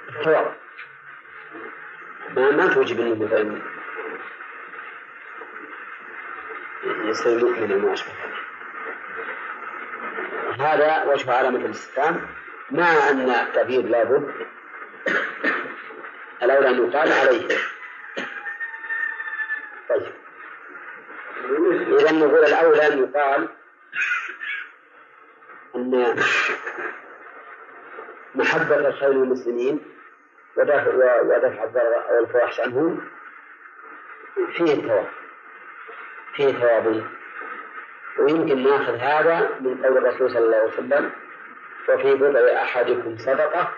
الثواب 0.09 0.55
ما 2.37 2.51
ما 2.51 2.75
توجب 2.75 3.01
إنه 3.01 3.25
مثلا 3.25 3.61
يصير 7.05 7.45
مؤمنا 7.45 7.75
وما 7.77 7.93
اشبه 7.93 8.13
ذلك 8.13 8.33
هذا 10.61 11.05
وجه 11.05 11.33
علامة 11.33 11.59
الاستفهام. 11.59 12.27
مع 12.71 13.11
أن 13.11 13.31
التعبير 13.31 13.83
لابد 13.83 14.33
الأولى 16.43 16.69
أن 16.69 16.89
يقال 16.89 17.13
عليه. 17.13 17.49
طيب. 19.89 20.13
إذا 21.99 22.13
نقول 22.13 22.45
الأولى 22.45 22.87
أن 22.87 22.99
يقال 22.99 23.49
أن 25.75 26.17
محبة 28.35 28.77
الخير 28.89 29.13
للمسلمين 29.13 29.81
ودفع 30.57 30.95
ودفع 31.23 31.65
الضرر 31.65 32.11
أو 32.11 32.25
الفواحش 32.25 32.61
عنهم. 32.61 33.01
فيه 34.57 34.75
ثواب 34.75 35.09
فيه 36.35 36.53
ثواب 36.53 37.05
ويمكن 38.19 38.63
ناخذ 38.63 38.97
هذا 38.97 39.51
من 39.61 39.85
قول 39.85 39.99
الرسول 39.99 40.31
صلى 40.31 40.39
الله 40.39 40.57
عليه 40.57 40.73
وسلم 40.73 41.11
وفي 41.89 42.15
بضع 42.15 42.63
أحدكم 42.63 43.17
صدقة. 43.19 43.73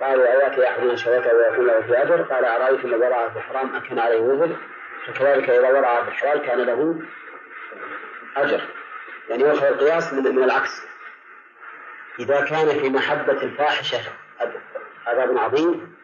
قالوا 0.00 0.26
أياتي 0.26 0.68
أحدنا 0.68 0.96
شركة 0.96 1.34
ويكون 1.34 1.66
له 1.66 1.80
في 1.80 2.02
أجر. 2.02 2.22
قال 2.22 2.44
أرأيتم 2.44 2.88
لو 2.88 3.00
ورع 3.00 3.28
في 3.28 3.36
الحرام 3.36 3.76
أكن 3.76 3.98
عليه 3.98 4.20
وزر؟ 4.20 4.56
فكذلك 5.06 5.50
إذا 5.50 5.68
ورع 5.68 6.04
في 6.04 6.08
الحلال 6.08 6.42
كان 6.42 6.58
له 6.58 7.00
أجر. 8.36 8.60
يعني 9.28 9.42
يؤخذ 9.42 9.66
القياس 9.66 10.12
من, 10.12 10.36
من 10.36 10.44
العكس. 10.44 10.88
إذا 12.18 12.40
كان 12.40 12.80
في 12.80 12.88
محبة 12.90 13.42
الفاحشة 13.42 14.12
عذاب 15.06 15.38
عظيم 15.38 15.96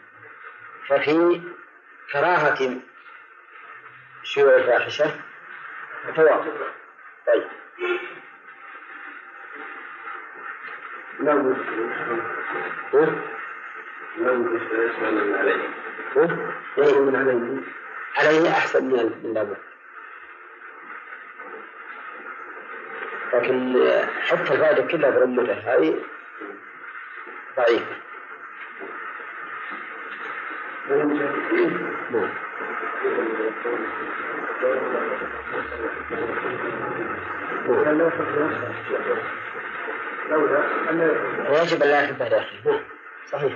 ففي 0.88 1.42
كراهة 2.12 2.76
شيوع 4.22 4.56
الفاحشة 4.56 5.20
ثواب 6.16 6.44
طيب. 7.26 7.44
لا 11.20 11.32
عليه؟ 15.38 15.68
من 17.00 17.16
عليه 17.16 17.60
عليه 18.16 18.50
أحسن 18.50 18.84
من 18.84 19.20
من 19.24 19.34
لابد 19.34 19.56
لكن 23.34 23.74
حتى 24.20 24.54
الفائدة 24.54 24.82
كلها 24.82 25.10
برمته 25.10 25.52
هذه 25.52 25.94
ضعيفة. 27.56 27.96
ويجب 41.50 41.82
أن 41.82 41.88
لا 41.88 42.28
داخل. 42.28 42.56
نعم 42.66 42.80
صحيح. 43.26 43.52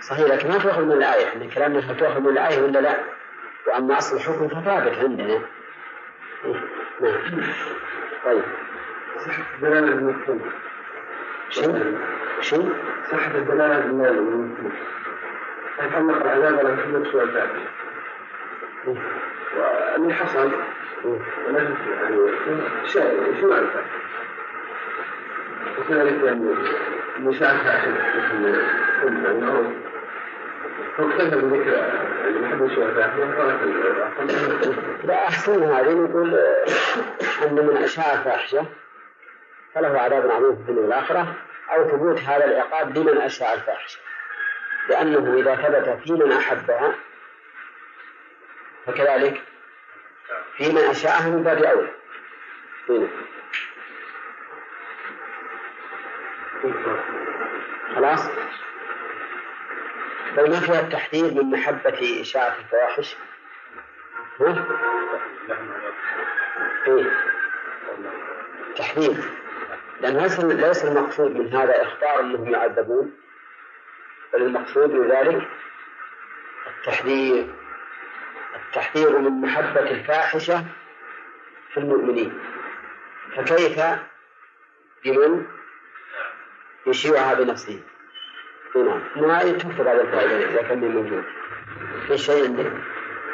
صحيح 0.00 0.26
لكن 0.26 0.48
ما 0.48 0.58
تؤخذ 0.58 0.84
من 0.84 0.92
الآية. 0.92 1.28
إحنا 1.28 1.46
كلامنا 1.54 1.78
هل 1.78 1.96
تؤخذ 1.96 2.20
من 2.20 2.28
الآية 2.28 2.62
ولا 2.62 2.78
لا؟ 2.78 2.96
وأما 3.66 3.98
أصل 3.98 4.16
الحكم 4.16 4.48
فثابت 4.48 4.98
عندنا. 4.98 5.40
نعم. 6.44 7.18
طيب. 8.28 8.42
دلالة 9.62 9.92
المفهوم 9.92 10.40
شنو؟ 11.48 11.74
شنو؟ 12.40 12.64
صحة 13.10 13.34
الدلالة 13.34 13.78
المفهوم 13.78 14.72
يتعلق 15.82 16.22
العذاب 16.22 16.58
على 16.58 16.72
محمد 16.72 17.06
سوى 17.12 17.22
الفاتحة 17.22 17.70
واللي 18.86 20.14
حصل. 20.14 20.50
ولكن 21.04 21.74
يعني 22.02 22.30
شيء 22.84 23.34
شو 23.40 23.52
الفاتحة 23.52 23.98
وكذلك 25.78 26.24
يعني 26.24 26.54
مشاهدة 27.18 27.80
مثل 28.16 29.87
لا 35.04 35.28
أحسن 35.28 35.62
هذه 35.62 35.94
نقول 35.94 36.34
أن 37.42 37.54
من 37.54 37.76
أشاع 37.76 38.12
الفاحشة 38.12 38.66
فله 39.74 40.00
عذاب 40.00 40.30
عظيم 40.30 40.54
في 40.56 40.60
الدنيا 40.60 40.80
والآخرة. 40.80 41.34
أو 41.70 41.88
ثبوت 41.88 42.18
هذا 42.20 42.44
العقاب 42.44 42.98
لمن 42.98 43.18
أشاع 43.18 43.54
الفاحشة. 43.54 44.00
لأنه 44.88 45.38
إذا 45.38 45.54
ثبت 45.54 46.02
في 46.04 46.12
من 46.12 46.32
أحبها 46.32 46.94
فكذلك 48.86 49.42
في 50.56 50.72
من 50.72 50.78
أشاءها 50.78 51.28
من 51.28 51.42
باب 51.42 51.62
أولى. 51.62 51.88
خلاص؟ 57.94 58.30
بل 60.36 60.50
ما 60.50 60.60
فيها 60.60 60.80
التحذير 60.80 61.24
من 61.34 61.50
محبة 61.50 62.20
إشاعة 62.20 62.56
الفواحش. 62.58 63.16
ها؟ 64.40 64.64
إيه؟ 66.86 67.10
تحذير. 68.76 69.16
لأن 70.00 70.16
ليس 70.48 70.84
المقصود 70.84 71.36
من 71.36 71.54
هذا 71.54 71.82
إخبار 71.82 72.20
أنهم 72.20 72.48
يعذبون 72.48 73.12
بل 74.32 74.42
المقصود 74.42 74.90
من 74.90 75.10
ذلك 75.10 75.48
التحذير. 76.66 77.54
التحذير 78.54 79.18
من 79.18 79.30
محبة 79.40 79.80
الفاحشة 79.80 80.64
في 81.72 81.80
المؤمنين. 81.80 82.38
فكيف 83.36 83.80
بمن 85.04 85.46
يشيعها 86.86 87.34
بنفسه؟ 87.34 87.82
نعم. 88.76 89.00
ما 89.16 89.52
تفرض 89.52 89.86
هذه 89.86 90.00
الفائدة 90.00 90.50
إذا 90.50 90.62
كان 90.62 90.78
موجود. 90.78 91.24
في 92.06 92.18
شيء 92.18 92.44
عندك 92.44 92.72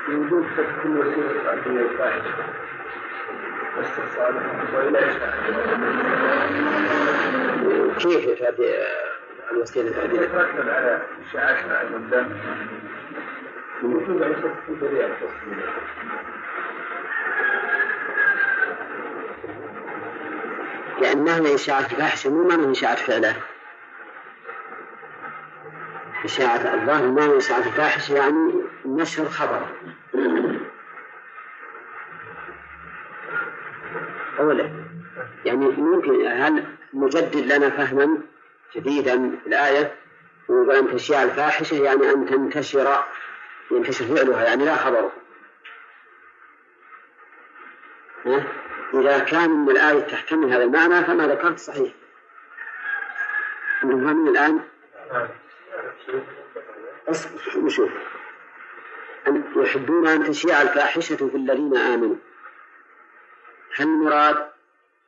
وجود 0.08 0.46
كل 0.82 0.98
وسيلة 0.98 1.44
وإلى 4.74 4.98
كيف 7.98 8.38
تؤدي 8.38 8.74
الوسيلة 9.50 9.92
تؤدي 9.92 10.16
يترتب 10.16 10.68
على 10.68 11.02
إشاعتها 11.28 11.78
قدام 11.78 12.36
المفروض 13.82 14.22
أن 14.22 14.32
يصير 14.32 14.54
في 14.66 14.74
طريقة 14.80 15.10
لأن 21.00 21.24
معنى 21.24 21.54
إشاعة 21.54 21.80
الفاحشة 21.80 22.30
مو 22.30 22.48
معنى 22.48 22.72
إشاعة 22.72 22.96
فعله 22.96 23.36
إشاعة 26.24 26.74
الظاهر 26.74 27.10
معنى 27.10 27.36
إشاعة 27.36 27.58
الفاحشة 27.58 28.14
يعني 28.14 28.52
نشر 28.84 29.28
خبر. 29.28 29.66
أولا 34.38 34.70
يعني 35.44 35.66
ممكن 35.68 36.26
هل 36.26 36.64
نجدد 36.94 37.52
لنا 37.52 37.70
فهما 37.70 38.18
جديدا 38.76 39.14
الآية؟ 39.46 39.94
وأن 40.48 40.76
أن 40.76 40.94
تشيع 40.94 41.22
الفاحشة 41.22 41.74
يعني 41.74 42.10
أن 42.10 42.26
تنتشر 42.26 43.04
ينتشر 43.70 44.04
فعلها 44.04 44.44
يعني 44.44 44.64
لا 44.64 44.76
خبره. 44.76 45.12
ها؟ 48.26 48.44
إذا 48.94 49.18
كان 49.18 49.50
من 49.50 49.70
الآية 49.70 50.00
تحتمل 50.00 50.52
هذا 50.52 50.64
المعنى 50.64 51.04
فما 51.04 51.26
ذكرت 51.26 51.58
صحيح. 51.58 51.92
من 53.82 54.28
الآن؟ 54.28 54.60
اصبر 57.08 57.90
أن 59.26 59.44
يحبون 59.56 60.06
أن 60.06 60.24
تشيع 60.24 60.62
الفاحشة 60.62 61.16
في 61.16 61.36
الذين 61.36 61.76
آمنوا. 61.76 62.16
هل 63.76 63.86
المراد 63.86 64.48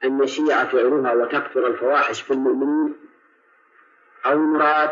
أن 0.05 0.22
يشيع 0.22 0.64
فعلها 0.64 1.12
وتكثر 1.12 1.66
الفواحش 1.66 2.22
في 2.22 2.30
المؤمنين؟ 2.30 2.97
أو 4.26 4.32
المراد 4.32 4.91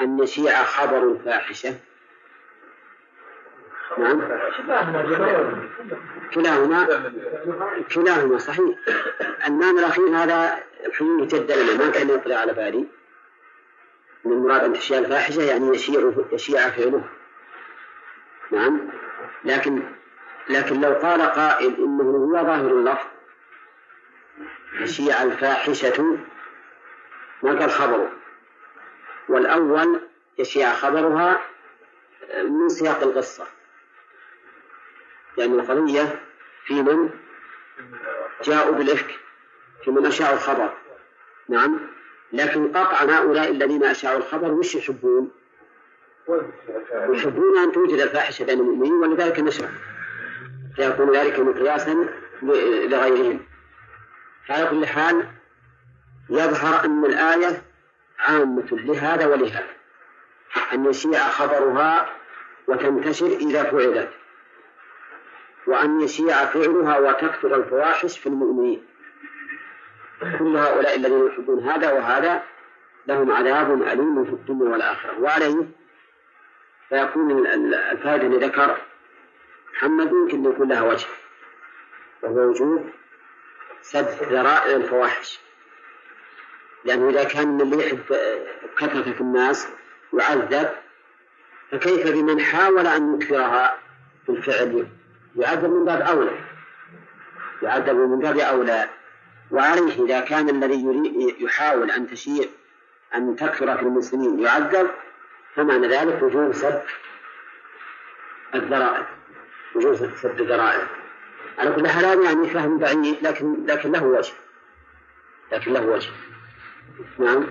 أن 0.00 0.18
يشيع 0.18 0.64
خبر 0.64 1.02
الفاحشة؟ 1.02 1.74
نعم. 3.98 4.20
كلاهما 6.34 7.12
كلاهما 7.94 8.38
صحيح. 8.38 8.78
المعنى 9.46 9.78
الأخير 9.78 10.08
هذا 10.08 10.58
الحين 10.86 11.26
جد 11.26 11.52
لنا 11.52 11.84
ما 11.84 11.90
كان 11.90 12.10
يطلع 12.10 12.36
على 12.36 12.52
بالي. 12.52 12.99
من 14.24 14.32
المراد 14.32 14.64
أن 14.64 14.72
تشيع 14.72 14.98
الفاحشة 14.98 15.42
يعني 15.42 15.74
يشيع 15.74 16.12
يشيع 16.32 16.70
فعله. 16.70 17.04
نعم. 18.50 18.80
لكن 19.44 19.82
لكن 20.48 20.80
لو 20.80 20.92
قال 20.92 21.22
قائل 21.22 21.74
إنه 21.74 22.02
هو 22.02 22.46
ظاهر 22.46 22.70
اللفظ 22.70 23.06
يشيع 24.80 25.22
الفاحشة 25.22 26.18
ما 27.42 27.58
قال 27.58 27.70
خبره. 27.70 28.12
والأول 29.28 30.00
يشيع 30.38 30.72
خبرها 30.72 31.40
من 32.44 32.68
سياق 32.68 33.02
القصة. 33.02 33.46
يعني 35.38 35.52
القضية 35.52 36.20
في 36.64 36.82
من 36.82 37.10
جاءوا 38.44 38.74
بالإفك 38.74 39.18
في 39.84 39.90
من 39.90 40.06
أشاعوا 40.06 40.34
الخبر. 40.34 40.76
نعم. 41.48 41.80
لكن 42.32 42.68
قطعا 42.68 43.04
هؤلاء 43.04 43.50
الذين 43.50 43.84
أشاعوا 43.84 44.18
الخبر 44.18 44.52
وش 44.52 44.74
يحبون؟ 44.74 45.30
يحبون 46.92 47.58
أن 47.58 47.72
توجد 47.72 48.00
الفاحشة 48.00 48.44
بين 48.44 48.60
المؤمنين 48.60 48.92
ولذلك 48.92 49.40
نشر. 49.40 49.68
فيكون 50.76 51.16
ذلك 51.16 51.40
مقياسا 51.40 52.08
لغيرهم. 52.42 53.40
على 54.48 54.66
كل 54.66 54.86
حال 54.86 55.26
يظهر 56.30 56.84
أن 56.84 57.04
الآية 57.04 57.62
عامة 58.18 58.66
لهذا 58.70 59.26
ولهذا. 59.26 59.66
أن 60.72 60.86
يشيع 60.86 61.28
خبرها 61.28 62.10
وتنتشر 62.68 63.26
إذا 63.26 63.64
فعلت. 63.64 64.10
وأن 65.66 66.00
يشيع 66.00 66.44
فعلها 66.44 66.98
وتكثر 66.98 67.54
الفواحش 67.56 68.18
في 68.18 68.26
المؤمنين. 68.28 68.89
كل 70.20 70.56
هؤلاء 70.56 70.96
الذين 70.96 71.26
يحبون 71.26 71.68
هذا 71.68 71.92
وهذا 71.92 72.42
لهم 73.06 73.32
عذاب 73.32 73.82
أليم 73.82 74.24
في 74.24 74.30
الدنيا 74.30 74.72
والآخرة. 74.72 75.20
وعليه 75.20 75.66
فيكون 76.88 77.46
الفائدة 77.92 78.26
اللي 78.26 78.46
ذكر 78.46 78.76
محمد 79.72 80.12
يمكن 80.12 80.44
يكون 80.44 80.68
لها 80.68 80.82
وجه 80.82 81.06
وهو 82.22 82.50
وجود 82.50 82.90
سد 83.82 84.22
ذرائع 84.22 84.76
الفواحش. 84.76 85.40
لأنه 86.84 87.10
إذا 87.10 87.24
كان 87.24 87.60
اللي 87.60 87.86
يحب 87.86 88.00
كثرة 88.78 89.12
في 89.12 89.20
الناس 89.20 89.68
يعذب 90.12 90.68
فكيف 91.70 92.12
بمن 92.12 92.40
حاول 92.40 92.86
أن 92.86 93.14
يكثرها 93.14 93.78
بالفعل 94.28 94.86
يعذب 95.36 95.70
من 95.70 95.84
باب 95.84 96.00
أولى. 96.00 96.38
يعذب 97.62 97.96
من 97.96 98.18
باب 98.18 98.38
أولى. 98.38 98.88
وعليه 99.50 100.04
إذا 100.04 100.20
كان 100.20 100.48
الذي 100.48 100.84
يحاول 101.40 101.90
أن 101.90 102.06
تشيع 102.06 102.44
أن 103.14 103.36
تكثر 103.36 103.76
في 103.76 103.82
المسلمين 103.82 104.40
يعذب 104.40 104.90
فمعنى 105.54 105.88
ذلك 105.88 106.22
وجوب 106.22 106.52
سد 106.52 106.82
الذرائع. 108.54 109.06
وجوب 109.74 109.94
سد 109.94 110.40
الذرائع. 110.40 110.86
على 111.58 111.72
كل 111.72 111.88
حال 111.88 112.04
هذا 112.04 112.22
يعني 112.22 112.48
فهم 112.48 112.78
بعيد 112.78 113.16
لكن 113.22 113.66
لكن 113.66 113.92
له 113.92 114.04
وجه. 114.04 114.32
لكن 115.52 115.72
له 115.72 115.86
وجه. 115.86 116.10
نعم. 117.18 117.46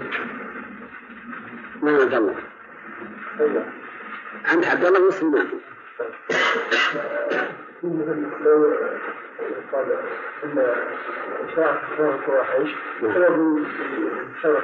نعم 1.84 1.96
عبد 1.96 2.14
الله. 2.14 2.36
عند 4.46 4.66
عبد 4.66 4.86
الله 4.86 5.08
مسلم 5.08 5.60
قال 9.74 9.92
إن 10.44 10.76
اشاعه 11.50 11.82
الفواحش 12.00 12.70
سبب 13.02 13.66
شر 14.42 14.62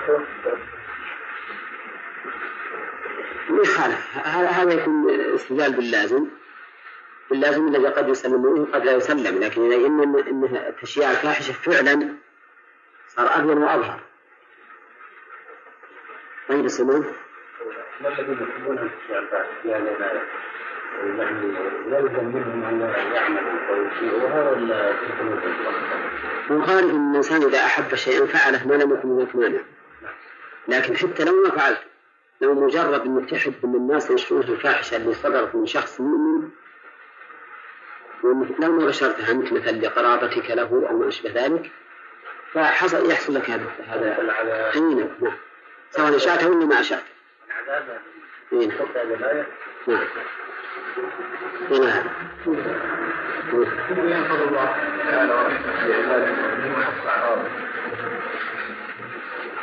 يخالف 3.50 4.18
هذا 4.28 4.74
يكون 4.74 5.10
استدلال 5.10 5.74
باللازم. 5.74 6.28
باللازم 7.30 7.68
الذي 7.68 7.88
قد 7.88 8.10
يسلم 8.10 8.66
قد 8.74 8.86
لا 8.86 8.92
يسلم 8.92 9.44
لكن 9.44 9.72
إذا 9.72 9.88
ان 9.88 10.16
ان 10.20 10.76
تشييع 10.82 11.12
الفاحشة 11.12 11.54
فعلا 11.54 12.16
صار 13.08 13.28
ابين 13.28 13.58
وأظهر. 13.58 14.00
طيب 16.50 16.66
السلام 16.66 17.06
ما 18.02 18.10
الذين 18.10 18.48
يحبون 18.50 18.92
تشييع 19.04 19.20
الفاحشة؟ 19.20 20.22
يعني 21.04 21.20
يعني 21.20 21.56
يلزم 21.88 22.26
منهم 22.26 22.64
ان 22.64 22.82
يعملوا 23.14 23.56
ولا 26.50 26.80
الإنسان 26.80 27.43
إذا 27.43 27.60
أحب 27.60 27.96
شيئا 27.96 28.26
فعله 28.26 28.68
ما 28.68 28.74
لم 28.74 28.93
يكن 28.93 29.10
هناك 29.10 29.36
مانع. 29.36 29.62
لكن 30.68 30.98
حتى 30.98 31.24
لو 31.24 31.43
ما 31.43 31.52
فعلت 31.52 31.82
لو 32.41 32.54
مجرد 32.54 33.02
إنك 33.02 33.30
تحب 33.30 33.54
إن 33.64 33.76
الناس 33.76 34.12
يشوفون 34.12 34.41
الفاحشة 34.41 34.98
اللي 34.98 35.14
صدرت 35.14 35.56
من 35.56 35.66
شخص 35.66 36.02
مؤمن 36.02 36.50
لو 38.60 38.72
ما 38.72 38.86
بشرتها 38.86 39.32
انت 39.32 39.54
مثلا 39.54 39.72
لقرابتك 39.72 40.52
له 40.52 40.88
أو 40.89 40.98
ما 40.98 41.08
أشبه 41.08 41.32
ذلك 41.32 41.72
فحصل 42.54 43.12
يحصل 43.12 43.36
لك 43.36 43.50
هذا 43.50 43.66
هذا 43.88 44.72
اي 44.76 44.80
نعم. 44.80 45.34
سواء 45.91 46.16
اشاته 46.16 46.50
ولا 46.50 46.66
ما 46.66 46.80
اشاته. 46.80 47.04
اي 48.54 48.68
نعم. 49.88 50.08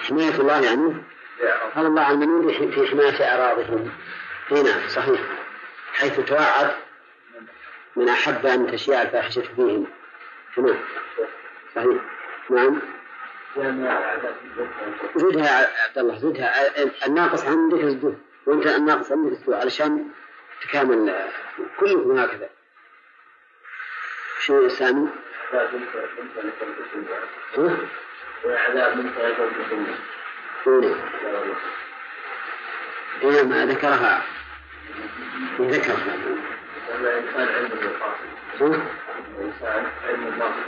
حماية 0.08 0.40
الله 0.40 0.64
يعني؟ 0.64 0.94
قال 1.74 1.86
الله 1.86 2.02
عن 2.02 2.22
المؤمنين 2.22 2.70
في 2.70 2.86
حماية 2.86 3.22
أعراضهم. 3.24 3.90
إي 4.52 4.62
نعم 4.62 4.88
صحيح. 4.88 5.20
حيث 5.92 6.20
توعد 6.20 6.70
من 7.96 8.08
أحب 8.08 8.46
أن 8.46 8.66
تشيع 8.66 9.02
الفاحشة 9.02 9.42
فيهم. 9.56 9.86
تمام. 10.56 10.78
صحيح. 11.74 12.02
نعم. 12.50 12.80
زدها 15.16 15.46
يا 15.46 15.68
عبد 15.88 15.98
الله 15.98 16.18
زدها. 16.18 16.52
الناقص 17.06 17.46
عندك 17.46 17.84
زده 17.84 18.14
وأنت 18.46 18.66
الناقص 18.66 19.12
عندك 19.12 19.32
زده 19.32 19.56
علشان 19.56 20.08
تكامل 20.62 21.26
كلكم 21.80 22.18
هكذا. 22.18 22.48
شو 24.40 24.68
سامي؟ 24.68 25.08
وعذاب 28.44 28.96
من 28.96 29.12
إيه 33.22 33.42
ما 33.42 33.66
ذكرها. 33.66 34.22
ذكرها. 35.60 36.16
الإنسان 36.90 37.48
عنده 37.48 37.82
القاصد 37.82 38.80
الإنسان 39.38 39.86
علم 40.08 40.26
الباطل 40.26 40.62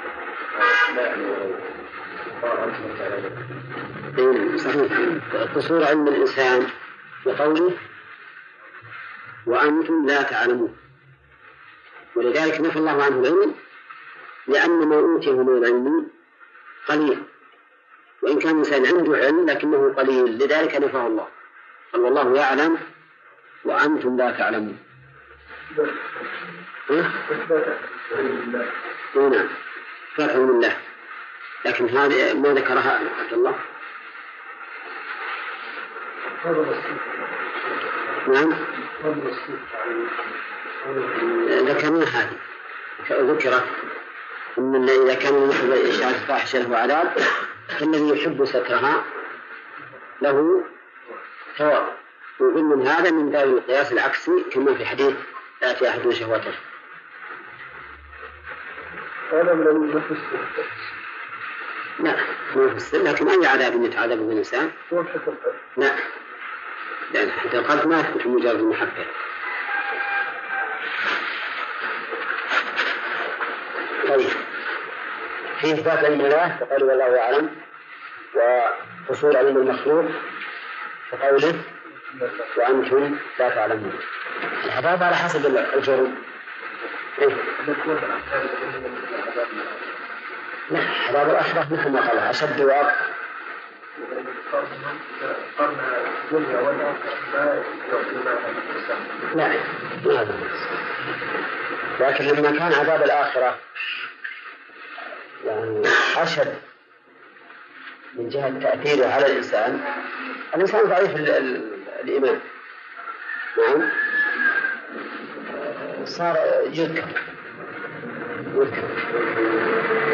لا 0.96 1.06
يعلم 1.06 1.24
إيه 4.18 4.56
صحيح. 4.56 4.92
قصور 5.54 5.84
علم 5.84 6.08
الإنسان 6.08 6.68
بقوله 7.26 7.72
وأنتم 9.46 10.06
لا 10.06 10.22
تعلمون. 10.22 10.76
ولذلك 12.16 12.60
نفى 12.60 12.78
الله 12.78 13.02
عنه 13.04 13.20
العلم 13.20 13.54
لأن 14.46 14.88
ما 14.88 14.96
أوتيه 14.96 15.42
من 15.42 15.58
العلم 15.58 16.08
قليل. 16.88 17.22
وإن 18.22 18.38
كان 18.38 18.50
الإنسان 18.50 18.86
عنده 18.86 19.16
علم 19.16 19.46
لكنه 19.50 19.94
قليل 19.96 20.38
لذلك 20.38 20.74
نفاه 20.74 21.06
الله. 21.06 21.28
قال 21.92 22.02
والله 22.02 22.36
يعلم 22.36 22.78
وأنتم 23.64 24.16
لا 24.16 24.30
تعلمون. 24.30 24.78
نعم. 29.14 29.48
فتح 30.14 30.36
من 30.36 30.50
الله. 30.50 30.76
لكن 31.64 31.88
هذه 31.88 32.34
ما 32.34 32.48
ذكرها 32.48 33.00
عبد 33.20 33.32
الله. 33.32 33.54
نعم. 38.28 38.54
ذكرنا 41.48 42.04
هذه. 42.04 42.36
ذكرت. 43.10 43.64
أن 44.58 44.88
إذا 44.88 45.14
كان 45.14 45.50
يحب 45.50 45.70
إشاعة 45.70 46.10
الفاحشة 46.10 46.58
له 46.58 46.76
عذاب 46.76 47.16
فالذي 47.78 48.08
يحب 48.08 48.44
سترها 48.44 49.04
له 50.22 50.64
ثواب. 51.58 51.88
ومن 52.40 52.86
هذا 52.86 53.10
من 53.10 53.30
باب 53.30 53.48
القياس 53.48 53.92
العكسي 53.92 54.44
كما 54.52 54.74
في 54.74 54.86
حديث 54.86 55.14
يأتي 55.62 55.88
أحد 55.88 56.08
شهوته. 56.08 56.54
لا 62.00 62.16
ما 62.56 62.68
في 62.68 62.76
السر 62.76 63.02
لكن 63.02 63.28
أي 63.28 63.46
عذاب 63.46 63.84
يتعذب 63.84 64.18
به 64.18 64.32
الإنسان 64.32 64.70
لا. 65.76 65.96
لأن 67.14 67.30
حتى 67.30 67.58
القلب 67.58 67.88
ما 67.88 68.00
يثبت 68.00 68.26
مجرد 68.26 68.60
المحبة. 68.60 69.06
طيب. 74.08 74.28
في 75.60 75.72
إثبات 75.72 76.04
علم 76.04 76.20
الله 76.20 76.56
فقالوا 76.60 76.90
والله 76.90 77.20
أعلم. 77.20 77.50
وحصول 78.34 79.36
علم 79.36 79.56
المخلوق 79.56 80.04
كقوله 81.12 81.54
وأنتم 82.56 83.16
لا 83.38 83.48
تعلمون. 83.48 83.98
العذاب 84.64 85.02
على 85.02 85.16
حسب 85.16 85.46
الجرم. 85.74 86.14
إيه؟ 87.18 87.34
لا 90.70 90.80
عذاب 91.08 91.30
الآخرة 91.30 91.66
مثل 91.70 91.88
ما 91.88 92.08
قال 92.08 92.18
أشد 92.18 92.60
لا 99.34 99.48
ما 100.04 100.26
لكن 102.00 102.24
لما 102.24 102.50
كان 102.50 102.72
عذاب 102.72 103.02
الآخرة 103.02 103.58
يعني 105.46 105.82
أشد 106.16 106.54
من 108.14 108.28
جهة 108.28 108.60
تأثيره 108.60 109.06
على 109.06 109.26
الإنسان 109.26 109.80
الإنسان 110.54 110.84
ضعيف 110.84 111.10
الإيمان. 112.04 112.40
نعم. 113.58 113.88
صار 116.04 116.36
يذكر. 116.72 117.04
يذكر. 118.54 118.82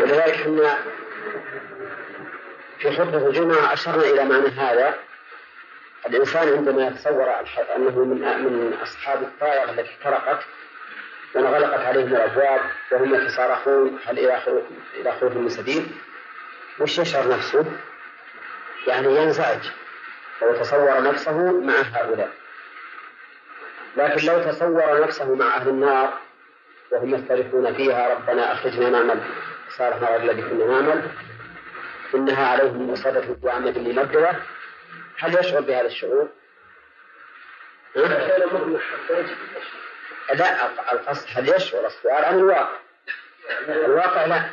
ولذلك 0.03 0.35
إحنا 0.35 0.78
في 2.81 2.97
خطبة 2.97 3.26
الجمعة 3.26 3.72
أشرنا 3.72 4.03
إلى 4.03 4.24
معنى 4.24 4.49
هذا. 4.49 4.99
الإنسان 6.07 6.49
عندما 6.57 6.87
يتصور 6.87 7.31
أنه 7.76 8.05
من 8.05 8.18
من 8.45 8.78
أصحاب 8.83 9.22
الطائرة 9.22 9.70
التي 9.70 9.91
احترقت 9.91 10.45
وانغلقت 11.35 11.81
عليهم 11.81 12.07
الأبواب 12.07 12.61
وهم 12.93 13.14
يتصارخون 13.14 13.99
هل 14.07 14.18
إلى 14.18 15.12
خروج 15.20 15.33
من 15.33 15.49
سبيل؟ 15.49 15.87
وش 16.78 16.99
يشعر 16.99 17.28
نفسه؟ 17.28 17.64
يعني 18.87 19.16
ينزعج. 19.16 19.70
ويتصور 20.43 21.03
نفسه 21.03 21.61
مع 21.61 21.74
هؤلاء. 21.74 22.31
لكن 23.97 24.26
لو 24.26 24.43
تصور 24.43 25.01
نفسه 25.01 25.35
مع 25.35 25.57
أهل 25.57 25.68
النار 25.68 26.12
وهم 26.93 27.14
يختلفون 27.14 27.74
فيها 27.74 28.14
ربنا 28.14 28.53
أخرجنا 28.53 28.91
نعمل 28.91 29.20
صالح 29.68 30.09
الذي 30.09 30.43
كنا 30.43 30.66
نعمل. 30.66 31.11
إنها 32.14 32.46
عليهم 32.46 32.90
مصدة 32.92 33.36
وعمد 33.42 33.78
ممددة 33.78 34.36
هل 35.18 35.38
يشعر 35.38 35.61
بهذا 35.61 35.86
الشعور؟ 35.86 36.28
لا 40.34 40.66
القصد 40.92 41.28
هل 41.34 41.48
يشعر؟ 41.48 41.86
السؤال 41.86 42.24
عن 42.24 42.38
الواقع. 42.38 42.76
الواقع 43.68 44.24
لا. 44.24 44.50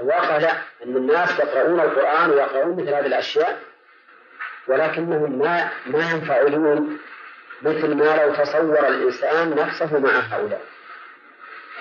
الواقع 0.00 0.36
لا. 0.36 0.52
أن 0.84 0.96
الناس 0.96 1.38
يقرؤون 1.38 1.80
القرآن 1.80 2.30
ويقرؤون 2.30 2.82
مثل 2.82 2.94
هذه 2.94 3.06
الأشياء 3.06 3.62
ولكنهم 4.66 5.38
ما 5.38 5.70
ما 5.86 6.10
ينفعلون 6.10 6.98
مثل 7.62 7.94
ما 7.94 8.16
لو 8.16 8.34
تصور 8.34 8.88
الإنسان 8.88 9.54
نفسه 9.54 9.98
مع 9.98 10.10
هؤلاء. 10.10 10.62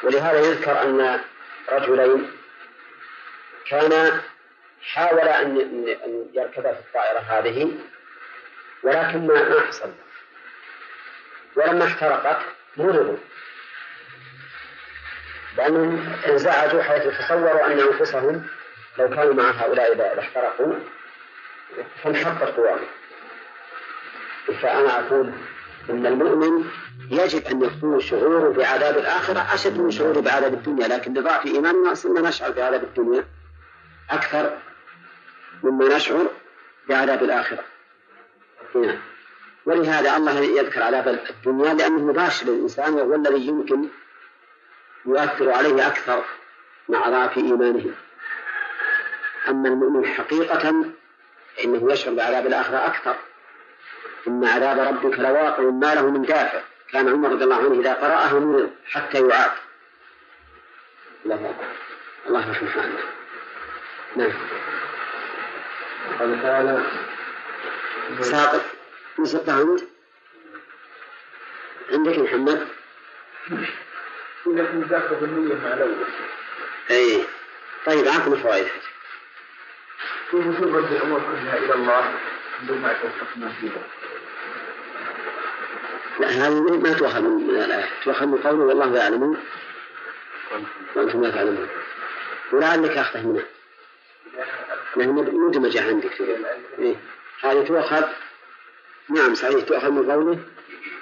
ولهذا 0.04 0.40
يذكر 0.40 0.82
أن 0.82 1.20
رجلين 1.72 2.32
كانا 3.70 4.22
حاولا 4.84 5.42
أن 5.42 6.28
يركبا 6.34 6.74
في 6.74 6.80
الطائرة 6.80 7.20
هذه 7.20 7.72
ولكن 8.84 9.28
ما 9.28 9.50
ما 9.50 9.62
حصل. 9.62 9.92
ولما 11.56 11.86
احترقت 11.86 12.42
مرضوا. 12.78 13.18
لأنهم 15.58 16.14
انزعجوا 16.30 16.84
حيث 16.84 17.04
تصوروا 17.04 17.66
أن 17.66 17.80
أنفسهم 17.80 18.48
لو 19.00 19.10
كانوا 19.10 19.34
مع 19.34 19.52
هؤلاء 19.52 19.94
إذا 19.94 20.20
احترقوا 20.20 20.74
فانحطت 22.04 22.56
قواهم 22.56 22.86
فأنا 24.62 25.00
أقول 25.00 25.34
أن 25.90 26.06
المؤمن 26.06 26.66
يجب 27.12 27.46
أن 27.46 27.64
يكون 27.64 28.00
شعوره 28.00 28.54
بعذاب 28.54 28.98
الآخرة 28.98 29.54
أشد 29.54 29.78
من 29.78 29.92
شعوره 29.92 30.20
بعذاب 30.20 30.54
الدنيا 30.54 30.88
لكن 30.88 31.14
لضعف 31.14 31.46
إيماننا 31.46 31.92
أصلنا 31.92 32.30
نشعر 32.30 32.52
بعذاب 32.52 32.84
الدنيا 32.84 33.26
أكثر 34.10 34.58
مما 35.64 35.96
نشعر 35.96 36.28
بعذاب 36.90 37.24
الآخرة. 37.24 37.64
هنا 38.76 38.98
ولهذا 39.66 40.18
الله 40.18 40.40
يذكر 40.40 40.84
عذاب 40.84 41.08
الدنيا 41.30 41.74
لأنه 41.74 42.00
مباشر 42.00 42.46
للإنسان 42.46 42.94
وهو 42.94 43.16
الذي 43.16 43.48
يمكن 43.48 43.88
يؤثر 45.06 45.52
عليه 45.52 45.88
أكثر 45.88 46.24
مع 46.90 47.10
ضعف 47.10 47.38
إيمانه. 47.38 47.94
أما 49.50 49.70
المؤمن 49.70 50.06
حقيقة 50.06 50.86
فإنه 51.58 51.94
يشعر 51.94 52.14
بعذاب 52.14 52.48
الآخرة 52.48 52.78
أكثر. 52.88 53.16
إن 54.28 54.46
عذاب 54.46 54.80
ربك 54.80 55.20
لواقع 55.20 55.64
ما 55.64 55.96
له 55.96 56.12
من 56.12 56.22
دافع. 56.22 56.62
كان 56.94 57.10
عمر 57.10 57.30
رضي 57.30 57.44
الله 57.44 57.56
عنه 57.56 57.80
إذا 57.80 57.94
قرأه 57.94 58.40
مرض 58.40 58.70
حتى 58.86 59.28
يعاد 59.28 59.52
الله 61.26 61.56
الله 62.28 62.48
يرحمه 62.48 62.88
نعم. 64.16 64.34
قال 66.20 66.42
تعالى 66.42 66.84
ساقط 68.22 68.62
نسقط 69.20 69.50
عند 69.50 69.88
عندك 71.92 72.20
محمد؟ 72.20 72.68
لكن 74.46 74.82
ذاك 74.82 75.14
بالنية 75.14 75.56
مع 75.56 75.74
الأول. 75.74 76.06
اي 76.92 77.24
طيب 77.86 78.08
عطنا 78.08 78.36
فوائد. 78.36 78.68
كيف 80.32 80.48
وصول 80.48 80.76
رد 80.76 80.92
الأمور 80.92 81.20
كلها 81.20 81.58
إلى 81.58 81.74
الله 81.74 82.14
بدون 82.62 82.78
ما 82.78 82.94
توفقنا 82.94 83.52
فيها؟ 83.62 83.84
لا 86.20 86.28
هذه 86.28 86.78
ما 86.78 86.94
تؤخذ 86.94 87.22
من 87.22 87.50
الآية. 87.50 87.90
تؤخذ 88.06 88.26
من 88.26 88.38
قوله 88.38 88.64
والله 88.64 88.98
يعلم. 88.98 89.38
وأنتم 90.96 91.24
لا 91.24 91.32
تعلمون. 91.32 91.68
ولعلك 92.52 92.98
أخطأ 92.98 93.20
منها. 93.20 93.44
لأنه 94.96 95.12
مدمجة 95.22 95.88
عندك 95.88 96.22
إيه؟ 96.80 96.96
هذه 97.42 97.68
تؤخذ 97.68 98.04
نعم 99.10 99.36
صحيح 99.36 99.64
تؤخذ 99.64 99.90
من 99.90 100.12
قوله 100.12 100.40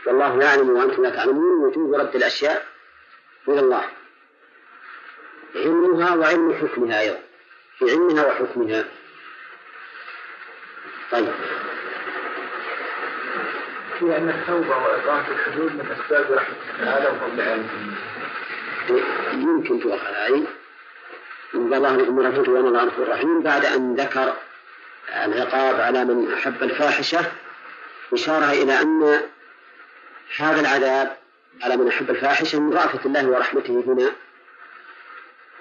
والله 0.05 0.43
يعلم 0.43 0.69
وأنتم 0.69 1.03
لا 1.03 1.09
تعلمون 1.09 1.65
وجوب 1.65 1.93
رد 1.93 2.15
الأشياء 2.15 2.65
إلى 3.47 3.59
الله. 3.59 3.83
علمها 5.55 6.15
وعلم 6.15 6.53
حكمها 6.53 7.01
أيضا. 7.01 7.19
في 7.79 7.91
علمها 7.91 8.25
وحكمها. 8.25 8.85
طيب. 11.11 11.33
في 13.99 14.17
أن 14.17 14.29
التوبة 14.29 14.77
وإقامة 14.77 15.27
الحدود 15.27 15.71
من 15.71 15.97
أسباب 15.99 16.31
رحمة 16.31 16.55
تعالى 16.85 17.07
وفضل 17.07 17.63
يمكن 19.33 19.79
تؤخذ 19.79 20.13
هذه 20.13 20.47
من 21.53 21.73
الله 21.73 21.95
لكم 21.95 22.19
رحمته 22.19 22.51
وأنا 22.51 22.67
الله 22.67 22.83
غفور 22.85 23.09
رحيم 23.09 23.41
بعد 23.41 23.65
أن 23.65 23.95
ذكر 23.95 24.33
العقاب 25.25 25.81
على 25.81 26.05
من 26.05 26.33
أحب 26.33 26.63
الفاحشة 26.63 27.19
إشارة 28.13 28.51
إلى 28.51 28.81
أن 28.81 29.21
هذا 30.37 30.61
العذاب 30.61 31.17
على 31.63 31.77
من 31.77 31.87
أحب 31.87 32.09
الفاحشة 32.09 32.59
من 32.59 32.73
رأفة 32.73 32.99
الله 33.05 33.27
ورحمته 33.27 33.83
هنا. 33.87 34.11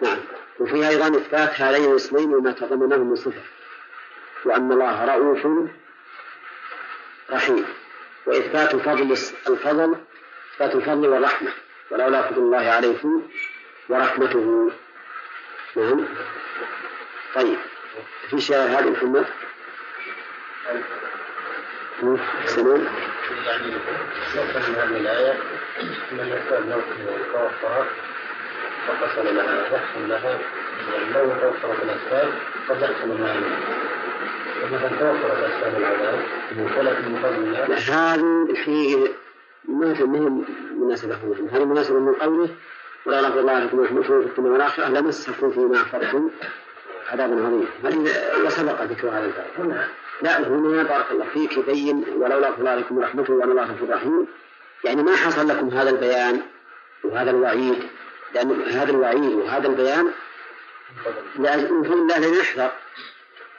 نعم. 0.03 0.19
وفيها 0.61 0.89
أيضا 0.89 1.09
إثبات 1.09 1.61
هذين 1.61 1.91
الاسمين 1.91 2.35
وما 2.35 2.53
تضمنه 2.53 2.97
من 2.97 3.17
صفة. 3.17 3.43
وأن 4.45 4.73
الله 4.73 5.05
رؤوف 5.05 5.47
رحيم. 7.31 7.65
وإثبات 8.27 8.77
فضل 8.77 9.13
الفضل 9.49 9.97
إثبات 10.55 10.75
الفضل 10.75 11.09
والرحمة. 11.09 11.53
ولولا 11.91 12.23
فضل 12.23 12.39
الله 12.39 12.71
عليكم 12.71 13.23
ورحمته. 13.89 14.71
نعم. 15.77 16.05
طيب. 17.35 17.59
في 18.31 18.41
شيء 18.41 18.57
هذه 18.57 18.91
محمد؟ 18.91 19.27
سلام. 22.47 22.87
يعني 23.47 23.75
نفهم 24.37 24.75
هذه 24.75 24.97
الآية 24.97 25.33
أن 26.13 26.21
الإنسان 26.21 26.71
لو 26.71 26.81
توفر 27.33 27.87
فقصر 28.87 29.23
لها 29.23 29.67
يحصل 29.67 30.09
لها 30.09 30.39
لو 31.15 31.31
توفرت 31.31 31.83
الأسباب 31.83 32.33
قد 32.69 32.83
يحصل 32.83 33.09
ما 33.09 33.41
مثلا 34.73 34.89
توفرت 34.89 35.53
أسباب 35.53 35.77
العذاب 35.77 36.21
ولكن 36.79 37.13
من 37.13 37.19
فضل 37.23 37.35
الله 37.35 37.77
هذه 37.77 38.51
الحقيقة 38.51 39.13
ما 39.69 39.95
في 39.95 40.05
مناسبة 40.81 41.19
هذه 41.53 41.65
مناسبة 41.65 41.99
من 41.99 42.15
قوله 42.15 42.49
ولا 43.07 43.29
رضي 43.29 43.41
الله 43.41 43.59
لكم 43.65 43.79
ورحمته 43.79 44.21
في 44.21 44.27
الدنيا 44.27 44.51
والآخرة 44.51 44.89
لمسكم 44.89 45.51
فيما 45.53 45.81
أفضتم 45.81 46.31
عذاب 47.11 47.31
عظيم 47.33 47.69
هذه 47.85 48.13
وسبق 48.47 48.83
ذكر 48.83 49.09
هذا 49.09 49.25
الباب. 49.25 49.89
لا 50.23 50.49
هنا 50.49 50.83
بارك 50.83 51.11
الله 51.11 51.25
فيك 51.35 51.57
يبين 51.57 52.05
ولولا 52.17 52.53
فضلكم 52.53 52.99
ورحمته 52.99 53.33
وأن 53.33 53.51
الله 53.51 53.63
غفور 53.63 53.91
رحيم 53.91 54.27
يعني 54.85 55.03
ما 55.03 55.17
حصل 55.17 55.49
لكم 55.49 55.69
هذا 55.69 55.91
البيان 55.91 56.43
وهذا 57.05 57.31
الوعيد 57.31 57.89
لأن 58.35 58.63
هذا 58.63 58.91
الوعيد 58.91 59.33
وهذا 59.33 59.67
البيان 59.67 60.11
من 61.37 61.83
فضل 61.85 61.93
الله 61.93 62.19
لنحذر 62.19 62.71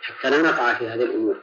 حتى 0.02 0.30
لا 0.30 0.42
نقع 0.42 0.74
في 0.74 0.88
هذه 0.88 1.04
الأمور. 1.04 1.36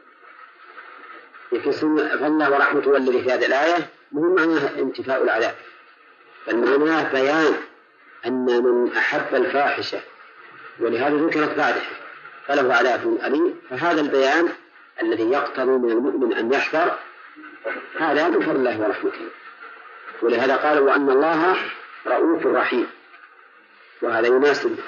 لكن 1.53 1.73
فضل 1.73 2.27
الله 2.27 2.51
ورحمته 2.51 2.97
الذي 2.97 3.23
في 3.23 3.33
هذه 3.33 3.47
الآية 3.47 3.91
مو 4.13 4.35
معناه 4.35 4.79
انتفاء 4.79 5.23
العذاب 5.23 5.55
بل 6.47 6.79
معناه 6.79 7.13
بيان. 7.13 7.55
أن 8.27 8.63
من 8.63 8.97
أحب 8.97 9.35
الفاحشة 9.35 10.01
ولهذا 10.81 11.17
ذكرت 11.17 11.57
بعده 11.57 11.81
فله 12.47 12.75
عذاب 12.75 13.19
أليم. 13.25 13.61
فهذا 13.71 14.01
البيان 14.01 14.53
الذي 15.03 15.31
يقتضي 15.31 15.71
من 15.71 15.91
المؤمن 15.91 16.37
أن 16.37 16.53
يحذر 16.53 16.99
هذا 17.99 18.29
من 18.29 18.41
فضل 18.41 18.57
الله 18.57 18.81
ورحمته. 18.81 19.29
ولهذا 20.23 20.57
قال 20.57 20.79
وأن 20.79 21.11
الله 21.11 21.57
رؤوف 22.07 22.47
رحيم. 22.47 22.91
وهذا 24.03 24.27
يناسب 24.27 24.79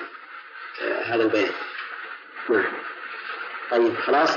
آه، 0.83 1.03
هذا 1.03 1.23
البيان. 1.23 1.53
نعم. 2.49 2.73
طيب 3.71 3.97
خلاص؟ 3.97 4.31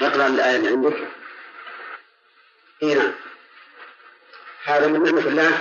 اقرأ 0.00 0.26
الآية 0.26 0.68
عندك. 0.70 1.08
اي 2.82 2.94
نعم. 2.94 3.12
هذا 4.64 4.86
من 4.88 5.02
نعمة 5.02 5.28
الله. 5.28 5.58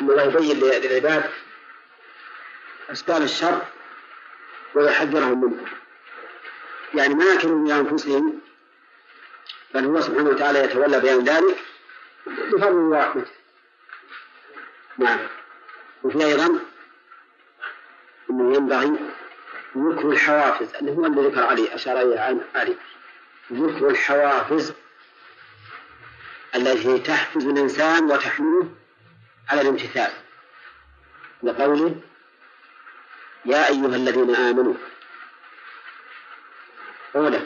أن 0.00 0.10
الله 0.10 0.22
يبين 0.22 0.60
للعباد 0.60 1.30
أسباب 2.92 3.22
الشر 3.22 3.62
ويحذرهم 4.74 5.40
منه 5.44 5.64
يعني 6.94 7.14
ما 7.14 7.24
يكلوا 7.24 7.66
بأنفسهم 7.66 8.40
بل 9.74 9.84
هو 9.84 10.00
سبحانه 10.00 10.30
وتعالى 10.30 10.58
يتولى 10.58 11.00
بيان 11.00 11.24
ذلك 11.24 11.56
بفضل 12.26 12.72
ورحمته 12.72 13.30
نعم. 14.98 15.18
وفي 16.02 16.24
أيضا 16.24 16.58
أنه 18.30 18.56
ينبغي 18.56 18.98
ذكر 19.76 20.10
الحوافز 20.10 20.74
اللي 20.74 20.92
هو 20.92 21.06
اللي 21.06 21.28
ذكر 21.28 21.42
علي 21.42 21.74
أشار 21.74 22.00
إليه 22.00 22.46
علي. 22.54 22.76
ذكر 23.52 23.88
الحوافز 23.88 24.72
التي 26.54 26.98
تحفز 26.98 27.46
الإنسان 27.46 28.04
وتحمله 28.04 28.68
على 29.48 29.60
الامتثال 29.60 30.12
لقوله 31.42 32.00
يا 33.44 33.68
أيها 33.68 33.96
الذين 33.96 34.34
آمنوا. 34.34 34.74
أولا 37.16 37.40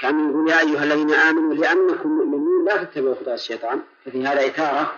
كأن 0.00 0.30
يقول 0.30 0.50
يا 0.50 0.60
أيها 0.60 0.84
الذين 0.84 1.14
آمنوا 1.14 1.54
لأنكم 1.54 2.08
مؤمنون 2.08 2.64
لا 2.64 2.84
تتبعوا 2.84 3.14
خطى 3.14 3.34
الشيطان. 3.34 3.82
ففي 4.04 4.26
هذا 4.26 4.46
إثارة 4.46 4.96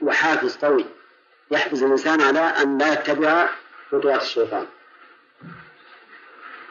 وحافز 0.00 0.56
قوي 0.56 0.84
يحفز 1.50 1.82
الإنسان 1.82 2.20
على 2.20 2.40
أن 2.40 2.78
لا 2.78 2.92
يتبع 2.92 3.48
خطوات 3.90 4.22
الشيطان. 4.22 4.66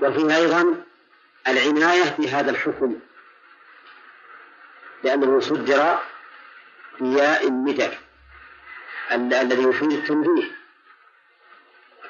وفيه 0.01 0.37
أيضا 0.37 0.83
العناية 1.47 2.15
بهذا 2.19 2.51
الحكم 2.51 2.99
لأنه 5.03 5.39
صدر 5.39 5.99
بياء 6.99 7.47
الندى 7.47 9.41
الذي 9.41 9.63
يفيد 9.63 9.91
التنبيه. 9.91 10.51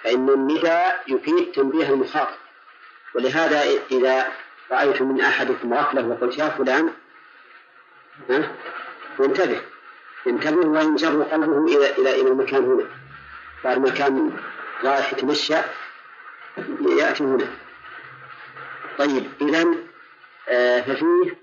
فإن 0.03 0.29
النداء 0.29 1.03
يفيد 1.07 1.51
تنبيه 1.51 1.89
المخاطب. 1.89 2.35
ولهذا 3.15 3.63
إذا 3.91 4.31
رأيت 4.71 5.01
من 5.01 5.21
أحدكم 5.21 5.73
غفلة 5.73 6.07
وقلت 6.07 6.37
يا 6.37 6.49
فلان 6.49 6.93
ها 8.29 8.51
انتبه. 9.19 9.61
انتبه 10.27 10.67
وينجر 10.67 11.23
قلبه 11.23 11.65
إلى 11.65 11.91
إلى 11.97 12.21
إلى 12.21 12.29
المكان 12.29 12.63
هنا. 12.63 12.85
بعد 13.63 13.77
ما 13.77 13.89
كان 13.89 14.37
رايح 14.83 15.13
يتمشى 15.13 15.55
يأتي 16.81 17.23
هنا. 17.23 17.47
طيب 18.97 19.31
إذا 19.41 19.65
آه، 20.49 20.81
ففيه 20.81 21.37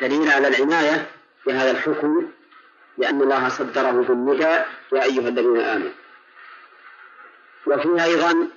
دليل 0.00 0.30
على 0.30 0.48
العناية 0.48 1.06
بهذا 1.46 1.70
الحكم 1.70 2.30
لأن 2.98 3.22
الله 3.22 3.48
صدره 3.48 3.90
بالندى 3.90 4.42
يا 4.92 5.02
أيها 5.02 5.28
الذين 5.28 5.60
آمنوا. 5.60 5.90
وفيه 7.66 8.04
أيضا 8.04 8.48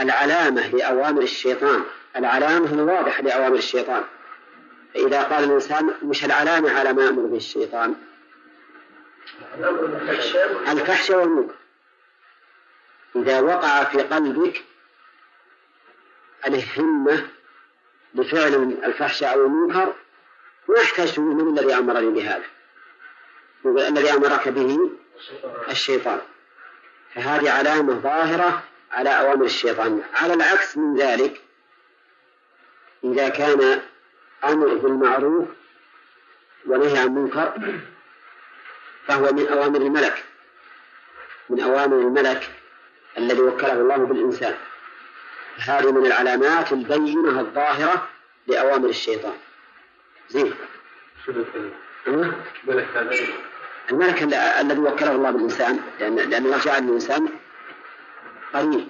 العلامة 0.00 0.68
لأوامر 0.68 1.22
الشيطان. 1.22 1.84
العلامة 2.16 2.72
الواضحة 2.72 3.22
لأوامر 3.22 3.56
الشيطان. 3.56 4.04
فإذا 4.94 5.22
قال 5.22 5.44
الإنسان 5.44 5.94
مش 6.02 6.24
العلامة 6.24 6.78
على 6.78 6.92
ما 6.92 7.04
يأمر 7.04 7.22
به 7.22 7.36
الشيطان؟ 7.36 7.94
الفحش 10.68 11.10
والمنكر. 11.10 11.54
إذا 13.16 13.40
وقع 13.40 13.84
في 13.84 14.02
قلبك 14.02 14.64
عليه 16.44 16.64
همة 16.76 17.28
لفعل 18.14 18.54
الفحشاء 18.84 19.34
أو 19.34 19.46
المنكر 19.46 19.94
ما 20.68 20.80
يحتاج 20.80 21.20
من 21.20 21.58
الذي 21.58 21.74
أمرني 21.74 22.10
بهذا؟ 22.10 22.44
يقول 23.64 23.80
الذي 23.80 24.12
أمرك 24.12 24.48
به 24.48 24.90
الشيطان. 25.70 26.20
فهذه 27.14 27.50
علامة 27.50 27.94
ظاهرة 27.94 28.62
على 28.92 29.18
أوامر 29.18 29.44
الشيطان. 29.44 30.02
على 30.14 30.34
العكس 30.34 30.76
من 30.76 30.96
ذلك 30.96 31.40
إذا 33.04 33.28
كان 33.28 33.82
أمر 34.44 34.74
بالمعروف 34.74 35.48
ونهي 36.66 36.98
عن 36.98 37.14
منكر 37.14 37.80
فهو 39.06 39.32
من 39.32 39.48
أوامر 39.48 39.80
الملك. 39.80 40.24
من 41.48 41.60
أوامر 41.60 41.98
الملك 41.98 42.50
الذي 43.18 43.40
وكله 43.40 43.72
الله 43.72 43.96
بالإنسان. 43.96 44.54
هذه 45.56 45.92
من 45.92 46.06
العلامات 46.06 46.72
البينة 46.72 47.40
الظاهرة 47.40 48.08
لأوامر 48.46 48.88
الشيطان. 48.88 49.34
زين. 50.28 50.54
الملك 53.90 54.22
الذي 54.60 54.80
وكله 54.80 55.12
الله 55.12 55.30
بالإنسان 55.30 55.80
لأن 56.00 56.16
لأنه 56.16 56.58
جعل 56.58 56.82
الإنسان 56.84 57.28
قريب 58.54 58.88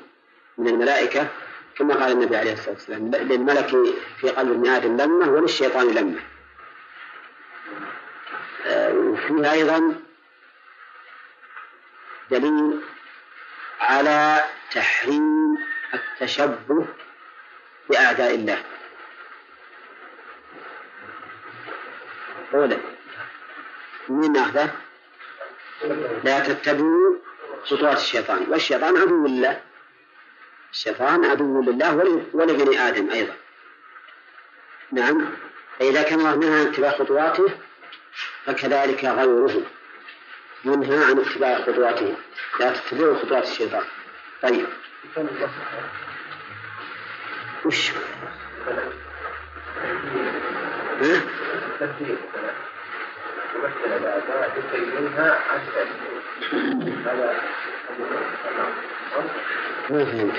من 0.58 0.68
الملائكة 0.68 1.28
كما 1.76 1.94
قال 1.94 2.12
النبي 2.12 2.36
عليه 2.36 2.52
الصلاة 2.52 2.74
والسلام 2.74 3.10
للملك 3.10 3.68
في 4.20 4.28
قلب 4.28 4.50
ابن 4.50 4.68
آدم 4.68 4.96
لمة 4.96 5.30
وللشيطان 5.32 5.94
لمة. 5.94 6.20
آه، 8.66 8.92
وفيها 8.94 9.52
أيضا 9.52 9.94
دليل 12.30 12.80
على 13.80 14.44
تحريم 14.72 15.58
التشبه 15.94 16.86
بأعداء 17.90 18.34
الله. 18.34 18.62
أولا 22.54 22.78
من 24.08 24.32
ناخذه؟ 24.32 24.70
لا 26.24 26.40
تتبعوا 26.40 27.16
خطوات 27.64 27.96
الشيطان. 27.96 28.46
والشيطان 28.48 28.96
عدو 28.96 29.26
لله. 29.26 29.60
الشيطان 30.72 31.24
عدو 31.24 31.62
لله 31.62 32.22
ولبني 32.32 32.88
آدم 32.88 33.10
أيضا. 33.10 33.34
نعم. 34.92 35.30
فإذا 35.78 36.02
كان 36.02 36.18
الله 36.18 36.36
منها 36.36 36.60
عن 36.60 36.66
اتباع 36.66 36.90
خطواته 36.90 37.46
فكذلك 38.46 39.04
غيره 39.04 39.62
ينهى 40.64 41.04
عن 41.04 41.18
اتباع 41.18 41.58
خطواته. 41.58 42.16
لا 42.60 42.72
تتبعوا 42.72 43.18
خطوات 43.18 43.42
الشيطان. 43.42 43.84
طيب. 44.42 44.66
وش؟ 47.64 47.90
ها؟ 51.00 51.43
ما 59.90 60.04
فهمت 60.04 60.34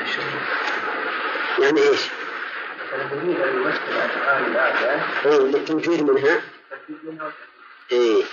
يعني 1.60 1.82
إيش؟ 1.82 2.10
يريد 3.12 3.42
ان 3.42 3.56
يمثل 3.56 3.98
افعال 3.98 4.46
الاعداء 4.46 5.08
إيه 5.26 5.40
للتنفير 5.40 6.04
منها. 6.04 6.42
إيه. 7.92 8.24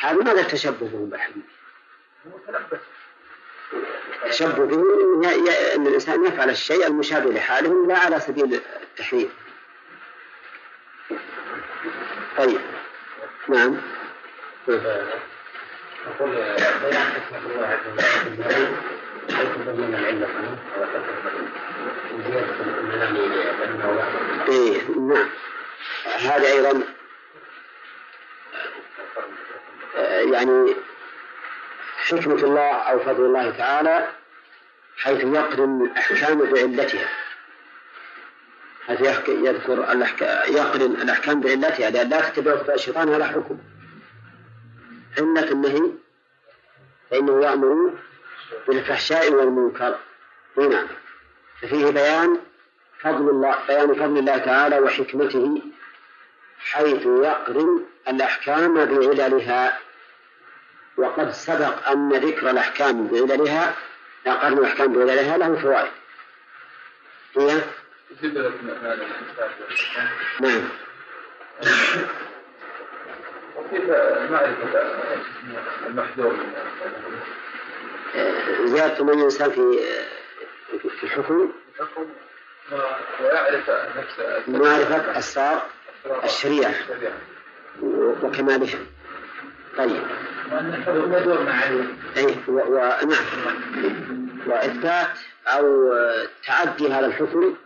هذا 0.00 0.22
ماذا 0.22 0.40
التشبه 0.40 0.86
بهم 0.86 1.08
بالحديث؟ 1.08 1.44
التشبه 4.24 4.64
بهم 4.64 5.24
أن 5.74 5.86
الإنسان 5.86 6.26
يفعل 6.26 6.50
الشيء 6.50 6.86
المشابه 6.86 7.30
لحالهم 7.30 7.88
لا 7.88 7.98
على 7.98 8.20
سبيل 8.20 8.60
التحرير 8.82 9.28
طيب. 12.36 12.60
نعم. 13.48 13.76
أقول 16.06 16.30
بيان 16.30 16.94
حكمة 16.94 17.38
الله 17.46 17.66
عز 17.66 17.86
وجل 17.92 18.44
حيث 19.36 19.68
العلة 19.68 20.28
وزيادة 22.14 22.54
المنام 22.78 23.16
لأنه 23.16 24.44
إيه 24.48 24.80
نعم. 24.98 25.28
هذا 26.18 26.46
أيضا 26.46 26.82
يعني 30.32 30.76
حكمة 31.98 32.34
الله 32.34 32.72
أو 32.72 32.98
فضل 32.98 33.24
الله 33.24 33.50
تعالى 33.50 34.08
حيث 34.98 35.24
يقرن 35.24 35.82
الأحكام 35.82 36.38
بعلتها. 36.38 37.08
حيث 38.86 39.00
يذكر 39.28 39.92
الأحكام 39.92 40.54
يقرن 40.54 40.92
الأحكام 41.02 41.40
بعلتها 41.40 41.90
لأن 41.90 42.08
لا 42.08 42.28
تتبع 42.28 42.56
خطأ 42.56 42.74
الشيطان 42.74 43.08
هذا 43.08 43.26
حكم. 43.26 43.58
علة 45.18 45.50
النهي 45.52 45.92
فإنه 47.10 47.42
يأمر 47.42 47.92
بالفحشاء 48.68 49.32
والمنكر. 49.32 49.98
هنا. 50.58 50.86
ففيه 51.62 51.90
بيان 51.90 52.38
فضل 53.00 53.30
الله 53.30 53.56
بيان 53.68 53.94
فضل 53.94 54.18
الله 54.18 54.38
تعالى 54.38 54.78
وحكمته 54.78 55.62
حيث 56.58 57.06
يقرن 57.06 57.84
الأحكام 58.08 58.74
بعللها. 58.74 59.78
وقد 60.96 61.30
سبق 61.30 61.88
أن 61.88 62.12
ذكر 62.12 62.50
الأحكام 62.50 63.06
بعللها 63.06 63.74
قرن 64.26 64.58
الأحكام 64.58 64.92
بعللها 64.92 65.36
له 65.38 65.56
فوائد. 65.60 65.92
هي 67.36 67.60
نعم. 70.40 70.68
وكيف 73.56 73.90
معرفة 74.30 74.80
المحذور 75.86 76.36
من 79.00 79.18
الإنسان 79.18 79.50
في 79.50 79.80
في 81.00 81.04
الحكم 81.04 81.52
ويعرف 83.20 83.70
نفسه. 83.70 84.42
معرفة 84.48 85.18
أسرار 85.18 85.66
الشريعة. 86.24 86.74
وكمالها 88.22 88.78
طيب. 89.76 90.02
أي 92.16 92.36
ونعم 92.48 93.10
وإثبات 94.46 95.18
أو 95.46 95.94
تعدي 96.46 96.92
هذا 96.92 97.06
الحكم 97.06 97.56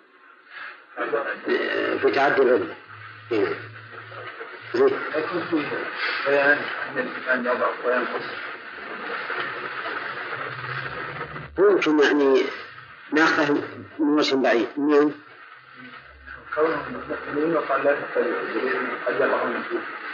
زين 4.75 4.89
فيه 5.51 5.69
بيان 6.27 6.59
أن 6.93 6.99
الإنسان 6.99 7.41
يضعف 7.41 7.85
وينقص 7.85 8.25
ممكن 11.59 11.99
يعني 11.99 12.43
نأخذه 13.13 13.63
من 13.99 14.09
وجه 14.19 14.37
بعيد. 14.37 14.69
منين؟ 14.77 15.15
كونهم 16.55 17.03
مؤمنين 17.09 17.57
وقال 17.57 17.85
لا 17.85 17.97
تتبعوا 19.07 19.51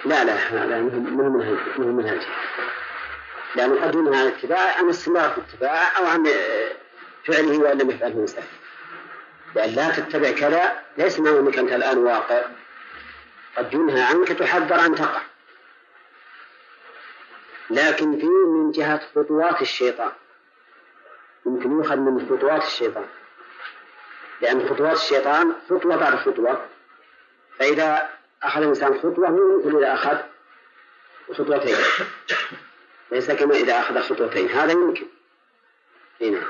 لا 0.04 0.24
لا 0.24 0.66
لا 0.66 0.80
مو 0.80 1.30
منهج 1.38 1.58
مو 1.78 1.92
منهج 1.92 2.20
لأنه 3.56 3.80
قد 3.84 3.94
ينهى 3.94 4.20
عن 4.20 4.26
الاتباع 4.26 4.78
عن 4.78 4.88
استمرار 4.88 5.30
في 5.30 5.38
الاتباع 5.38 5.98
أو 5.98 6.06
عن 6.06 6.26
فعله 7.24 7.58
وإن 7.58 7.78
لم 7.78 7.90
يفعله 7.90 8.14
إنسان 8.20 8.44
لأن 9.56 9.70
لا 9.70 9.90
تتبع 9.90 10.30
كذا 10.30 10.82
ليس 10.98 11.20
معنى 11.20 11.38
أنك 11.38 11.58
أنت 11.58 11.72
الآن 11.72 11.98
واقع. 11.98 12.42
قد 13.56 13.74
ينهى 13.74 14.02
عنك 14.02 14.28
تحذر 14.28 14.86
أن 14.86 14.94
تقع. 14.94 15.22
لكن 17.70 18.18
في 18.18 18.26
من 18.26 18.70
جهة 18.70 19.00
خطوات 19.14 19.62
الشيطان. 19.62 20.12
يمكن 21.46 21.72
يؤخذ 21.72 21.96
من 21.96 22.28
خطوات 22.28 22.62
الشيطان. 22.62 23.06
لأن 24.40 24.68
خطوات 24.68 24.96
الشيطان 24.96 25.52
خطوة 25.70 25.96
بعد 25.96 26.16
خطوة. 26.16 26.66
فإذا 27.58 28.08
أخذ 28.42 28.60
الإنسان 28.60 28.98
خطوة 28.98 29.30
مو 29.30 29.58
مثل 29.58 29.76
إذا 29.76 29.94
أخذ 29.94 30.18
خطوتين. 31.34 31.76
ليس 33.12 33.30
كما 33.30 33.54
إذا 33.54 33.80
أخذ 33.80 34.00
خطوتين. 34.00 34.48
هذا 34.48 34.72
يمكن. 34.72 35.06
هنا 36.20 36.42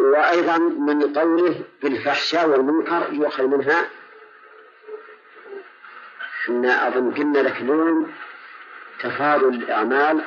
وأيضا 0.00 0.58
من 0.58 1.18
قوله 1.18 1.60
بالفحشاء 1.82 2.48
والمنكر 2.48 3.12
يؤخذ 3.12 3.42
منها. 3.46 3.88
أن 6.48 6.64
أظن 6.64 7.14
قلنا 7.14 7.38
لك 7.38 7.56
اليوم 7.56 8.12
تفاضل 9.00 9.48
الأعمال 9.48 10.24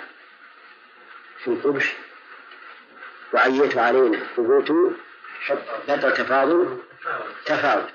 في 1.43 1.47
القبح. 1.47 1.97
وعيت 3.33 3.77
علينا. 3.77 4.19
ثبوت 4.35 4.71
بدل 5.87 6.13
تفاضل. 6.13 6.77
تفاوت. 7.45 7.89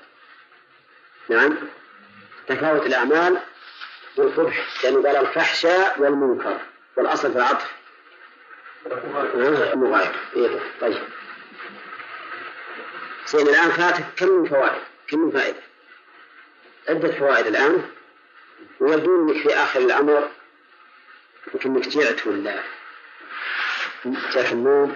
نعم. 1.29 1.57
تفاوت 2.47 2.85
الأعمال 2.85 3.37
بالقبح 4.17 4.83
لأنه 4.83 5.03
قال 5.03 5.15
الفحشاء 5.15 6.01
والمنكر. 6.01 6.57
والأصل 6.95 7.31
في 7.31 7.37
العطف. 7.37 7.71
مغاير 9.75 10.15
إيه 10.35 10.59
طيب. 10.81 11.03
زين 13.31 13.47
الآن 13.47 13.71
فاتك 13.71 14.05
كم 14.17 14.29
من 14.29 14.49
فوائد؟ 14.49 14.81
كم 15.07 15.19
من 15.19 15.31
فائدة؟ 15.31 15.59
عدة 16.89 17.11
فوائد 17.11 17.47
الآن. 17.47 17.83
ويبدو 18.79 19.29
أنك 19.29 19.43
في 19.43 19.55
آخر 19.55 19.79
الأمر 19.79 20.29
يمكن 21.53 21.75
أنك 21.75 21.87
جعت 21.87 22.27
ولا 22.27 22.59
جاك 24.05 24.51
النوم. 24.51 24.95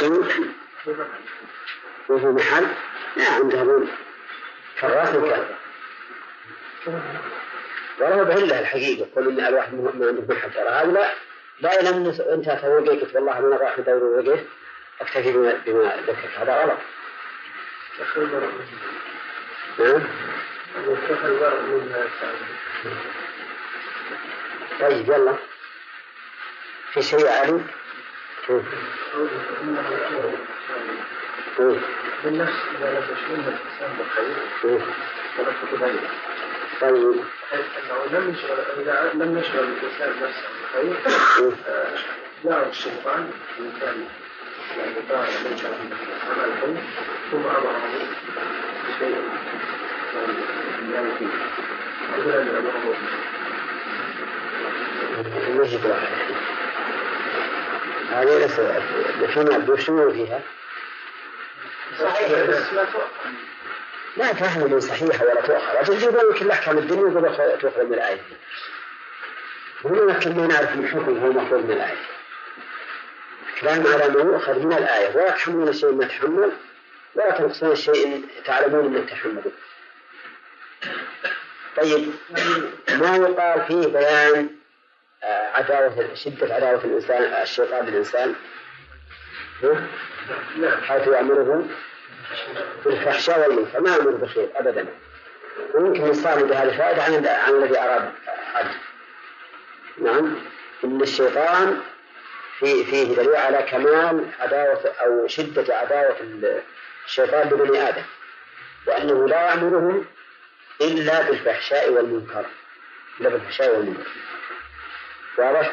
شنو؟ 0.00 0.24
وفي 2.08 2.26
محل؟ 2.26 2.66
لا 3.16 3.32
عنده 3.32 3.62
أظن 3.62 3.88
كراس 4.80 5.14
وكذا 5.14 5.56
ولا 8.00 8.22
بعلة 8.22 8.60
الحقيقة. 8.60 9.08
قول 9.16 9.28
إن 9.28 9.46
الواحد 9.46 9.74
ما 9.74 10.06
عنده 10.06 10.34
محل 10.34 10.52
ترى 10.52 10.68
هذا 10.68 10.92
لا 10.92 11.14
لا 11.60 11.90
أنت 12.34 12.48
قلت 12.48 13.14
والله 13.14 13.38
أنا 13.38 13.56
راح 13.56 13.78
أدور 13.78 14.04
وقف 14.04 14.44
أكتفي 15.00 15.32
بما, 15.32 15.62
بما 15.66 15.96
ذكرت 16.06 16.38
هذا 16.38 16.62
غلط. 16.62 16.78
نعم. 19.78 20.02
طيب 24.80 25.08
يلا 25.08 25.34
في 26.92 27.02
شيء 27.02 27.28
علي؟ 27.28 27.60
بالنفس 32.24 32.52
إذا 32.78 32.90
لم 32.90 33.04
يشغلها 33.12 33.48
الإنسان 33.48 33.96
بالخير 33.98 34.80
فنفسه 35.36 35.76
تبين 35.76 36.00
طيب 36.80 37.24
أنه 37.52 38.18
لم 38.18 38.30
يشغل 38.30 38.58
إذا 38.80 39.10
لم 39.14 39.38
يشغل 39.38 39.64
الإنسان 39.64 40.22
نفسه 40.22 40.48
بالخير 40.74 41.56
جاء 42.44 42.68
الشيطان 42.68 43.30
الإنسان 43.58 44.08
يعني 44.76 44.94
ثم 47.30 47.46
فيها؟ 60.12 60.40
صحيح 62.00 62.46
بس 62.48 62.62
لا 64.16 64.32
من 64.66 64.80
صحيحة 64.80 65.24
ولا 65.24 65.40
تؤخر 65.40 65.80
وتجيب 65.80 66.16
لك 66.16 66.38
كل 66.38 66.50
أحكام 66.50 66.78
الدنيا 66.78 67.02
وتقول 67.02 67.58
تؤخذ 67.60 67.84
من 67.84 67.94
الآية 67.94 68.20
هنا 69.84 70.12
لكن 70.12 70.36
ما 70.36 70.46
نعرف 70.46 70.76
من 70.76 70.88
حكم 70.88 71.18
هو 71.18 71.32
مأخوذ 71.32 71.58
من 71.58 71.70
الآية 71.70 71.96
كلام 73.60 73.86
على 73.86 74.08
ما 74.08 74.20
يؤخذ 74.20 74.58
من 74.58 74.72
الآية 74.72 75.16
ولا 75.16 75.30
تحملون 75.30 75.72
شيء 75.72 75.92
ما 75.92 76.06
تحمل 76.06 76.52
ولا 77.14 77.30
تنقصون 77.30 77.76
شيء 77.76 78.24
تعلمون 78.44 78.92
من 78.92 79.06
تحمله 79.06 79.52
طيب 81.76 82.12
ما 82.88 83.16
يقال 83.16 83.66
فيه 83.66 83.86
بيان 83.86 84.48
آه، 85.22 85.50
عداوة 85.56 86.14
شدة 86.14 86.54
عداوة 86.54 86.84
الإنسان 86.84 87.42
الشيطان 87.42 87.86
للإنسان 87.86 88.34
حيث 90.82 91.06
يأمره 91.06 91.64
بالفحشاء 92.84 93.40
والمنكر. 93.40 93.80
ما 93.80 93.90
يأمر 93.90 94.10
بخير 94.10 94.48
أبدا. 94.56 94.86
ويمكن 95.74 96.06
يستعمل 96.06 96.44
بهذه 96.44 96.62
الفائدة 96.62 97.02
عن 97.02 97.26
عن 97.26 97.52
الذي 97.62 97.78
أراد. 97.78 98.12
عدل 98.54 98.70
نعم 99.98 100.36
إن 100.84 101.02
الشيطان 101.02 101.80
في 102.58 102.84
فيه 102.84 103.14
دليل 103.14 103.36
على 103.36 103.62
كمال 103.62 104.30
عداوة 104.40 104.94
أو 105.00 105.26
شدة 105.26 105.76
عداوة 105.76 106.16
الشيطان 107.06 107.48
لبني 107.48 107.88
آدم 107.88 108.02
وأنه 108.86 109.28
لا 109.28 109.50
يأمرهم 109.50 110.06
إلا 110.80 111.22
بالفحشاء 111.22 111.90
والمنكر 111.90 112.46
إلا 113.20 113.28
بالفحشاء 113.28 113.76
والمنكر. 113.76 114.10
واضح؟ 115.38 115.70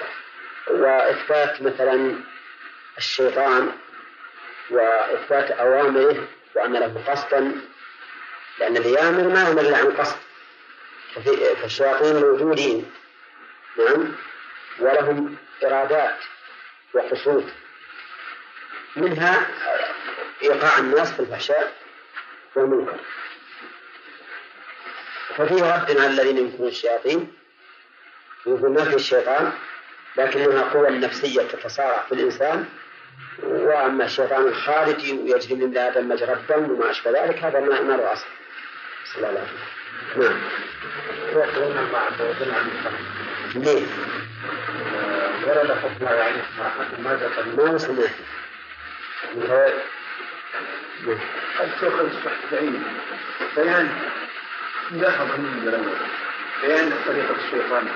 وإثبات 0.67 1.61
مثلا 1.61 2.15
الشيطان 2.97 3.71
وإثبات 4.69 5.51
أوامره 5.51 6.27
وأن 6.55 6.73
له 6.73 7.03
قصدا 7.07 7.51
لأن 8.59 8.77
اللي 8.77 8.91
يأمر 8.91 9.23
ما 9.23 9.43
يأمر 9.43 9.61
إلا 9.61 9.77
عن 9.77 9.91
قصد 9.91 10.17
فالشياطين 11.61 12.15
موجودين. 12.15 12.91
نعم؟ 13.77 14.15
ولهم 14.79 15.35
إرادات. 15.63 16.17
وقصود 16.93 17.51
منها 18.95 19.47
إيقاع 20.43 20.77
الناس 20.77 21.11
في 21.11 21.19
الفحشاء 21.19 21.73
والمنكر. 22.55 22.99
ففيه 25.35 25.75
رد 25.75 25.97
على 25.97 26.07
الذين 26.07 26.37
يمكنون 26.37 26.67
الشياطين 26.67 27.33
يقول 28.45 28.71
ما 28.71 28.83
في 28.83 28.95
الشيطان 28.95 29.53
لكنها 30.17 30.61
قوى 30.63 30.89
نفسية 30.89 31.41
تتصارع 31.41 32.05
في 32.09 32.11
الإنسان. 32.11 32.65
وأما 33.43 34.05
الشيطان 34.05 34.47
الخارجي 34.47 35.13
ويجري 35.13 35.55
من 35.55 35.77
آدم 35.77 36.09
مجرى 36.09 36.33
الدم 36.33 36.71
وما 36.71 36.91
أشبه 36.91 37.11
ذلك 37.11 37.37
هذا 37.43 37.59
ما 37.59 37.81
ما 37.81 37.93
له 37.93 38.13
أصل. 38.13 38.25
صلى 39.13 39.29
الله 39.29 39.39
عليه 39.39 39.49
وسلم. 39.49 39.71
نعم. 40.17 40.41
يقولون 43.55 44.20
الله 45.43 45.51
عز 45.51 45.57
وجل 45.57 45.71
عن 45.71 45.71
الخلق 45.71 45.99
ليه؟ 45.99 46.05
ورد 46.05 46.05
حكم 46.05 46.05
يعني 46.05 46.41
ما 47.03 47.13
ذكر 47.13 47.43
ما 51.57 51.69
تؤخذ 51.81 52.09
تحت 52.25 52.37
بعيد. 52.51 52.81
بيان. 53.55 53.89
من 54.91 55.67
الأول 55.67 55.97
بيان 56.61 56.93
طريقة 57.07 57.35
الشيطان. 57.45 57.87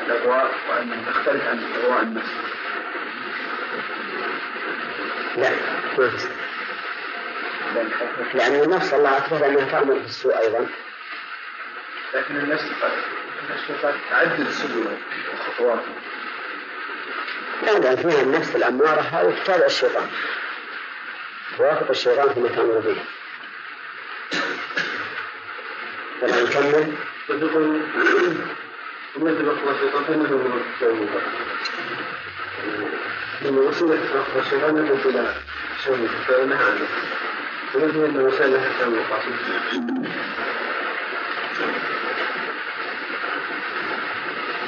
عن 0.00 0.06
الأغواء 0.06 0.54
وأنه 0.70 0.96
تختلف 1.10 1.46
عن 1.48 1.64
أغواء 1.84 2.02
الناس. 2.02 2.30
لا. 5.36 5.50
ما 5.98 6.08
في 8.30 8.38
لأن 8.38 8.54
النفس 8.62 8.94
الله 8.94 9.16
أكبر 9.16 9.46
أنها 9.46 9.70
تأمر 9.70 9.94
بالسوء 9.94 10.38
أيضا. 10.38 10.66
لكن 12.14 12.36
النفس 12.36 12.64
الشيطان 13.54 13.94
تعدد 14.10 14.50
سبله 14.50 14.96
وخطواته 15.34 15.92
لأن 17.62 17.96
فيها 17.96 18.22
النفس 18.22 18.56
الأمارة 18.56 19.00
هذه 19.00 19.34
تتابع 19.44 19.66
الشيطان. 19.66 20.06
توافق 21.58 21.90
الشيطان 21.90 22.34
فيما 22.34 22.48
تأمر 22.48 22.78
به 22.78 22.96
ولا 26.22 26.42
نكمل. 26.42 26.92
لما 33.42 33.60
وصلت 33.60 34.00
الشيطان. 34.36 34.78
إلى 35.04 35.34
شر. 35.84 36.08
فنهى 36.28 36.64
عنه 36.64 36.86
ويجب 37.74 38.04
أن 38.04 38.16
وسائل 38.16 38.60
كان 38.78 38.90
مقاصد 38.90 39.32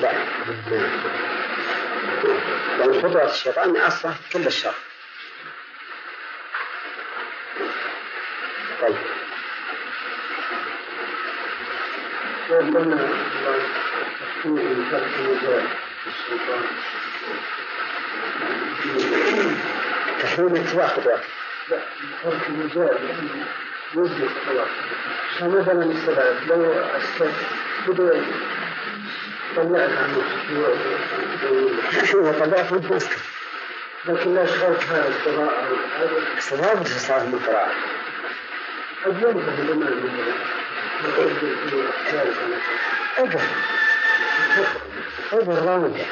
لا 0.00 1.33
لأن 2.78 3.02
خطوة 3.02 3.30
الشيطان 3.30 3.76
أصلا 3.76 4.12
كل 4.32 4.46
الشر. 4.46 4.74
طيب. 8.80 8.96
الشيطان. 16.06 16.62
تحريم 20.22 20.56
اتباع 20.56 20.86
خطوات 20.88 21.20
لا 21.70 21.78
ترك 22.22 22.50
مجال 22.50 22.98
لأنه 23.06 23.46
يثبت 23.94 24.30
خلاص 24.46 24.68
فمثلا 25.38 25.84
السبب 25.84 26.48
لو 26.48 26.74
وانت 32.72 32.92
مسكت 32.92 33.18
لكن 34.04 34.34
لا 34.34 34.44
اشتغلت 34.44 34.82
هذا 34.84 35.08
القراءة 35.08 35.78
تصرف 36.36 37.22
من 37.22 37.34
القراءة 37.34 37.72
قد 39.04 39.20
في 45.44 45.66
راوندة 45.66 46.04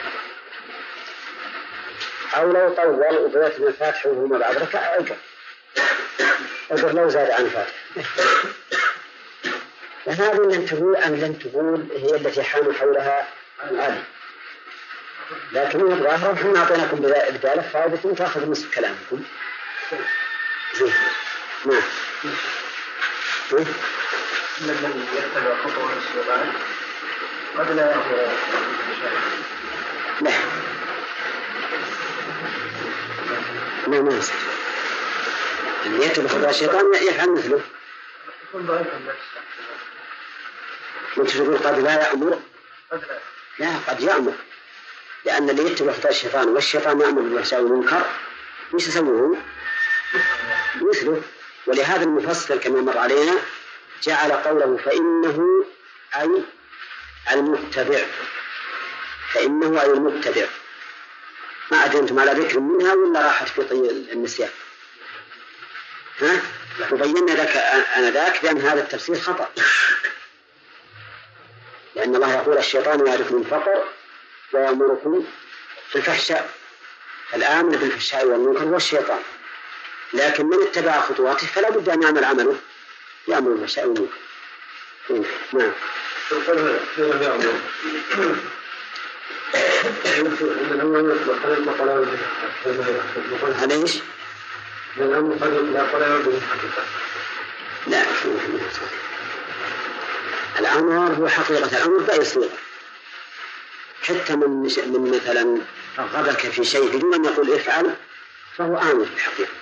أو 2.36 2.52
لو 2.52 2.74
طول 2.74 3.16
وبدأت 3.16 3.60
من 3.60 3.66
الفاتحة 3.66 4.10
وهو 4.10 4.27
بعد 4.27 4.56
ركعة 4.56 4.81
اقرا 4.81 5.16
اقرا 6.70 6.93
لو 6.93 7.09
زاد 7.09 7.31
عن 7.31 7.44
الفاتحة 7.44 7.73
وهذه 10.06 10.36
لن 10.36 10.66
تقول 10.66 10.96
أم 10.96 11.14
لن 11.14 11.38
تقول 11.38 11.86
هي 11.96 12.16
التي 12.16 12.42
حام 12.42 12.72
حولها 12.72 13.28
علي 13.60 14.02
لكن 15.52 15.92
الظاهر 15.92 16.32
إحنا 16.32 16.58
أعطيناكم 16.58 16.96
بذلك 16.96 17.60
فائدة 17.72 18.14
تأخذ 18.14 18.50
نصف 18.50 18.74
كلامكم. 18.74 19.22
زين. 20.74 20.92
نعم. 21.66 21.82
إيه؟ 23.52 23.64
ان 24.60 24.70
الذي 24.70 25.04
يتبع 25.16 25.56
خطوات 25.64 25.90
الشيطان 25.96 26.52
قد 27.58 27.70
لا 27.70 27.90
يرضى 27.90 28.32
لا 30.20 30.30
لا 33.88 34.00
ما 34.02 34.16
يصح 34.18 34.34
اللي 35.86 36.06
يتبع 36.06 36.28
خطوات 36.28 36.50
الشيطان 36.50 36.94
يفعل 36.94 37.30
مثله. 37.30 37.60
يكون 38.48 38.66
ضعيف 38.66 38.86
النفس 38.86 39.26
وانت 41.16 41.30
تقول 41.30 41.59
قد 41.59 41.78
لا 41.78 42.09
يأمر. 42.09 42.40
لا 43.59 43.76
قد 43.89 44.01
يأمر. 44.01 44.32
لأن 45.24 45.51
اللي 45.51 45.62
يتبع 45.62 45.93
خطوات 45.93 46.12
الشيطان 46.12 46.48
والشيطان 46.48 47.01
يأمر 47.01 47.22
بالفحشاء 47.22 47.60
والمنكر 47.60 48.02
وش 48.72 48.89
يسوون؟ 48.89 49.43
مثله 50.80 51.22
ولهذا 51.66 52.05
المفسر 52.05 52.56
كما 52.56 52.80
مر 52.80 52.98
علينا 52.98 53.32
جعل 54.02 54.32
قوله 54.32 54.76
فإنه 54.76 55.64
أي 56.16 56.43
المتبع. 57.32 58.01
فإنه 59.32 59.82
أي 59.82 59.86
المتبع. 59.86 60.47
ما 61.70 61.84
أدري 61.84 61.98
أنتم 61.98 62.18
على 62.18 62.32
ذكر 62.32 62.60
منها 62.60 62.94
ولا 62.94 63.26
راحت 63.26 63.48
في 63.48 63.64
طي 63.64 63.90
النسيان. 64.12 64.51
ها؟ 66.20 66.43
وبينا 66.93 67.34
ذاك 67.34 67.56
أنا 67.97 68.10
ذاك 68.10 68.43
بأن 68.43 68.60
هذا 68.60 68.80
التفسير 68.80 69.20
خطأ. 69.20 69.51
لأن 71.94 72.14
الله 72.14 72.35
يقول 72.35 72.59
الشيطان 72.59 73.06
يعرفكم 73.06 73.36
الفقر 73.36 73.85
ويأمركم 74.52 75.24
بالفحشاء. 75.94 76.51
الآمر 77.35 77.77
بالفحشاء 77.77 78.27
والمنكر 78.27 78.64
هو 78.64 78.77
الشيطان 78.77 79.20
لكن 80.12 80.47
من 80.47 80.62
اتبع 80.62 81.01
خطواته 81.01 81.47
فلا 81.47 81.70
بد 81.70 81.89
أن 81.89 82.02
يعمل 82.02 82.24
عمله. 82.24 82.56
يأمر 83.28 83.51
بالفحشاء 83.51 83.86
والمنكر. 83.86 84.16
نعم. 85.52 85.73
إيش؟ 93.70 93.98
لا 97.86 98.02
الأمر 100.58 101.14
هو 101.14 101.28
حقيقة 101.28 101.76
الأمر 101.78 101.98
بأي 101.98 102.24
صيغة 102.24 102.58
حتى 104.02 104.36
من 104.36 104.50
من 104.86 105.10
مثلا 105.14 105.58
رغبك 105.98 106.38
في 106.38 106.64
شيء 106.64 106.96
بدون 106.96 107.14
أن 107.14 107.24
يقول 107.24 107.52
افعل 107.52 107.94
فهو 108.56 108.76
آمر 108.76 109.04
في 109.04 109.12
الحقيقة. 109.14 109.52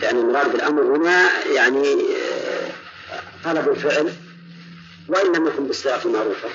لأن 0.00 0.16
المراد 0.16 0.52
بالأمر 0.52 0.82
هنا 0.82 1.44
يعني 1.46 2.16
آه، 2.16 2.70
طلب 3.44 3.68
الفعل 3.68 4.12
وإن 5.08 5.36
لم 5.36 5.46
يكن 5.46 5.66
بالصيغة 5.66 6.04
المعروفة 6.04 6.48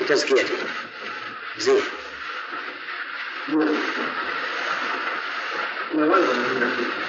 بتزكيته. 0.00 0.54
زين. 1.58 1.82
وأيضا 5.94 6.32
من 6.32 7.07